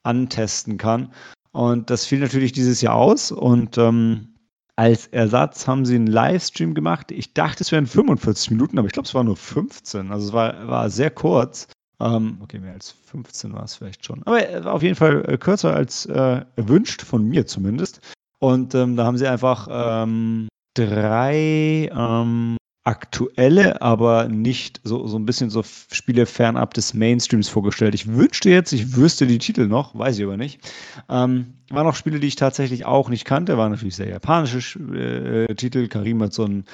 [0.05, 1.13] antesten kann.
[1.53, 3.31] Und das fiel natürlich dieses Jahr aus.
[3.31, 4.35] Und ähm,
[4.77, 7.13] als Ersatz haben sie einen Livestream gemacht.
[7.13, 10.11] Ich dachte, es wären 45 Minuten, aber ich glaube, es war nur 15.
[10.11, 11.69] Also es war, war sehr kurz.
[12.01, 14.23] Ähm, okay, mehr als 15 war es vielleicht schon.
[14.25, 18.01] Aber äh, auf jeden Fall äh, kürzer als äh, erwünscht, von mir zumindest.
[18.39, 25.25] Und ähm, da haben sie einfach ähm, drei ähm, aktuelle, aber nicht so, so ein
[25.25, 27.95] bisschen so Spiele fernab des Mainstreams vorgestellt.
[27.95, 30.61] Ich wünschte jetzt, ich wüsste die Titel noch, weiß ich aber nicht.
[31.09, 34.95] Ähm, waren auch Spiele, die ich tatsächlich auch nicht kannte, waren natürlich sehr japanische Sch-
[34.95, 35.87] äh, Titel.
[35.87, 36.65] Karim hat so ein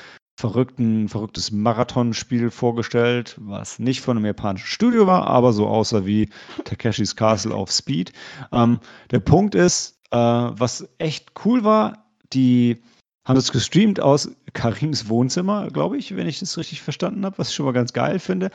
[0.40, 6.30] verrückten, verrücktes Marathonspiel vorgestellt, was nicht von einem japanischen Studio war, aber so aussah wie
[6.64, 8.12] Takeshis Castle auf Speed.
[8.52, 8.78] Ähm,
[9.10, 12.78] der Punkt ist, äh, was echt cool war, die
[13.26, 17.50] haben das gestreamt aus Karims Wohnzimmer, glaube ich, wenn ich das richtig verstanden habe, was
[17.50, 18.50] ich schon mal ganz geil finde.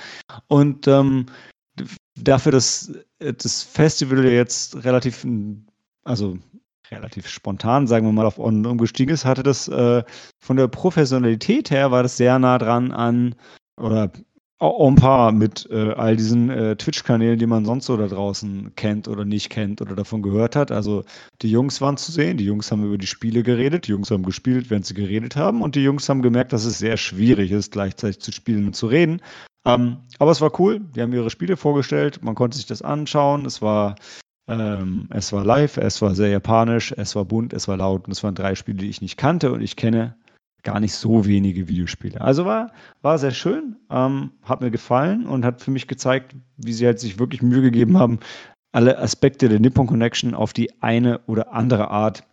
[0.48, 1.28] Und ähm,
[2.16, 5.68] dafür, dass äh, das Festival jetzt relativ, n-
[6.04, 6.38] also
[6.92, 10.04] relativ spontan, sagen wir mal, auf On umgestiegen ist, hatte das äh,
[10.40, 13.36] von der Professionalität her, war das sehr nah dran an,
[13.78, 14.12] oder
[14.64, 19.08] en par mit äh, all diesen äh, Twitch-Kanälen, die man sonst so da draußen kennt
[19.08, 20.72] oder nicht kennt oder davon gehört hat.
[20.72, 21.04] Also
[21.42, 24.24] die Jungs waren zu sehen, die Jungs haben über die Spiele geredet, die Jungs haben
[24.24, 27.72] gespielt, während sie geredet haben und die Jungs haben gemerkt, dass es sehr schwierig ist,
[27.72, 29.22] gleichzeitig zu spielen und zu reden.
[29.66, 33.46] Ähm, aber es war cool, die haben ihre Spiele vorgestellt, man konnte sich das anschauen,
[33.46, 33.96] es war,
[34.48, 38.12] ähm, es war live, es war sehr japanisch, es war bunt, es war laut und
[38.12, 40.16] es waren drei Spiele, die ich nicht kannte und ich kenne
[40.64, 42.22] gar nicht so wenige Videospiele.
[42.22, 46.74] Also war, war sehr schön, ähm, hat mir gefallen und hat für mich gezeigt, wie
[46.74, 48.20] sie halt sich wirklich Mühe gegeben haben,
[48.72, 52.24] alle Aspekte der Nippon Connection auf die eine oder andere Art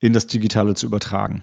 [0.00, 1.42] in das Digitale zu übertragen.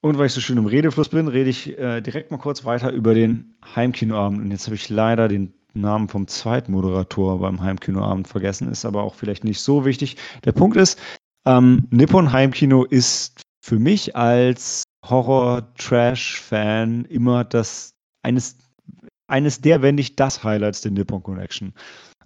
[0.00, 2.92] Und weil ich so schön im Redefluss bin, rede ich äh, direkt mal kurz weiter
[2.92, 4.40] über den Heimkinoabend.
[4.40, 9.02] Und jetzt habe ich leider den Namen vom zweiten Moderator beim Heimkinoabend vergessen, ist aber
[9.02, 10.16] auch vielleicht nicht so wichtig.
[10.44, 10.98] Der Punkt ist,
[11.46, 18.58] ähm, Nippon Heimkino ist für mich als Horror-Trash-Fan immer das eines,
[19.26, 21.72] eines der, wenn nicht das Highlights der Nippon Connection.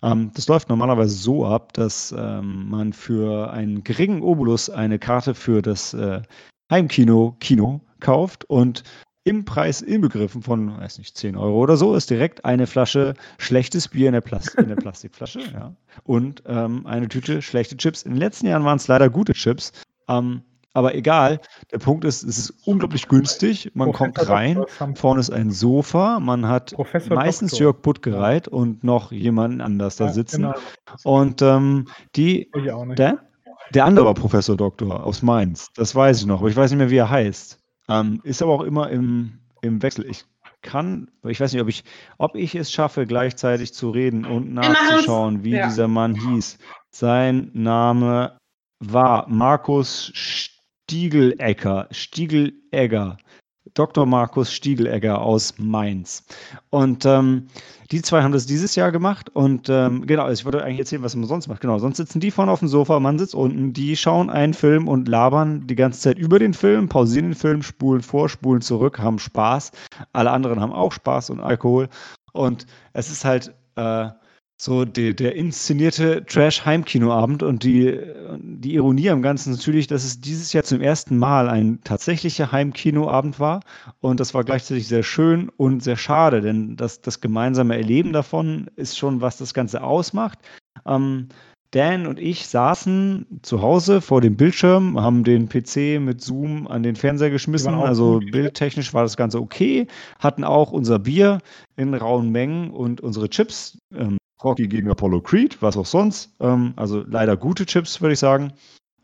[0.03, 5.35] Ähm, das läuft normalerweise so ab, dass ähm, man für einen geringen Obolus eine Karte
[5.35, 6.23] für das äh,
[6.71, 8.83] Heimkino Kino kauft und
[9.25, 13.87] im Preis inbegriffen von, weiß nicht, 10 Euro oder so, ist direkt eine Flasche schlechtes
[13.87, 18.03] Bier in der, Plas in der Plastikflasche ja, und ähm, eine Tüte schlechte Chips.
[18.03, 19.73] In den letzten Jahren waren es leider gute Chips.
[20.09, 20.43] Ähm,
[20.75, 21.41] aber egal,
[21.71, 23.71] der Punkt ist, es ist unglaublich günstig.
[23.75, 24.69] Man kommt Professor rein, Dr.
[24.79, 27.65] Sam- vorne ist ein Sofa, man hat Professor meistens Doktor.
[27.65, 30.43] Jörg Puttgereit und noch jemanden anders da Ja, sitzen.
[30.43, 30.55] Genau,
[31.05, 32.99] Und ähm, die, ich auch nicht.
[32.99, 33.19] der,
[33.75, 36.79] der andere war Professor Doktor aus Mainz, das weiß ich noch, aber ich weiß nicht
[36.79, 37.59] mehr, wie er heißt.
[37.89, 40.07] Ähm, ist aber auch immer im, im Wechsel.
[40.09, 40.25] Ich
[40.63, 41.83] kann, ich weiß nicht, ob ich,
[42.19, 45.67] ob ich es schaffe, gleichzeitig zu reden und nachzuschauen, wie Ja.
[45.67, 46.59] dieser Mann hieß.
[46.91, 48.39] Sein Name
[48.79, 50.13] war Markus
[50.93, 51.89] Stiegelegger.
[51.91, 53.17] Stiegelegger.
[53.73, 54.05] Dr.
[54.05, 56.23] Markus Stiegelegger aus Mainz.
[56.69, 57.47] Und ähm,
[57.91, 59.31] die zwei haben das dieses Jahr gemacht.
[59.31, 61.63] Und ähm, genau, ich wollte eigentlich erzählen, was man sonst macht.
[61.63, 64.87] Genau, sonst sitzen die vorne auf dem Sofa, man sitzt unten, die schauen einen Film
[64.87, 68.99] und labern die ganze Zeit über den Film, pausieren den Film, spulen vor, spulen zurück,
[68.99, 69.73] haben Spaß.
[70.13, 71.89] Alle anderen haben auch Spaß und Alkohol.
[72.35, 74.11] Und es ist halt äh,
[74.63, 77.99] so die, der inszenierte Trash-Heimkinoabend und die,
[78.39, 83.41] die Ironie am Ganzen natürlich, dass es dieses Jahr zum ersten Mal ein tatsächlicher Heimkinoabend
[83.41, 83.61] war
[83.99, 88.71] und das war gleichzeitig sehr schön und sehr schade, denn das, das gemeinsame Erleben davon
[88.77, 90.39] ist schon, was das Ganze ausmacht.
[90.87, 91.31] Ähm,
[91.73, 96.85] Dan und ich saßen zu Hause vor dem Bildschirm, haben den PC mit Zoom an
[96.85, 97.75] den Fernseher geschmissen.
[97.75, 99.87] Also bildtechnisch war das Ganze okay.
[100.19, 101.39] Hatten auch unser Bier
[101.77, 103.79] in rauen Mengen und unsere Chips.
[103.95, 106.35] Ähm, Rocky gegen Apollo Creed, was auch sonst.
[106.41, 108.53] Ähm, also leider gute Chips, würde ich sagen.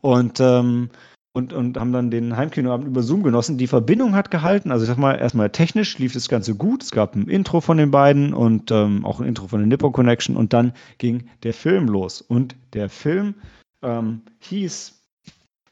[0.01, 0.89] Und ähm,
[1.31, 3.57] und, und haben dann den Heimkinoabend über Zoom genossen.
[3.57, 4.71] Die Verbindung hat gehalten.
[4.71, 6.83] Also ich sag mal, erstmal technisch lief das Ganze gut.
[6.83, 9.93] Es gab ein Intro von den beiden und ähm, auch ein Intro von der Nippon
[9.93, 12.21] Connection und dann ging der Film los.
[12.21, 13.35] Und der Film
[13.83, 15.01] ähm, hieß,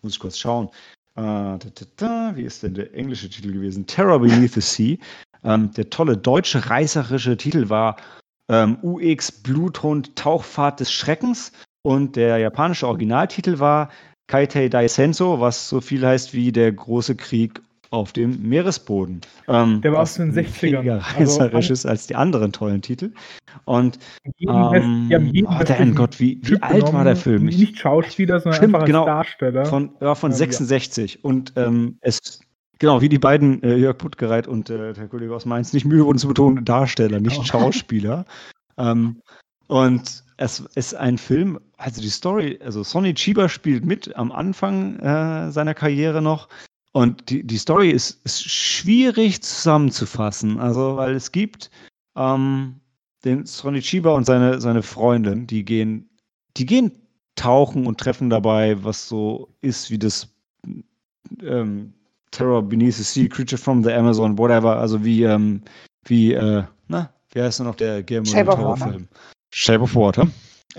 [0.04, 0.68] muss ich kurz schauen,
[1.16, 3.88] äh, da, da, da, wie ist denn der englische Titel gewesen?
[3.88, 4.98] Terror Beneath the Sea.
[5.44, 7.98] Ähm, der tolle deutsche reißerische Titel war
[8.50, 11.52] ähm, UX Bluthund Tauchfahrt des Schreckens.
[11.82, 13.90] Und der japanische Originaltitel war
[14.28, 19.22] Kaitei Daisenso, was so viel heißt wie der große Krieg auf dem Meeresboden.
[19.48, 21.00] Ähm, der war aus den 60ern.
[21.16, 23.14] Reißerisch also, ist als die anderen tollen Titel.
[23.66, 23.98] Und
[24.40, 27.46] ähm, Best, oh, der Gott, wie, wie alt war der Film?
[27.46, 29.66] Nicht Schauspieler, sondern Stimmt, einfach als genau, Darsteller.
[29.66, 31.14] Von, ja, von 66.
[31.14, 31.20] Ja.
[31.24, 32.42] Und ähm, es
[32.80, 36.06] Genau, wie die beiden äh, Jörg Puttgereit und äh, der Kollege aus Mainz nicht müde
[36.06, 37.44] wurden zu betonen, Darsteller, nicht oh.
[37.44, 38.26] Schauspieler.
[38.78, 39.22] ähm,
[39.68, 45.00] und es ist ein Film, also die Story, also Sonny Chiba spielt mit am Anfang
[45.00, 46.48] äh, seiner Karriere noch.
[46.94, 50.60] Und die, die Story ist, ist schwierig zusammenzufassen.
[50.60, 51.70] Also, weil es gibt
[52.16, 52.80] ähm,
[53.26, 56.10] den Sonny Chiba und seine, seine Freundin, die gehen,
[56.56, 56.92] die gehen
[57.36, 60.34] tauchen und treffen dabei, was so ist wie das
[61.42, 61.94] ähm,
[62.32, 65.62] Terror Beneath the Sea, Creature from the Amazon, whatever, also wie, ähm,
[66.06, 69.08] wie, äh, na, wie heißt denn noch der Guillermo del Toro-Film?
[69.54, 70.28] Shape of Water.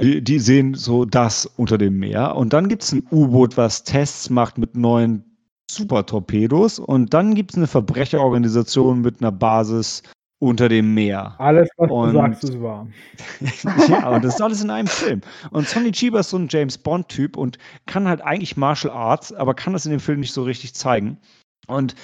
[0.00, 2.36] Die, die, sehen so das unter dem Meer.
[2.36, 5.24] Und dann gibt es ein U-Boot, was Tests macht mit neuen
[5.70, 6.78] Super-Torpedos.
[6.78, 10.02] Und dann gibt es eine Verbrecherorganisation mit einer Basis
[10.40, 11.34] unter dem Meer.
[11.38, 12.86] Alles, was und, du sagst, ist wahr.
[13.88, 15.20] ja, und das ist alles in einem Film.
[15.50, 19.54] Und Sonny Chiba ist so ein James Bond-Typ und kann halt eigentlich Martial Arts, aber
[19.54, 21.18] kann das in dem Film nicht so richtig zeigen.
[21.68, 21.94] Und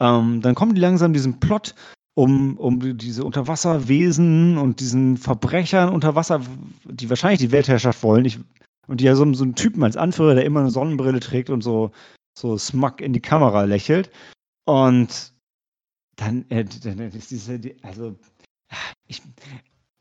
[0.00, 1.74] ähm, dann kommen die langsam diesen Plot,
[2.14, 6.40] um, um diese Unterwasserwesen und diesen Verbrechern unter Wasser,
[6.84, 8.24] die wahrscheinlich die Weltherrschaft wollen.
[8.24, 8.38] Ich,
[8.86, 11.62] und die ja so, so einen Typen als Anführer, der immer eine Sonnenbrille trägt und
[11.62, 11.92] so,
[12.36, 14.10] so smug in die Kamera lächelt.
[14.64, 15.32] Und
[16.16, 18.16] dann, äh, dann ist diese, also,
[19.06, 19.22] ich,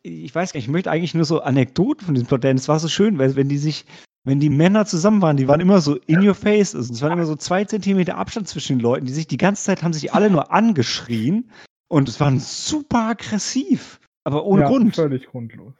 [0.02, 2.68] ich weiß gar nicht, ich möchte eigentlich nur so Anekdoten von diesem Plot, denn es
[2.68, 3.86] war so schön, weil wenn die sich,
[4.28, 7.14] wenn die Männer zusammen waren, die waren immer so in your face, also es waren
[7.14, 10.14] immer so zwei Zentimeter Abstand zwischen den Leuten, die sich die ganze Zeit haben sich
[10.14, 11.50] alle nur angeschrien
[11.88, 14.96] und es war super aggressiv, aber ohne ja, Grund.
[14.96, 15.74] Völlig grundlos.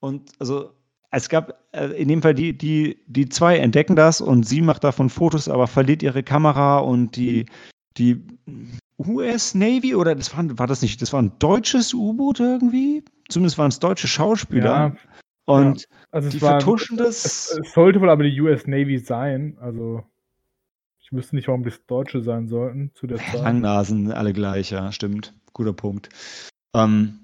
[0.00, 0.72] Und also
[1.12, 4.82] es gab äh, in dem Fall die, die, die zwei entdecken das und sie macht
[4.82, 7.46] davon Fotos, aber verliert ihre Kamera und die,
[7.96, 8.20] die
[8.98, 13.04] US Navy oder das war, war das nicht, das war ein deutsches U-Boot irgendwie?
[13.28, 14.64] Zumindest waren es deutsche Schauspieler.
[14.64, 14.96] Ja,
[15.46, 15.86] und ja.
[16.10, 17.24] Also die war, vertuschen das.
[17.24, 20.02] Es, es, sollte wohl aber die US Navy sein, also
[21.00, 23.42] ich wüsste nicht, warum das Deutsche sein sollten zu der Zeit.
[23.42, 25.34] Langnasen, alle gleich, ja, stimmt.
[25.52, 26.08] Guter Punkt.
[26.74, 27.20] Ähm,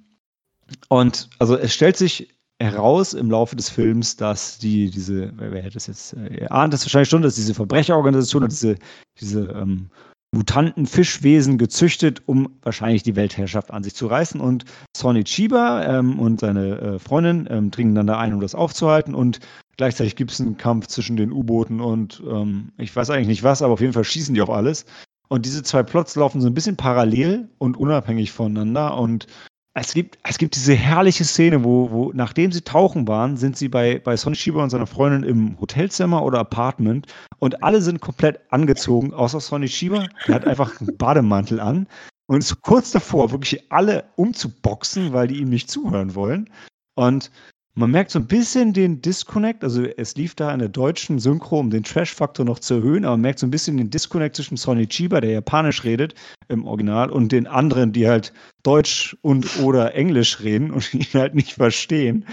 [0.88, 2.28] und also es stellt sich
[2.60, 6.74] heraus im Laufe des Films, dass die, diese, wer hätte es jetzt, äh, ihr ahnt
[6.74, 8.76] es wahrscheinlich schon, dass diese Verbrecherorganisation und diese,
[9.18, 9.90] diese ähm,
[10.32, 14.40] mutanten Fischwesen gezüchtet, um wahrscheinlich die Weltherrschaft an sich zu reißen.
[14.40, 14.64] Und
[14.96, 19.14] Sonny Chiba ähm, und seine äh, Freundin ähm, dringen dann da ein, um das aufzuhalten.
[19.14, 19.40] Und
[19.76, 23.62] gleichzeitig gibt es einen Kampf zwischen den U-Booten und ähm, ich weiß eigentlich nicht was,
[23.62, 24.84] aber auf jeden Fall schießen die auf alles.
[25.28, 28.96] Und diese zwei Plots laufen so ein bisschen parallel und unabhängig voneinander.
[28.98, 29.26] Und
[29.74, 33.68] es gibt, es gibt diese herrliche Szene, wo, wo, nachdem sie tauchen waren, sind sie
[33.68, 37.06] bei, bei Sonny Schieber und seiner Freundin im Hotelzimmer oder Apartment
[37.38, 40.08] und alle sind komplett angezogen, außer Sonny Schieber.
[40.26, 41.86] Der hat einfach einen Bademantel an
[42.26, 46.50] und ist kurz davor, wirklich alle umzuboxen, weil die ihm nicht zuhören wollen.
[46.96, 47.30] Und
[47.74, 51.60] man merkt so ein bisschen den Disconnect, also es lief da in der deutschen Synchro,
[51.60, 54.56] um den Trash-Faktor noch zu erhöhen, aber man merkt so ein bisschen den Disconnect zwischen
[54.56, 56.14] Sonny Chiba, der japanisch redet
[56.48, 58.32] im Original, und den anderen, die halt
[58.64, 62.26] Deutsch und oder Englisch reden und ihn halt nicht verstehen.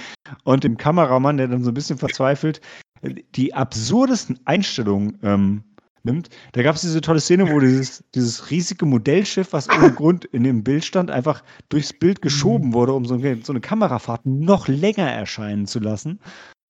[0.43, 2.59] Und dem Kameramann, der dann so ein bisschen verzweifelt,
[3.35, 5.64] die absurdesten Einstellungen ähm,
[6.08, 6.30] nimmt.
[6.54, 10.44] Da gab es diese tolle Szene, wo dieses, dieses riesige Modellschiff, was ohne Grund in
[10.44, 14.68] dem Bild stand, einfach durchs Bild geschoben wurde, um so eine, so eine Kamerafahrt noch
[14.68, 16.20] länger erscheinen zu lassen.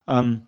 [0.09, 0.43] Ähm,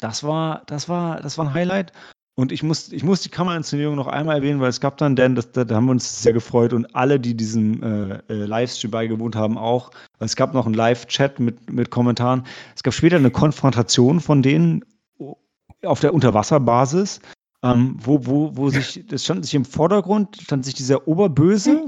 [0.00, 1.92] das war, das war, das war ein Highlight.
[2.36, 5.34] Und ich muss, ich muss die Kamerainszenierung noch einmal erwähnen, weil es gab dann, denn
[5.34, 9.36] das, da haben wir uns sehr gefreut und alle, die diesem äh, äh, Livestream beigewohnt
[9.36, 9.90] haben, auch.
[10.20, 12.46] Es gab noch einen Live-Chat mit, mit Kommentaren.
[12.74, 14.84] Es gab später eine Konfrontation von denen
[15.82, 17.20] auf der Unterwasserbasis
[17.62, 21.86] ähm, wo, wo, wo sich, das stand sich im Vordergrund, stand sich dieser Oberböse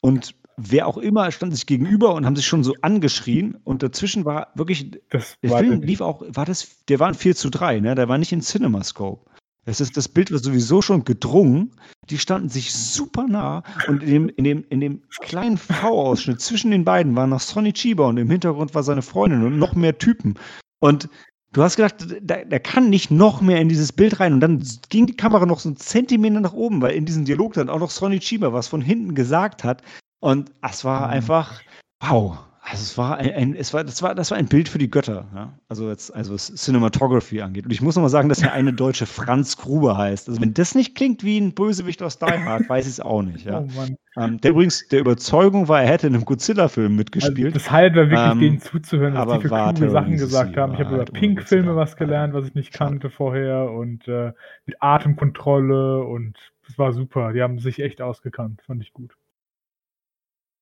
[0.00, 4.24] und wer auch immer stand sich gegenüber und haben sich schon so angeschrien und dazwischen
[4.24, 7.50] war wirklich, Das der war Film lief auch, war das, der war ein 4 zu
[7.50, 7.94] 3, ne?
[7.94, 9.30] Der war nicht in CinemaScope.
[9.64, 11.72] Das ist das Bild war sowieso schon gedrungen.
[12.10, 16.70] Die standen sich super nah und in dem, in dem, in dem kleinen V-Ausschnitt zwischen
[16.70, 19.96] den beiden war noch Sonny Chiba und im Hintergrund war seine Freundin und noch mehr
[19.96, 20.34] Typen.
[20.80, 21.08] Und
[21.54, 24.34] du hast gedacht, der, der kann nicht noch mehr in dieses Bild rein.
[24.34, 27.54] Und dann ging die Kamera noch so einen Zentimeter nach oben, weil in diesem Dialog
[27.54, 29.82] dann auch noch Sonny Chiba was von hinten gesagt hat.
[30.20, 31.12] Und es war Mhm.
[31.14, 31.62] einfach,
[32.00, 32.38] wow.
[32.66, 34.90] Also es war ein, ein, es war, das war, das war ein Bild für die
[34.90, 35.52] Götter, ja?
[35.68, 37.66] Also jetzt, also was Cinematography angeht.
[37.66, 40.30] Und ich muss nochmal sagen, dass er eine deutsche Franz Gruber heißt.
[40.30, 43.20] Also wenn das nicht klingt wie ein Bösewicht aus Die Hard, weiß ich es auch
[43.20, 43.60] nicht, ja.
[43.60, 43.84] Oh.
[44.16, 47.54] Ähm, der übrigens der Überzeugung war, er hätte in einem Godzilla-Film Also mitgespielt.
[47.54, 50.72] das Highlight war wirklich, Ähm, denen zuzuhören, was die für kluge Sachen gesagt haben.
[50.72, 54.32] Ich habe über halt Pink-Filme was gelernt, was ich nicht kannte vorher und äh,
[54.64, 57.34] mit Atemkontrolle und das war super.
[57.34, 59.14] Die haben sich echt ausgekannt, fand ich gut.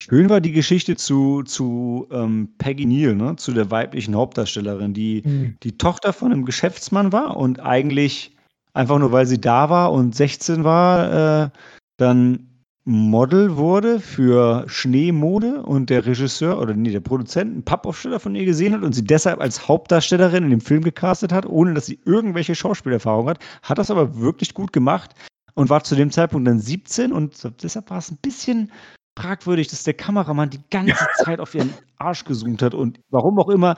[0.09, 3.37] Schön war die Geschichte zu, zu ähm, Peggy Neal, ne?
[3.37, 5.55] zu der weiblichen Hauptdarstellerin, die Mhm.
[5.63, 8.35] die Tochter von einem Geschäftsmann war und eigentlich
[8.73, 11.49] einfach nur, weil sie da war und 16 war, äh,
[11.95, 12.49] dann
[12.83, 18.43] Model wurde für Schneemode und der Regisseur oder nee, der Produzent einen Pappaufsteller von ihr
[18.43, 22.01] gesehen hat und sie deshalb als Hauptdarstellerin in dem Film gecastet hat, ohne dass sie
[22.03, 25.11] irgendwelche Schauspielerfahrung hat, hat das aber wirklich gut gemacht
[25.53, 28.69] und war zu dem Zeitpunkt dann 17 und deshalb war es ein bisschen
[29.17, 33.49] fragwürdig, dass der Kameramann die ganze Zeit auf ihren Arsch gezoomt hat und warum auch
[33.49, 33.75] immer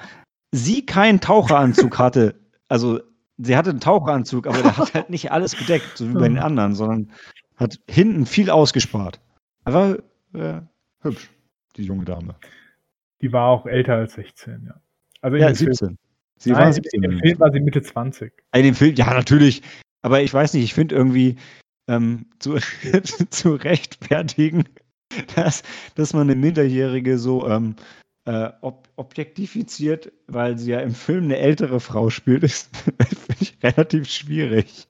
[0.51, 2.35] sie keinen Taucheranzug hatte.
[2.69, 2.99] Also
[3.37, 6.39] sie hatte einen Taucheranzug, aber der hat halt nicht alles bedeckt, so wie bei den
[6.39, 7.11] anderen, sondern
[7.57, 9.19] hat hinten viel ausgespart.
[9.65, 9.99] Aber
[10.33, 10.61] äh,
[11.01, 11.29] hübsch,
[11.75, 12.35] die junge Dame.
[13.21, 14.75] Die war auch älter als 16, ja.
[15.21, 15.97] Also in Ja, dem Film- 17.
[16.37, 17.03] Sie Nein, war 17.
[17.03, 18.33] Im Film war sie Mitte 20.
[18.53, 19.61] In dem Film, ja, natürlich.
[20.01, 21.37] Aber ich weiß nicht, ich finde irgendwie
[21.87, 22.57] ähm, zu,
[23.29, 24.65] zu rechtfertigen,
[25.35, 25.63] dass,
[25.95, 27.75] dass man eine Minderjährige so ähm,
[28.25, 33.57] äh, ob, objektifiziert, weil sie ja im Film eine ältere Frau spielt, ist finde ich
[33.63, 34.87] relativ schwierig.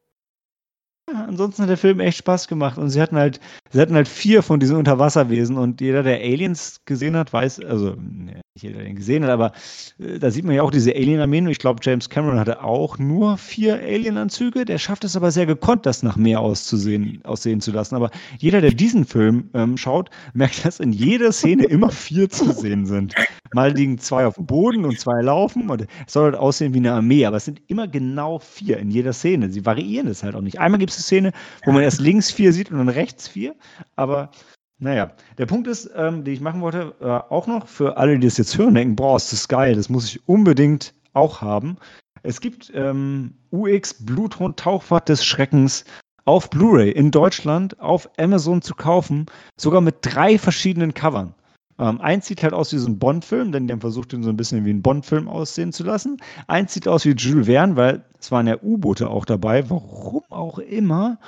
[1.07, 3.39] Ansonsten hat der Film echt Spaß gemacht und sie hatten halt,
[3.71, 7.95] sie hatten halt vier von diesen Unterwasserwesen und jeder, der Aliens gesehen hat, weiß, also
[7.95, 9.51] nicht jeder, der ihn gesehen hat, aber
[9.99, 12.97] äh, da sieht man ja auch diese Alien-Armeen und ich glaube, James Cameron hatte auch
[12.97, 14.63] nur vier Alien-Anzüge.
[14.63, 17.95] Der schafft es aber sehr gekonnt, das nach mehr auszusehen, aussehen zu lassen.
[17.95, 22.51] Aber jeder, der diesen Film ähm, schaut, merkt, dass in jeder Szene immer vier zu
[22.53, 23.13] sehen sind.
[23.53, 26.77] Mal liegen zwei auf dem Boden und zwei laufen und es soll halt aussehen wie
[26.77, 29.49] eine Armee, aber es sind immer genau vier in jeder Szene.
[29.49, 30.59] Sie variieren es halt auch nicht.
[30.59, 31.31] Einmal gibt es eine Szene,
[31.65, 33.55] wo man erst links vier sieht und dann rechts vier,
[33.95, 34.31] aber
[34.77, 38.27] naja, der Punkt ist, ähm, den ich machen wollte, äh, auch noch für alle, die
[38.27, 41.77] das jetzt hören, denken, boah, ist das geil, das muss ich unbedingt auch haben.
[42.23, 45.85] Es gibt ähm, UX Bluthund Tauchfahrt des Schreckens
[46.25, 49.27] auf Blu-ray in Deutschland auf Amazon zu kaufen,
[49.57, 51.35] sogar mit drei verschiedenen Covern.
[51.77, 54.29] Ähm, eins sieht halt aus wie so ein Bond-Film, denn die haben versucht, ihn so
[54.29, 56.17] ein bisschen wie ein Bond-Film aussehen zu lassen.
[56.47, 60.59] Eins sieht aus wie Jules Verne, weil es waren ja U-Boote auch dabei, warum auch
[60.59, 61.19] immer.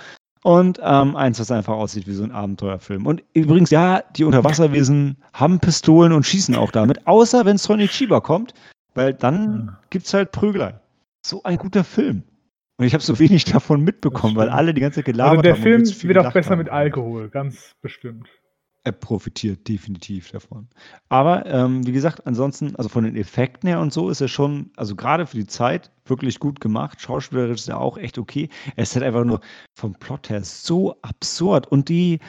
[0.44, 3.06] Und ähm, eins, was einfach aussieht wie so ein Abenteuerfilm.
[3.06, 8.22] Und übrigens, ja, die Unterwasserwesen haben Pistolen und schießen auch damit, außer wenn Sonny Chiba
[8.22, 8.54] kommt,
[8.94, 10.80] weil dann gibt es halt Prügelei.
[11.26, 12.24] So ein guter Film.
[12.78, 15.54] Und ich habe so wenig davon mitbekommen, weil alle die ganze Zeit gelabert Also der
[15.56, 15.62] haben.
[15.64, 16.60] Film wird auch besser haben.
[16.60, 18.30] mit Alkohol, ganz bestimmt.
[18.88, 20.70] Er profitiert definitiv davon.
[21.10, 24.72] Aber ähm, wie gesagt, ansonsten, also von den Effekten her und so ist er schon,
[24.78, 27.02] also gerade für die Zeit, wirklich gut gemacht.
[27.02, 28.48] Schauspielerisch ist er auch echt okay.
[28.78, 29.42] Er ist halt einfach nur
[29.76, 31.68] vom Plot her so absurd.
[31.68, 32.20] Und die,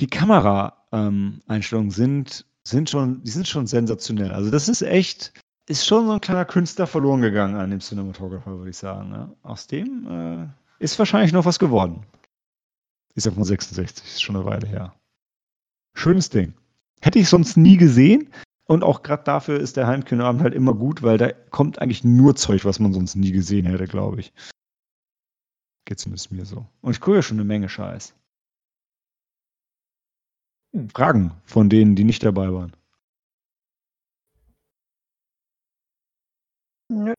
[0.00, 4.32] die Kamera-Einstellungen sind, sind schon, die sind schon sensationell.
[4.32, 5.32] Also das ist echt,
[5.66, 9.08] ist schon so ein kleiner Künstler verloren gegangen an dem Cinematographer, würde ich sagen.
[9.08, 9.34] Ne?
[9.44, 12.04] Aus dem äh, ist wahrscheinlich noch was geworden.
[13.14, 14.94] Ist ja von 66, ist schon eine Weile her.
[15.94, 16.54] Schönes Ding.
[17.00, 18.32] Hätte ich sonst nie gesehen.
[18.64, 22.36] Und auch gerade dafür ist der Heimkinoabend halt immer gut, weil da kommt eigentlich nur
[22.36, 24.32] Zeug, was man sonst nie gesehen hätte, glaube ich.
[25.84, 26.66] Geht zumindest mir so.
[26.80, 28.14] Und ich gucke ja schon eine Menge Scheiß.
[30.74, 30.88] Hm.
[30.90, 32.72] Fragen von denen, die nicht dabei waren.
[36.88, 37.14] Nö.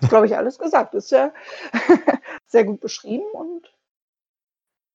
[0.00, 0.94] Ist, glaube ich, alles gesagt.
[0.94, 1.32] Ist ja
[2.46, 3.72] sehr gut beschrieben und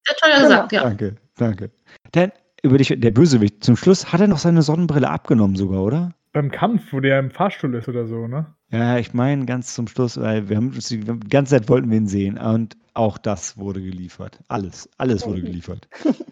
[0.06, 0.84] Sehr toll gesagt, ja.
[0.84, 1.72] Danke, danke.
[2.14, 2.32] Denn
[2.64, 6.14] über dich, der Bösewicht, zum Schluss hat er noch seine Sonnenbrille abgenommen sogar, oder?
[6.34, 8.54] Beim Kampf, wo der im Fahrstuhl ist oder so, ne?
[8.70, 11.90] Ja, ich meine ganz zum Schluss, weil wir haben uns die, die ganze Zeit wollten
[11.90, 14.40] wir ihn sehen und auch das wurde geliefert.
[14.48, 15.88] Alles, alles wurde geliefert.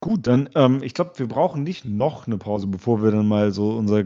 [0.00, 3.52] Gut, dann, ähm, ich glaube, wir brauchen nicht noch eine Pause, bevor wir dann mal
[3.52, 4.04] so unser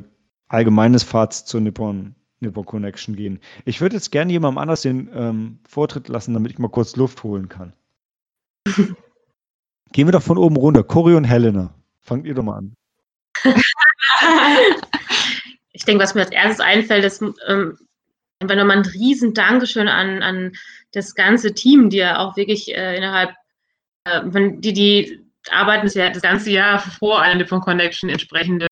[0.48, 3.40] allgemeines Fazit zur Nippon, Nippon Connection gehen.
[3.64, 7.22] Ich würde jetzt gerne jemandem anders den ähm, Vortritt lassen, damit ich mal kurz Luft
[7.22, 7.72] holen kann.
[8.64, 10.82] Gehen wir doch von oben runter.
[10.82, 11.74] Cory und Helena.
[12.00, 12.74] Fangt ihr doch mal an.
[15.72, 17.78] ich denke, was mir als erstes einfällt, ist ähm,
[18.40, 20.52] einfach nochmal ein riesen Dankeschön an, an
[20.92, 23.34] das ganze Team, die ja auch wirklich äh, innerhalb,
[24.04, 24.22] äh,
[24.58, 25.20] die, die
[25.50, 28.66] arbeiten ja das ganze Jahr vor einer Nippon Connection entsprechende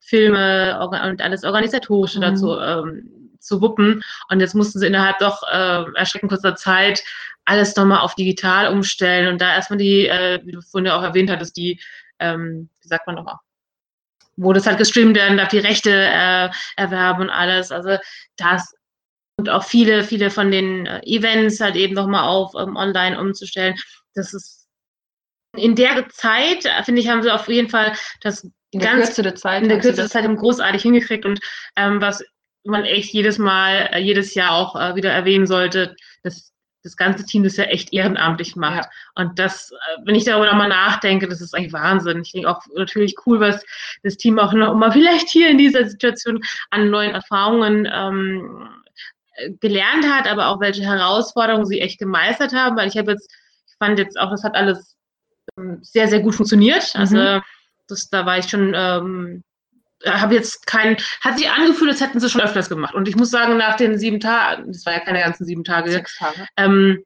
[0.00, 2.22] Filme und alles Organisatorische mhm.
[2.22, 4.02] dazu ähm, zu wuppen.
[4.28, 7.02] Und jetzt mussten sie innerhalb doch äh, erschreckend kurzer Zeit
[7.44, 11.02] alles nochmal auf digital umstellen und da erstmal die, äh, wie du vorhin ja auch
[11.02, 11.80] erwähnt hattest, die,
[12.18, 13.38] ähm, wie sagt man nochmal,
[14.36, 17.70] wo das halt gestreamt werden darf, die Rechte äh, erwerben und alles.
[17.70, 17.96] Also
[18.36, 18.74] das
[19.36, 23.74] und auch viele, viele von den äh, Events halt eben nochmal auf ähm, online umzustellen.
[24.14, 24.68] Das ist
[25.56, 29.22] in der Zeit, finde ich, haben sie auf jeden Fall das in der ganz Kürze
[29.22, 31.40] der Zeit, in der Kürze der Zeit großartig hingekriegt und
[31.76, 32.24] ähm, was
[32.64, 36.52] man echt jedes Mal, äh, jedes Jahr auch äh, wieder erwähnen sollte, dass
[36.82, 38.84] das ganze Team das ja echt ehrenamtlich macht.
[38.84, 38.90] Ja.
[39.22, 42.22] Und das, äh, wenn ich darüber nochmal nachdenke, das ist eigentlich Wahnsinn.
[42.22, 43.64] Ich denke auch natürlich cool, was
[44.02, 48.68] das Team auch noch mal vielleicht hier in dieser Situation an neuen Erfahrungen ähm,
[49.60, 53.30] gelernt hat, aber auch welche Herausforderungen sie echt gemeistert haben, weil ich habe jetzt,
[53.66, 54.96] ich fand jetzt auch, das hat alles
[55.58, 56.94] ähm, sehr, sehr gut funktioniert.
[56.94, 57.42] Also mhm.
[57.88, 59.42] das, da war ich schon ähm,
[60.06, 62.94] habe jetzt keinen, hat sich angefühlt, als hätten sie schon öfters gemacht.
[62.94, 65.90] Und ich muss sagen, nach den sieben Tagen, das war ja keine ganzen sieben Tage,
[65.90, 66.46] Sechs Tage.
[66.56, 67.04] Ähm,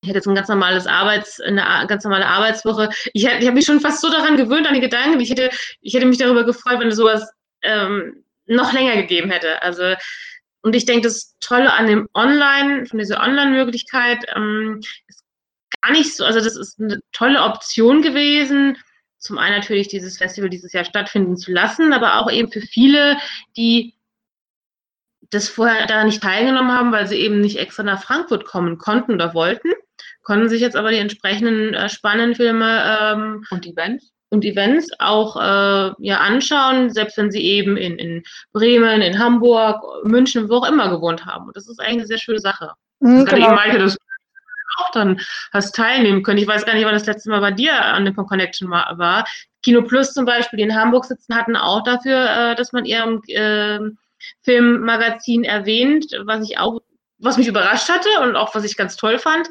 [0.00, 2.88] ich hätte jetzt ein ganz normales Arbeits, eine ganz normale Arbeitswoche.
[3.14, 5.18] Ich, ich habe mich schon fast so daran gewöhnt, an die Gedanken.
[5.18, 5.50] Ich hätte,
[5.80, 7.28] ich hätte mich darüber gefreut, wenn es sowas
[7.62, 9.60] ähm, noch länger gegeben hätte.
[9.62, 9.94] Also,
[10.62, 15.24] und ich denke, das Tolle an dem Online, von dieser Online-Möglichkeit, ähm, ist
[15.80, 18.78] gar nicht so, also das ist eine tolle Option gewesen,
[19.18, 23.16] zum einen natürlich dieses Festival dieses Jahr stattfinden zu lassen, aber auch eben für viele,
[23.56, 23.94] die
[25.30, 29.12] das vorher da nicht teilgenommen haben, weil sie eben nicht extra nach Frankfurt kommen konnten
[29.14, 29.68] oder wollten,
[30.22, 35.36] konnten sich jetzt aber die entsprechenden äh, spannenden Filme ähm, und Events und Events auch
[35.36, 38.22] äh, ja anschauen, selbst wenn sie eben in, in
[38.52, 41.46] Bremen, in Hamburg, München, wo auch immer gewohnt haben.
[41.46, 42.72] Und das ist eigentlich eine sehr schöne Sache.
[43.00, 43.46] Mhm, genau.
[43.46, 43.96] eben Maike das
[44.78, 45.20] auch dann
[45.52, 46.38] hast teilnehmen können.
[46.38, 49.26] Ich weiß gar nicht, wann das letzte Mal bei dir an Nippon Connection war.
[49.62, 53.22] Kino Plus zum Beispiel, die in Hamburg sitzen, hatten auch dafür, äh, dass man ihrem
[53.26, 53.80] äh,
[54.42, 56.80] Filmmagazin erwähnt, was ich auch,
[57.18, 59.48] was mich überrascht hatte und auch was ich ganz toll fand.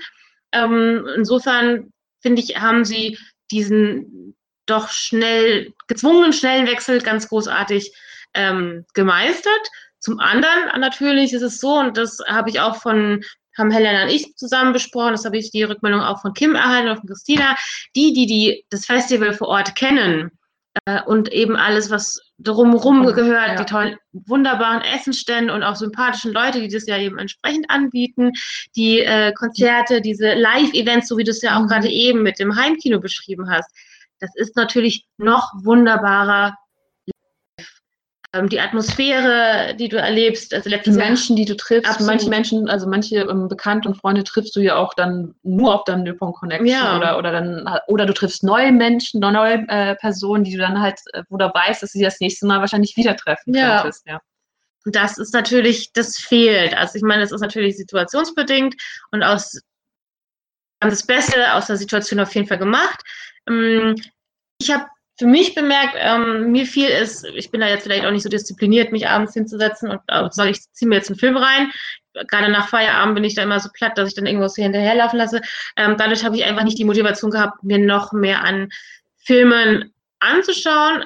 [0.52, 1.92] Ähm, insofern
[2.22, 3.18] finde ich, haben sie
[3.52, 4.36] diesen
[4.66, 7.94] doch schnell gezwungenen schnellen Wechsel ganz großartig
[8.34, 9.70] ähm, gemeistert.
[10.00, 13.24] Zum anderen natürlich ist es so, und das habe ich auch von
[13.58, 16.90] haben Helena und ich zusammen besprochen, das habe ich die Rückmeldung auch von Kim erhalten
[16.90, 17.56] und von Christina,
[17.96, 20.32] die, die, die das Festival vor Ort kennen
[20.86, 23.56] äh, und eben alles, was drumherum gehört, ja.
[23.56, 28.32] die tollen, wunderbaren Essensstände und auch sympathischen Leute, die das ja eben entsprechend anbieten,
[28.76, 31.68] die äh, Konzerte, diese Live-Events, so wie du es ja auch mhm.
[31.68, 33.70] gerade eben mit dem Heimkino beschrieben hast,
[34.20, 36.58] das ist natürlich noch wunderbarer
[38.38, 41.90] ähm, die Atmosphäre, die du erlebst, also die Menschen, die du triffst.
[41.90, 42.12] Absolut.
[42.12, 45.84] Manche Menschen, also manche ähm, Bekannte und Freunde triffst du ja auch dann nur auf
[45.86, 46.98] deinem Nippon Connection ja.
[46.98, 51.00] oder, oder dann oder du triffst neue Menschen, neue äh, Personen, die du dann halt,
[51.14, 53.82] äh, wo du weißt, dass sie das nächste Mal wahrscheinlich wieder treffen ja.
[53.82, 54.06] könntest.
[54.08, 54.22] Ja.
[54.86, 56.76] Das ist natürlich, das fehlt.
[56.76, 58.76] Also ich meine, das ist natürlich situationsbedingt
[59.12, 59.60] und aus
[60.80, 63.02] das Beste aus der Situation auf jeden Fall gemacht.
[63.50, 63.96] Ähm,
[64.60, 64.86] ich habe
[65.18, 68.30] für mich bemerkt, ähm, mir fiel es, ich bin da jetzt vielleicht auch nicht so
[68.30, 71.72] diszipliniert, mich abends hinzusetzen und äh, sage, ich ziehe mir jetzt einen Film rein.
[72.28, 75.18] Gerade nach Feierabend bin ich da immer so platt, dass ich dann irgendwas hier hinterherlaufen
[75.18, 75.42] lasse.
[75.76, 78.70] Ähm, dadurch habe ich einfach nicht die Motivation gehabt, mir noch mehr an
[79.18, 81.04] Filmen anzuschauen.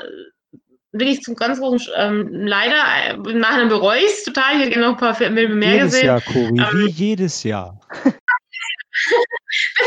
[0.92, 4.58] Wirklich zum ganz großen, ähm, leider, äh, im Nachhinein bereue ich es total.
[4.58, 6.06] Ich hätte noch ein paar Filme mehr jedes gesehen.
[6.08, 7.80] Jahr, Cori, ähm, wie jedes Jahr.
[8.04, 8.14] Bis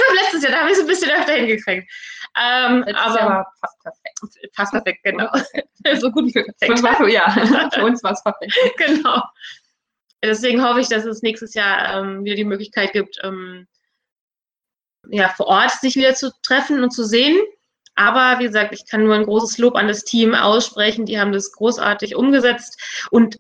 [0.08, 1.90] auf letztes Jahr, da habe ich es ein bisschen öfter hingekriegt.
[2.36, 4.20] Ähm, aber Jahr fast perfekt.
[4.54, 5.30] Fast perfekt, genau.
[6.00, 6.96] so gut wie perfekt.
[6.96, 7.30] Für, ja,
[7.72, 8.52] für uns war es perfekt.
[8.76, 9.22] Genau.
[10.22, 13.68] Deswegen hoffe ich, dass es nächstes Jahr ähm, wieder die Möglichkeit gibt, ähm,
[15.08, 17.38] ja, vor Ort sich wieder zu treffen und zu sehen.
[17.94, 21.06] Aber wie gesagt, ich kann nur ein großes Lob an das Team aussprechen.
[21.06, 23.38] Die haben das großartig umgesetzt und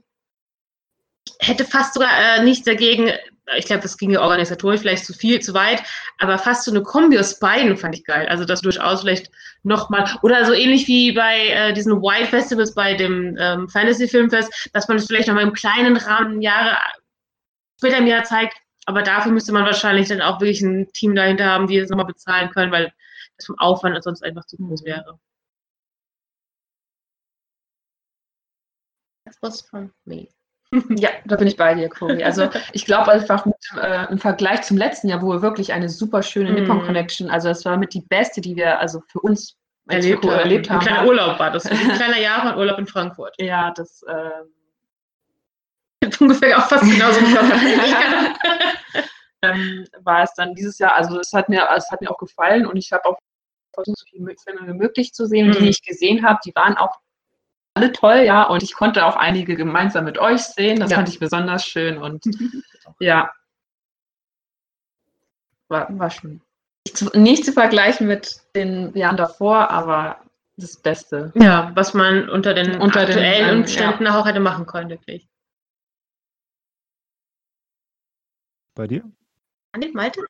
[1.46, 3.10] hätte fast sogar äh, nichts dagegen,
[3.56, 5.82] ich glaube, das ging ja organisatorisch vielleicht zu viel, zu weit,
[6.18, 8.26] aber fast so eine Kombi aus beiden fand ich geil.
[8.28, 9.30] Also das durchaus vielleicht
[9.62, 14.70] nochmal, oder so ähnlich wie bei äh, diesen Wild Festivals bei dem ähm, Fantasy Filmfest,
[14.72, 16.78] dass man es vielleicht nochmal im kleinen Rahmen Jahre
[17.78, 18.56] später im Jahr zeigt.
[18.86, 22.06] Aber dafür müsste man wahrscheinlich dann auch wirklich ein Team dahinter haben, die es nochmal
[22.06, 22.92] bezahlen können, weil
[23.36, 25.18] das vom Aufwand sonst einfach zu groß wäre.
[29.24, 30.33] Das was von me.
[30.96, 32.22] Ja, da bin ich bei dir, Cory.
[32.24, 35.88] Also ich glaube einfach mit, äh, im Vergleich zum letzten Jahr, wo wir wirklich eine
[35.88, 36.54] super schöne Mhm.
[36.56, 39.56] Nippon Connection, also das war mit die beste, die wir also für uns
[39.88, 40.32] erlebt, haben.
[40.32, 40.86] erlebt Ein haben.
[40.86, 41.66] kleiner Urlaub war das.
[41.70, 43.34] Ein kleiner Japan-Urlaub in Frankfurt.
[43.38, 44.50] Ja, das ähm,
[46.20, 47.20] Ungefähr auch fast genauso.
[49.42, 52.66] ähm, war es dann dieses Jahr, also es hat mir, es hat mir auch gefallen
[52.66, 53.18] und ich habe auch
[53.72, 55.48] versucht, so viele Filme wie möglich zu sehen.
[55.48, 55.52] Mhm.
[55.52, 56.96] die ich gesehen habe, die waren auch
[57.74, 60.78] alle toll, ja, und ich konnte auch einige gemeinsam mit euch sehen.
[60.80, 60.96] Das Ja.
[60.96, 62.24] fand ich besonders schön und
[63.00, 63.32] ja.
[65.68, 66.40] War, war schön.
[67.14, 70.20] Nicht zu, vergleichen mit den Jahren davor, aber
[70.56, 71.32] das Beste.
[71.34, 75.26] ja, was man unter den Unter den, aktuellen ähm, Umständen auch hätte machen können, wirklich.
[78.76, 79.02] Bei dir?
[79.72, 80.20] Annik, Malte?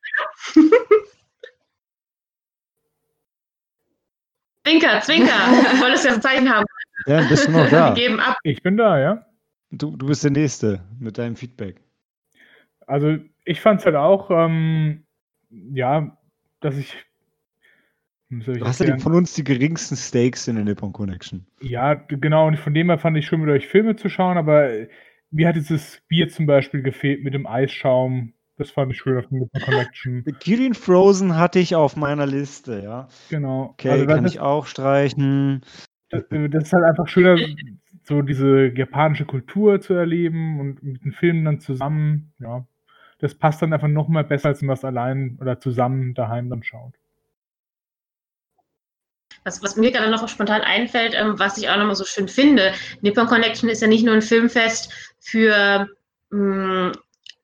[4.67, 5.35] Zwinker, Zwinker.
[5.81, 6.65] Wolltest du ja ein Zeichen haben?
[7.07, 7.95] Ja, bist du noch da?
[7.95, 8.37] Wir geben ab.
[8.43, 9.27] Ich bin da, ja.
[9.71, 11.81] Du, du bist der Nächste mit deinem Feedback.
[12.87, 15.05] Also ich fand es halt auch, ähm,
[15.51, 16.17] ja,
[16.61, 16.95] dass ich.
[18.31, 21.47] soll ich Du hast ja von uns die geringsten Stakes in der Nippon Connection.
[21.61, 24.71] Ja, genau, und von dem her fand ich schön, mit euch Filme zu schauen, aber
[24.71, 24.89] äh,
[25.31, 28.35] mir hat dieses Bier zum Beispiel gefehlt mit dem Eisschaum.
[28.57, 30.25] Das fand ich schön auf der Nippon Connection.
[30.41, 33.09] Kirin Frozen hatte ich auf meiner Liste, ja.
[33.31, 33.71] Genau.
[33.73, 35.63] Okay, also kann ich auch streichen.
[36.21, 37.37] Das, äh, das ist halt einfach schöner,
[38.05, 42.67] so diese japanische Kultur zu erleben und mit den Filmen dann zusammen, ja.
[43.19, 46.51] Das passt dann einfach noch mal besser, als wenn man es allein oder zusammen daheim
[46.51, 46.95] dann schaut.
[49.45, 52.73] Was, was mir gerade noch spontan einfällt, ähm, was ich auch nochmal so schön finde,
[53.03, 55.89] Nippon Connection ist ja nicht nur ein Filmfest für
[56.31, 56.93] mh,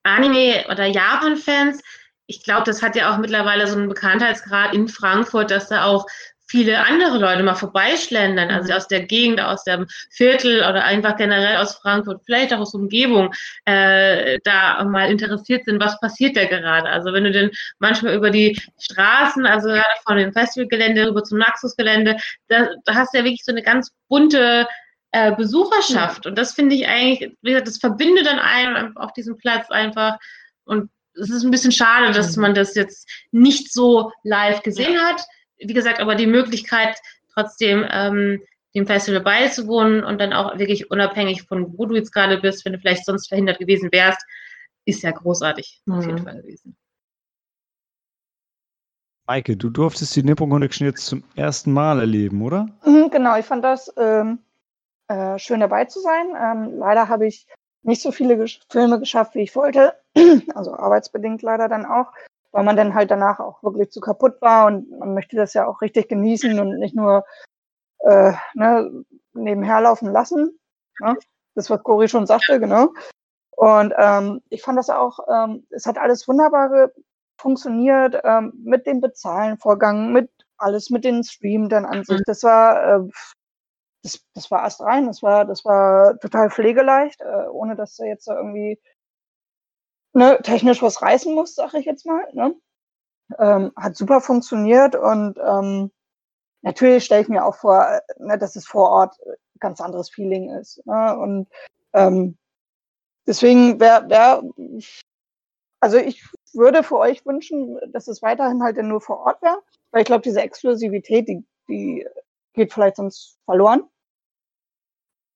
[0.03, 1.81] Anime- oder Japan-Fans.
[2.27, 6.05] Ich glaube, das hat ja auch mittlerweile so einen Bekanntheitsgrad in Frankfurt, dass da auch
[6.51, 11.57] viele andere Leute mal vorbeischlendern, also aus der Gegend, aus dem Viertel oder einfach generell
[11.57, 13.33] aus Frankfurt, vielleicht auch aus der Umgebung,
[13.65, 16.89] äh, da mal interessiert sind, was passiert da gerade.
[16.89, 21.37] Also wenn du denn manchmal über die Straßen, also gerade von dem Festivalgelände rüber zum
[21.39, 22.17] Naxos-Gelände,
[22.49, 24.67] da, da hast du ja wirklich so eine ganz bunte
[25.11, 26.25] äh, Besucherschaft.
[26.25, 30.17] Und das finde ich eigentlich, wie gesagt, das verbindet dann einen auf diesem Platz einfach.
[30.65, 32.41] Und es ist ein bisschen schade, dass Mhm.
[32.41, 35.21] man das jetzt nicht so live gesehen hat.
[35.61, 36.97] Wie gesagt, aber die Möglichkeit,
[37.33, 38.41] trotzdem ähm,
[38.75, 42.73] dem Festival beizuwohnen und dann auch wirklich unabhängig von wo du jetzt gerade bist, wenn
[42.73, 44.21] du vielleicht sonst verhindert gewesen wärst,
[44.85, 46.23] ist ja großartig auf jeden Mhm.
[46.23, 46.75] Fall gewesen.
[49.27, 52.67] Maike, du durftest die Nippon Connection jetzt zum ersten Mal erleben, oder?
[52.85, 54.39] Mhm, Genau, ich fand das ähm,
[55.07, 56.27] äh, schön dabei zu sein.
[56.37, 57.47] Ähm, leider habe ich
[57.83, 59.95] nicht so viele Gesch Filme geschafft, wie ich wollte.
[60.55, 62.11] Also arbeitsbedingt leider dann auch,
[62.51, 65.67] weil man dann halt danach auch wirklich zu kaputt war und man möchte das ja
[65.67, 67.25] auch richtig genießen und nicht nur
[67.99, 70.59] äh, ne, nebenher laufen lassen.
[70.99, 71.15] Ne?
[71.55, 72.89] Das, was Cori schon sagte, genau.
[73.51, 76.89] Und ähm, ich fand das auch, ähm, es hat alles wunderbar
[77.37, 82.21] funktioniert ähm, mit dem Bezahlen-Vorgang, mit alles mit den Stream dann an sich.
[82.25, 83.09] Das war, äh,
[84.03, 88.03] das, das war erst rein, das war, das war total pflegeleicht, äh, ohne dass du
[88.05, 88.79] jetzt da irgendwie
[90.13, 92.27] ne, technisch was reißen musst, sag ich jetzt mal.
[92.33, 92.55] Ne?
[93.39, 95.91] Ähm, hat super funktioniert und ähm,
[96.61, 99.15] natürlich stelle ich mir auch vor, ne, dass es vor Ort
[99.59, 100.85] ganz anderes Feeling ist.
[100.85, 101.17] Ne?
[101.17, 101.47] Und
[101.93, 102.37] ähm,
[103.25, 104.43] deswegen wäre, wär,
[105.79, 109.61] also ich würde für euch wünschen, dass es weiterhin halt nur vor Ort wäre,
[109.91, 112.05] weil ich glaube, diese Exklusivität, die, die
[112.53, 113.83] geht vielleicht sonst verloren.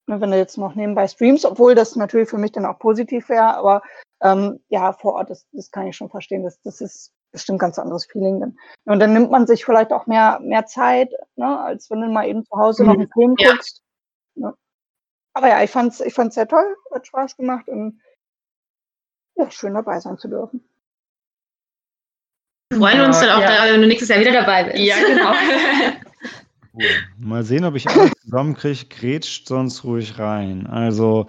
[0.07, 3.30] Ne, Wenn du jetzt noch nebenbei streamst, obwohl das natürlich für mich dann auch positiv
[3.30, 3.81] wäre, aber
[4.22, 6.44] ähm, ja, vor Ort, das, das kann ich schon verstehen.
[6.44, 8.58] Das, das ist bestimmt ganz anderes Feeling dann.
[8.86, 12.28] Und dann nimmt man sich vielleicht auch mehr, mehr Zeit, ne, als wenn du mal
[12.28, 13.52] eben zu Hause noch einen Film Ja.
[13.52, 13.82] guckst.
[14.36, 14.54] Ne.
[15.34, 18.00] Aber ja, ich fand's, ich fand's sehr toll, hat Spaß gemacht und
[19.36, 20.64] ja, schön dabei sein zu dürfen.
[22.70, 23.66] Wir freuen uns dann auch, Ja.
[23.68, 24.78] da, wenn du nächstes Jahr wieder dabei bist.
[24.78, 25.34] Ja, genau.
[27.18, 28.86] Mal sehen, ob ich alles zusammenkriege.
[28.88, 30.68] Grätscht sonst ruhig rein.
[30.68, 31.28] Also,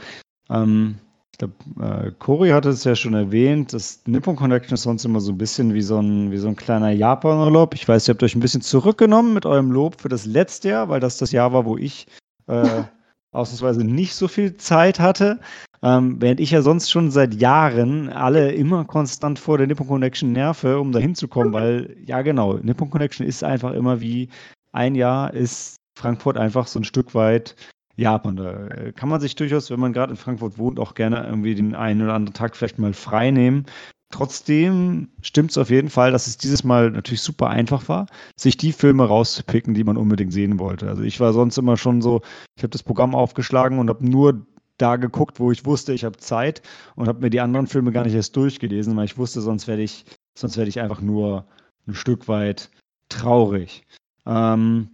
[0.50, 0.98] ähm,
[1.36, 5.20] ich glaube, äh, Cory hatte es ja schon erwähnt, das Nippon Connection ist sonst immer
[5.20, 7.74] so ein bisschen wie so ein, wie so ein kleiner Japan-Urlaub.
[7.74, 10.88] Ich weiß, ihr habt euch ein bisschen zurückgenommen mit eurem Lob für das letzte Jahr,
[10.88, 12.06] weil das das Jahr war, wo ich
[12.46, 12.84] äh,
[13.32, 15.38] ausnahmsweise nicht so viel Zeit hatte.
[15.82, 20.32] Ähm, während ich ja sonst schon seit Jahren alle immer konstant vor der Nippon Connection
[20.32, 24.30] nerve, um da hinzukommen, weil, ja genau, Nippon Connection ist einfach immer wie
[24.72, 27.56] ein Jahr ist Frankfurt einfach so ein Stück weit
[27.96, 28.36] Japan.
[28.36, 31.54] Da äh, kann man sich durchaus, wenn man gerade in Frankfurt wohnt, auch gerne irgendwie
[31.54, 33.66] den einen oder anderen Tag vielleicht mal frei nehmen.
[34.10, 38.06] Trotzdem stimmt es auf jeden Fall, dass es dieses Mal natürlich super einfach war,
[38.36, 40.88] sich die Filme rauszupicken, die man unbedingt sehen wollte.
[40.88, 42.20] Also ich war sonst immer schon so,
[42.56, 44.46] ich habe das Programm aufgeschlagen und habe nur
[44.78, 46.62] da geguckt, wo ich wusste, ich habe Zeit
[46.94, 49.82] und habe mir die anderen Filme gar nicht erst durchgelesen, weil ich wusste, sonst werde
[49.82, 50.04] ich,
[50.38, 51.46] sonst werde ich einfach nur
[51.88, 52.70] ein Stück weit
[53.08, 53.86] traurig.
[54.26, 54.90] Ähm,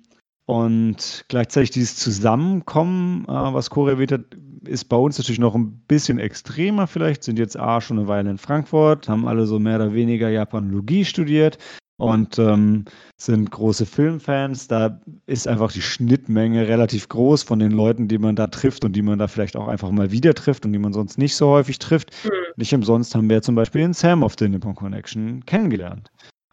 [0.52, 5.78] und gleichzeitig dieses Zusammenkommen, äh, was Corey erwähnt hat, ist bei uns natürlich noch ein
[5.88, 7.24] bisschen extremer vielleicht.
[7.24, 11.06] Sind jetzt A schon eine Weile in Frankfurt, haben alle so mehr oder weniger Japanologie
[11.06, 11.56] studiert
[11.96, 12.84] und ähm,
[13.16, 14.68] sind große Filmfans.
[14.68, 18.94] Da ist einfach die Schnittmenge relativ groß von den Leuten, die man da trifft und
[18.94, 21.48] die man da vielleicht auch einfach mal wieder trifft und die man sonst nicht so
[21.48, 22.12] häufig trifft.
[22.24, 22.30] Mhm.
[22.56, 26.10] Nicht umsonst haben wir zum Beispiel den Sam of the Nippon Connection kennengelernt.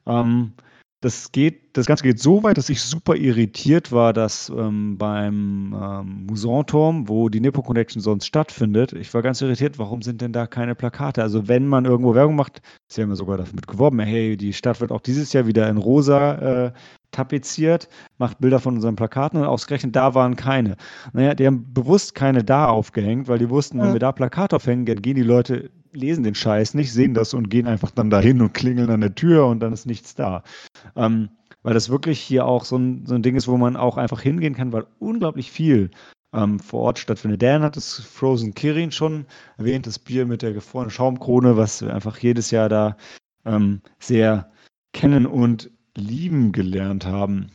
[0.07, 0.53] Ähm,
[1.01, 5.73] das geht, das Ganze geht so weit, dass ich super irritiert war, dass ähm, beim
[5.73, 10.33] ähm, Musanturm, wo die Nippo Connection sonst stattfindet, ich war ganz irritiert, warum sind denn
[10.33, 11.21] da keine Plakate?
[11.21, 14.81] Also wenn man irgendwo Werbung macht, sie haben ja sogar damit geworben, hey, die Stadt
[14.81, 16.71] wird auch dieses Jahr wieder in rosa äh,
[17.11, 20.75] tapeziert, macht Bilder von unseren Plakaten und ausgerechnet da waren keine.
[21.13, 24.85] Naja, die haben bewusst keine da aufgehängt, weil die wussten, wenn wir da Plakate aufhängen,
[24.85, 28.41] dann gehen die Leute lesen den Scheiß nicht, sehen das und gehen einfach dann dahin
[28.41, 30.43] und klingeln an der Tür und dann ist nichts da.
[30.95, 31.29] Ähm,
[31.63, 34.21] weil das wirklich hier auch so ein, so ein Ding ist, wo man auch einfach
[34.21, 35.91] hingehen kann, weil unglaublich viel
[36.33, 37.41] ähm, vor Ort stattfindet.
[37.41, 39.25] Dan hat das Frozen Kirin schon
[39.57, 42.97] erwähnt, das Bier mit der gefrorenen Schaumkrone, was wir einfach jedes Jahr da
[43.45, 44.51] ähm, sehr
[44.93, 47.51] kennen und lieben gelernt haben.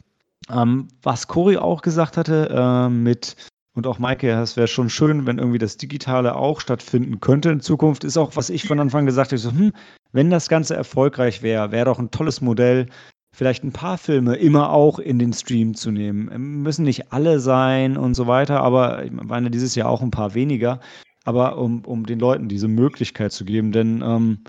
[0.51, 3.37] Ähm, was Cory auch gesagt hatte, äh, mit
[3.75, 7.61] und auch Maike, es wäre schon schön, wenn irgendwie das Digitale auch stattfinden könnte in
[7.61, 8.05] Zukunft.
[8.05, 9.73] Ist auch, was ich von Anfang gesagt habe, so, hm,
[10.13, 12.87] wenn das Ganze erfolgreich wäre, wäre doch ein tolles Modell,
[13.35, 16.31] vielleicht ein paar Filme immer auch in den Stream zu nehmen.
[16.33, 20.13] Ähm, müssen nicht alle sein und so weiter, aber ich meine dieses Jahr auch ein
[20.13, 20.81] paar weniger.
[21.25, 24.45] Aber um, um den Leuten diese Möglichkeit zu geben, denn ähm,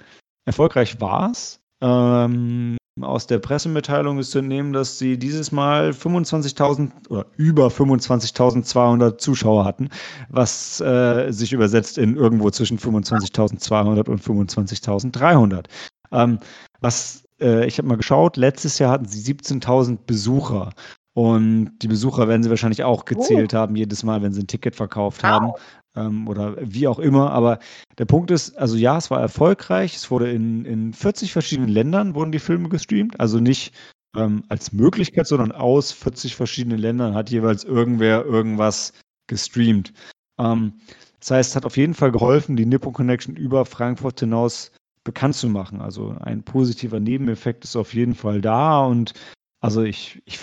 [0.46, 1.62] erfolgreich war es.
[1.82, 9.18] Ähm, aus der Pressemitteilung ist zu entnehmen, dass sie dieses Mal 25.000 oder über 25.200
[9.18, 9.90] Zuschauer hatten,
[10.30, 15.66] was äh, sich übersetzt in irgendwo zwischen 25.200 und 25.300.
[16.12, 16.40] Ähm,
[16.80, 20.72] was äh, ich habe mal geschaut, letztes Jahr hatten sie 17.000 Besucher.
[21.14, 23.58] Und die Besucher werden sie wahrscheinlich auch gezählt oh.
[23.58, 25.30] haben, jedes Mal, wenn sie ein Ticket verkauft wow.
[25.30, 25.52] haben
[25.96, 27.32] ähm, oder wie auch immer.
[27.32, 27.60] Aber
[27.98, 29.96] der Punkt ist, also ja, es war erfolgreich.
[29.96, 33.20] Es wurde in, in 40 verschiedenen Ländern wurden die Filme gestreamt.
[33.20, 33.74] Also nicht
[34.16, 38.94] ähm, als Möglichkeit, sondern aus 40 verschiedenen Ländern hat jeweils irgendwer irgendwas
[39.28, 39.94] gestreamt.
[40.40, 40.74] Ähm,
[41.20, 44.72] das heißt, es hat auf jeden Fall geholfen, die Nippon Connection über Frankfurt hinaus
[45.04, 45.82] bekannt zu machen.
[45.82, 49.14] Also ein positiver Nebeneffekt ist auf jeden Fall da und
[49.62, 50.40] also ich, ich,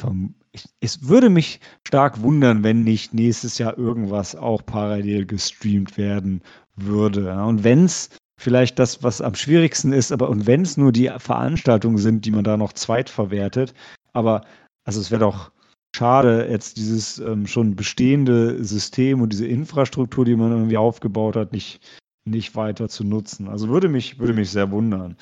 [0.53, 6.43] ich, es würde mich stark wundern, wenn nicht nächstes Jahr irgendwas auch parallel gestreamt werden
[6.77, 7.33] würde.
[7.43, 11.11] Und wenn es vielleicht das, was am schwierigsten ist, aber und wenn es nur die
[11.19, 13.75] Veranstaltungen sind, die man da noch zweitverwertet,
[14.13, 14.43] aber
[14.85, 15.53] also es wäre doch
[15.95, 21.53] schade, jetzt dieses ähm, schon bestehende System und diese Infrastruktur, die man irgendwie aufgebaut hat,
[21.53, 21.81] nicht,
[22.25, 23.49] nicht weiter zu nutzen.
[23.49, 25.17] Also würde mich, würde mich sehr wundern.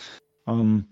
[0.47, 0.87] Ähm,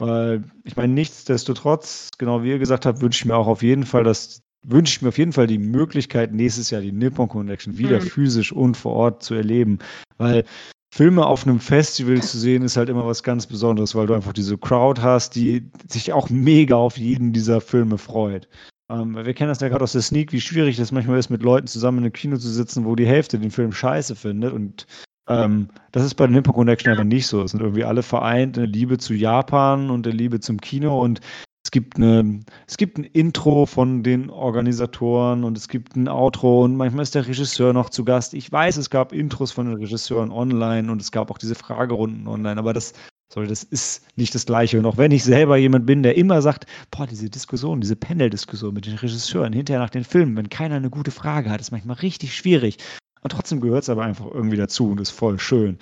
[0.00, 3.84] weil, ich meine, nichtsdestotrotz, genau wie ihr gesagt habt, wünsche ich mir auch auf jeden
[3.84, 7.78] Fall, dass wünsche ich mir auf jeden Fall die Möglichkeit, nächstes Jahr die Nippon Connection
[7.78, 8.06] wieder mhm.
[8.06, 9.78] physisch und vor Ort zu erleben.
[10.18, 10.44] Weil
[10.92, 14.32] Filme auf einem Festival zu sehen, ist halt immer was ganz Besonderes, weil du einfach
[14.32, 18.48] diese Crowd hast, die sich auch mega auf jeden dieser Filme freut.
[18.90, 21.42] Ähm, wir kennen das ja gerade aus der Sneak, wie schwierig das manchmal ist, mit
[21.42, 24.86] Leuten zusammen in einem Kino zu sitzen, wo die Hälfte den Film scheiße findet und
[25.28, 27.42] ähm, das ist bei den Nippon Connection einfach nicht so.
[27.42, 31.00] Es sind irgendwie alle vereint in der Liebe zu Japan und der Liebe zum Kino
[31.00, 31.20] und
[31.62, 36.64] es gibt, eine, es gibt ein Intro von den Organisatoren und es gibt ein Outro
[36.64, 38.32] und manchmal ist der Regisseur noch zu Gast.
[38.32, 42.26] Ich weiß, es gab Intros von den Regisseuren online und es gab auch diese Fragerunden
[42.26, 42.94] online, aber das,
[43.32, 44.78] sorry, das ist nicht das Gleiche.
[44.78, 48.72] Und auch wenn ich selber jemand bin, der immer sagt, boah, diese Diskussion, diese Panel-Diskussion
[48.72, 51.96] mit den Regisseuren hinterher nach den Filmen, wenn keiner eine gute Frage hat, ist manchmal
[51.96, 52.78] richtig schwierig.
[53.22, 55.78] Und trotzdem gehört es aber einfach irgendwie dazu und ist voll schön.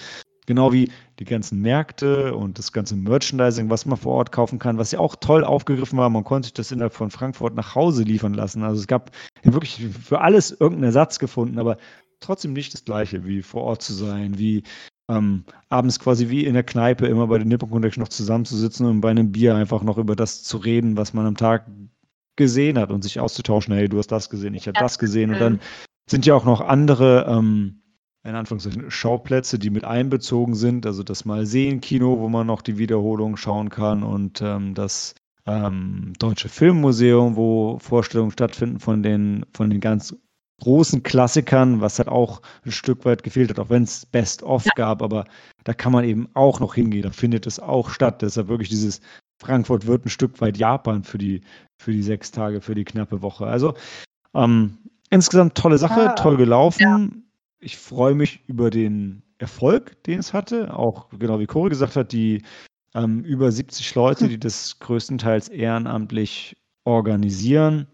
[0.46, 4.78] Genau wie die ganzen Märkte und das ganze Merchandising, was man vor Ort kaufen kann,
[4.78, 6.08] was ja auch toll aufgegriffen war.
[6.08, 8.62] Man konnte sich das innerhalb von Frankfurt nach Hause liefern lassen.
[8.62, 9.10] Also es gab
[9.42, 11.76] wirklich für alles irgendeinen Ersatz gefunden, aber
[12.20, 14.62] trotzdem nicht das Gleiche, wie vor Ort zu sein, wie
[15.10, 19.00] ähm, abends quasi wie in der Kneipe immer bei den Nippon Connection noch zusammenzusitzen und
[19.00, 21.66] bei einem Bier einfach noch über das zu reden, was man am Tag
[22.36, 23.74] gesehen hat und sich auszutauschen.
[23.74, 25.60] Hey, du hast das gesehen, ich habe das gesehen und dann
[26.10, 27.82] sind ja auch noch andere, ähm,
[28.24, 30.86] in Anführungszeichen, Schauplätze, die mit einbezogen sind.
[30.86, 35.14] Also das Malsehen-Kino, wo man noch die Wiederholung schauen kann und ähm, das
[35.46, 40.14] ähm, Deutsche Filmmuseum, wo Vorstellungen stattfinden von den, von den ganz
[40.60, 44.72] großen Klassikern, was halt auch ein Stück weit gefehlt hat, auch wenn es Best-of ja.
[44.74, 45.24] gab, aber
[45.64, 48.22] da kann man eben auch noch hingehen, da findet es auch statt.
[48.22, 49.00] Deshalb wirklich dieses
[49.40, 51.42] Frankfurt wird ein Stück weit Japan für die,
[51.80, 53.46] für die sechs Tage, für die knappe Woche.
[53.46, 53.74] Also
[54.34, 54.78] ähm,
[55.10, 57.30] insgesamt tolle Sache, ah, toll gelaufen.
[57.60, 60.74] ich freue mich über den Erfolg, den es hatte.
[60.74, 62.42] Auch genau wie Corey gesagt hat, die
[62.94, 67.86] ähm, über 70 Leute, die das größtenteils ehrenamtlich organisieren.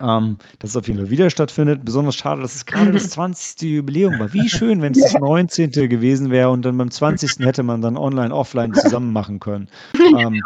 [0.00, 1.84] Ähm, dass es auf jeden Fall wieder stattfindet.
[1.84, 3.62] Besonders schade, dass es gerade das 20.
[3.62, 4.32] Jubiläum war.
[4.32, 5.70] Wie schön, wenn es das 19.
[5.72, 7.44] gewesen wäre und dann beim 20.
[7.44, 9.68] hätte man dann online, offline zusammen machen können.
[10.16, 10.40] Ähm,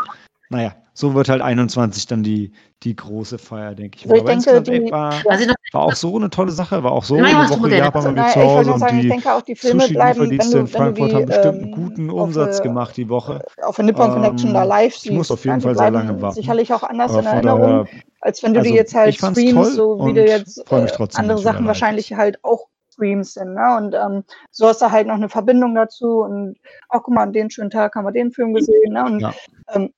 [0.48, 2.52] naja, so wird halt 21 dann die,
[2.82, 4.10] die große Feier, denke ich.
[4.10, 7.04] Also ich denke, die, war, Also noch, war auch so eine tolle Sache, war auch
[7.04, 7.70] so Nein, eine Woche.
[7.70, 10.20] Japan wir Nein, zu ich Hause und sagen, ich die denke auch, die Filme bleiben,
[10.20, 12.62] wenn Sushi-Lieferdienste du, in wenn du Frankfurt die haben bestimmt einen ähm, guten auf, Umsatz
[12.62, 13.44] gemacht die Woche.
[13.62, 16.22] auf der Nippon Connection da Ähm, live ich muss auf jeden Fall sehr bleiben lange
[16.22, 16.34] warten.
[16.34, 17.86] sicherlich auch anders Aber in Erinnerung, daher,
[18.20, 21.38] als wenn du also die jetzt halt ich streamst, so wie du jetzt äh, andere
[21.38, 23.54] Sachen wahrscheinlich halt auch Streams sind.
[23.54, 23.76] Ne?
[23.76, 26.56] Und ähm, so hast du halt noch eine Verbindung dazu und
[26.88, 28.92] auch guck mal, an den schönen Tag haben wir den Film gesehen.
[28.92, 29.04] Ne?
[29.04, 29.34] Und Ja.
[29.72, 29.92] ähm,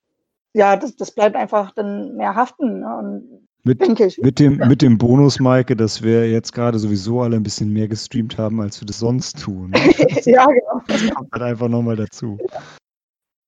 [0.54, 2.80] ja, das, das bleibt einfach dann mehr haften.
[2.80, 2.96] Ne?
[2.96, 4.18] Und Mit, denke ich.
[4.18, 7.88] mit, dem, mit dem Bonus, Maike, dass wir jetzt gerade sowieso alle ein bisschen mehr
[7.88, 9.72] gestreamt haben, als wir das sonst tun.
[10.24, 10.82] ja, genau.
[10.86, 12.38] Das kommt halt einfach nochmal dazu.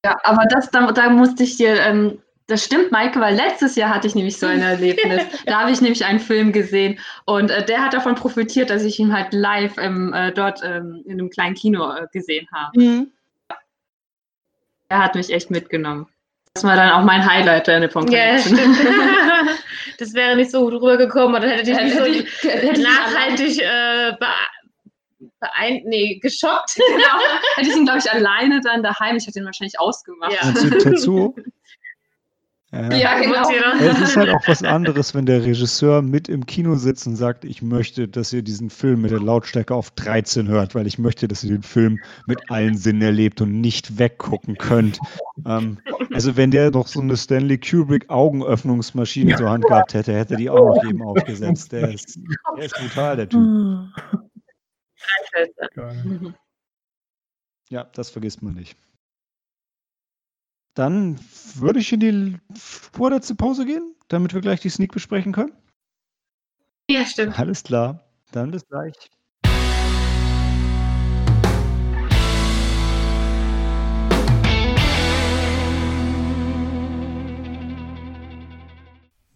[0.04, 2.18] Ja, aber das, da, da musste ich dir, ähm,
[2.48, 5.22] das stimmt, Maike, weil letztes Jahr hatte ich nämlich so ein Erlebnis.
[5.46, 8.98] da habe ich nämlich einen Film gesehen und äh, der hat davon profitiert, dass ich
[8.98, 12.80] ihn halt live im, äh, dort ähm, in einem kleinen Kino äh, gesehen habe.
[12.80, 13.12] Mhm.
[14.88, 16.06] Er hat mich echt mitgenommen.
[16.56, 18.58] Das war dann auch mein Highlight der Nippon ja, stimmt.
[19.98, 24.12] das wäre nicht so gut rübergekommen dann hätte dich nicht so ich- hätte nachhaltig äh,
[24.18, 24.26] be
[25.38, 26.76] beein nee, geschockt.
[26.88, 27.18] genau.
[27.56, 29.16] Hätte ich ihn, glaube ich, alleine dann daheim.
[29.16, 30.32] Ich hätte ihn wahrscheinlich ausgemacht.
[30.32, 30.48] Ja.
[30.48, 31.34] Und zu Tetsuo?
[32.72, 32.92] Ja.
[32.92, 33.48] Ja, genau.
[33.80, 37.44] Es ist halt auch was anderes, wenn der Regisseur mit im Kino sitzt und sagt,
[37.44, 41.28] ich möchte, dass ihr diesen Film mit der Lautstärke auf 13 hört, weil ich möchte,
[41.28, 44.98] dass ihr den Film mit allen Sinnen erlebt und nicht weggucken könnt.
[45.46, 45.78] Ähm,
[46.12, 50.50] also wenn der noch so eine Stanley Kubrick Augenöffnungsmaschine zur Hand gehabt hätte, hätte die
[50.50, 51.70] auch noch jedem aufgesetzt.
[51.72, 52.18] Der ist,
[52.56, 53.42] der ist brutal, der Typ.
[55.74, 56.34] Geil.
[57.68, 58.76] Ja, das vergisst man nicht.
[60.76, 61.18] Dann
[61.54, 65.52] würde ich in die vorletzte Pause gehen, damit wir gleich die Sneak besprechen können.
[66.90, 67.38] ja, stimmt.
[67.38, 68.04] Alles klar.
[68.30, 68.92] Dann bis gleich.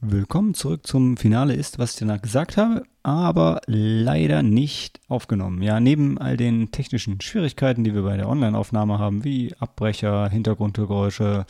[0.03, 5.63] Willkommen zurück zum Finale ist, was ich danach gesagt habe, aber leider nicht aufgenommen.
[5.63, 11.47] Ja, neben all den technischen Schwierigkeiten, die wir bei der Online-Aufnahme haben, wie Abbrecher, Hintergrundgeräusche,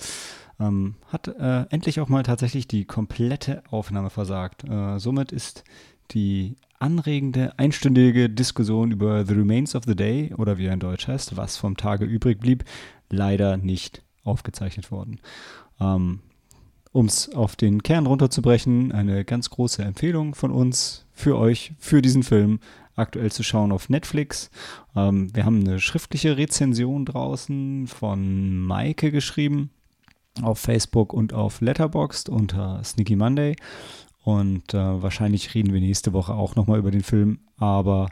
[0.61, 4.69] ähm, hat äh, endlich auch mal tatsächlich die komplette Aufnahme versagt.
[4.69, 5.65] Äh, somit ist
[6.13, 11.09] die anregende, einstündige Diskussion über The Remains of the Day oder wie er in Deutsch
[11.09, 12.65] heißt, was vom Tage übrig blieb,
[13.11, 15.21] leider nicht aufgezeichnet worden.
[15.81, 16.21] Ähm,
[16.93, 22.03] um es auf den Kern runterzubrechen, eine ganz große Empfehlung von uns für euch, für
[22.03, 22.59] diesen Film,
[22.97, 24.51] aktuell zu schauen auf Netflix.
[24.97, 29.71] Ähm, wir haben eine schriftliche Rezension draußen von Maike geschrieben,
[30.43, 33.57] auf Facebook und auf Letterboxd unter Sneaky Monday.
[34.23, 38.11] Und äh, wahrscheinlich reden wir nächste Woche auch nochmal über den Film, aber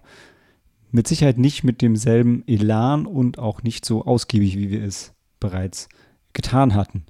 [0.91, 5.89] mit Sicherheit nicht mit demselben Elan und auch nicht so ausgiebig, wie wir es bereits
[6.33, 7.05] getan hatten.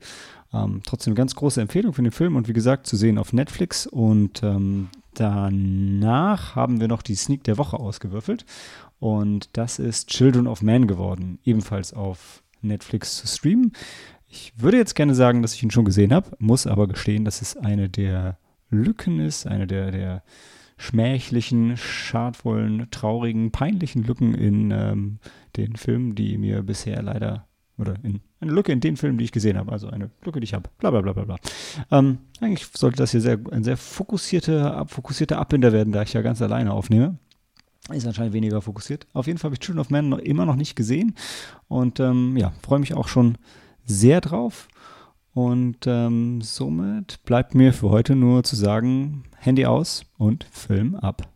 [0.53, 3.87] Ähm, trotzdem ganz große Empfehlung für den Film und wie gesagt zu sehen auf Netflix.
[3.87, 4.89] Und ähm,
[5.21, 8.45] danach haben wir noch die Sneak der Woche ausgewürfelt.
[8.99, 13.73] Und das ist Children of Man geworden, ebenfalls auf Netflix zu streamen.
[14.27, 17.41] Ich würde jetzt gerne sagen, dass ich ihn schon gesehen habe, muss aber gestehen, dass
[17.41, 18.39] es eine der
[18.71, 20.23] Lücken ist, eine der, der
[20.77, 25.19] schmächlichen, schadvollen, traurigen, peinlichen Lücken in ähm,
[25.57, 27.48] den Filmen, die mir bisher leider
[27.79, 29.73] oder in eine Lücke in den Filmen, die ich gesehen habe.
[29.73, 30.69] Also eine Lücke, die ich habe.
[30.79, 31.37] Bla bla bla bla bla.
[31.91, 36.23] Ähm, eigentlich sollte das hier sehr, ein sehr fokussierter, fokussierter Abbinder werden, da ich ja
[36.23, 37.19] ganz alleine aufnehme.
[37.91, 39.07] Ist anscheinend weniger fokussiert.
[39.15, 41.15] Auf jeden Fall habe ich Children of Man noch, immer noch nicht gesehen.
[41.69, 43.39] Und ähm, ja, freue mich auch schon
[43.87, 44.69] sehr drauf.
[45.33, 51.29] Und ähm, somit bleibt mir für heute nur zu sagen, Handy aus und Film ab.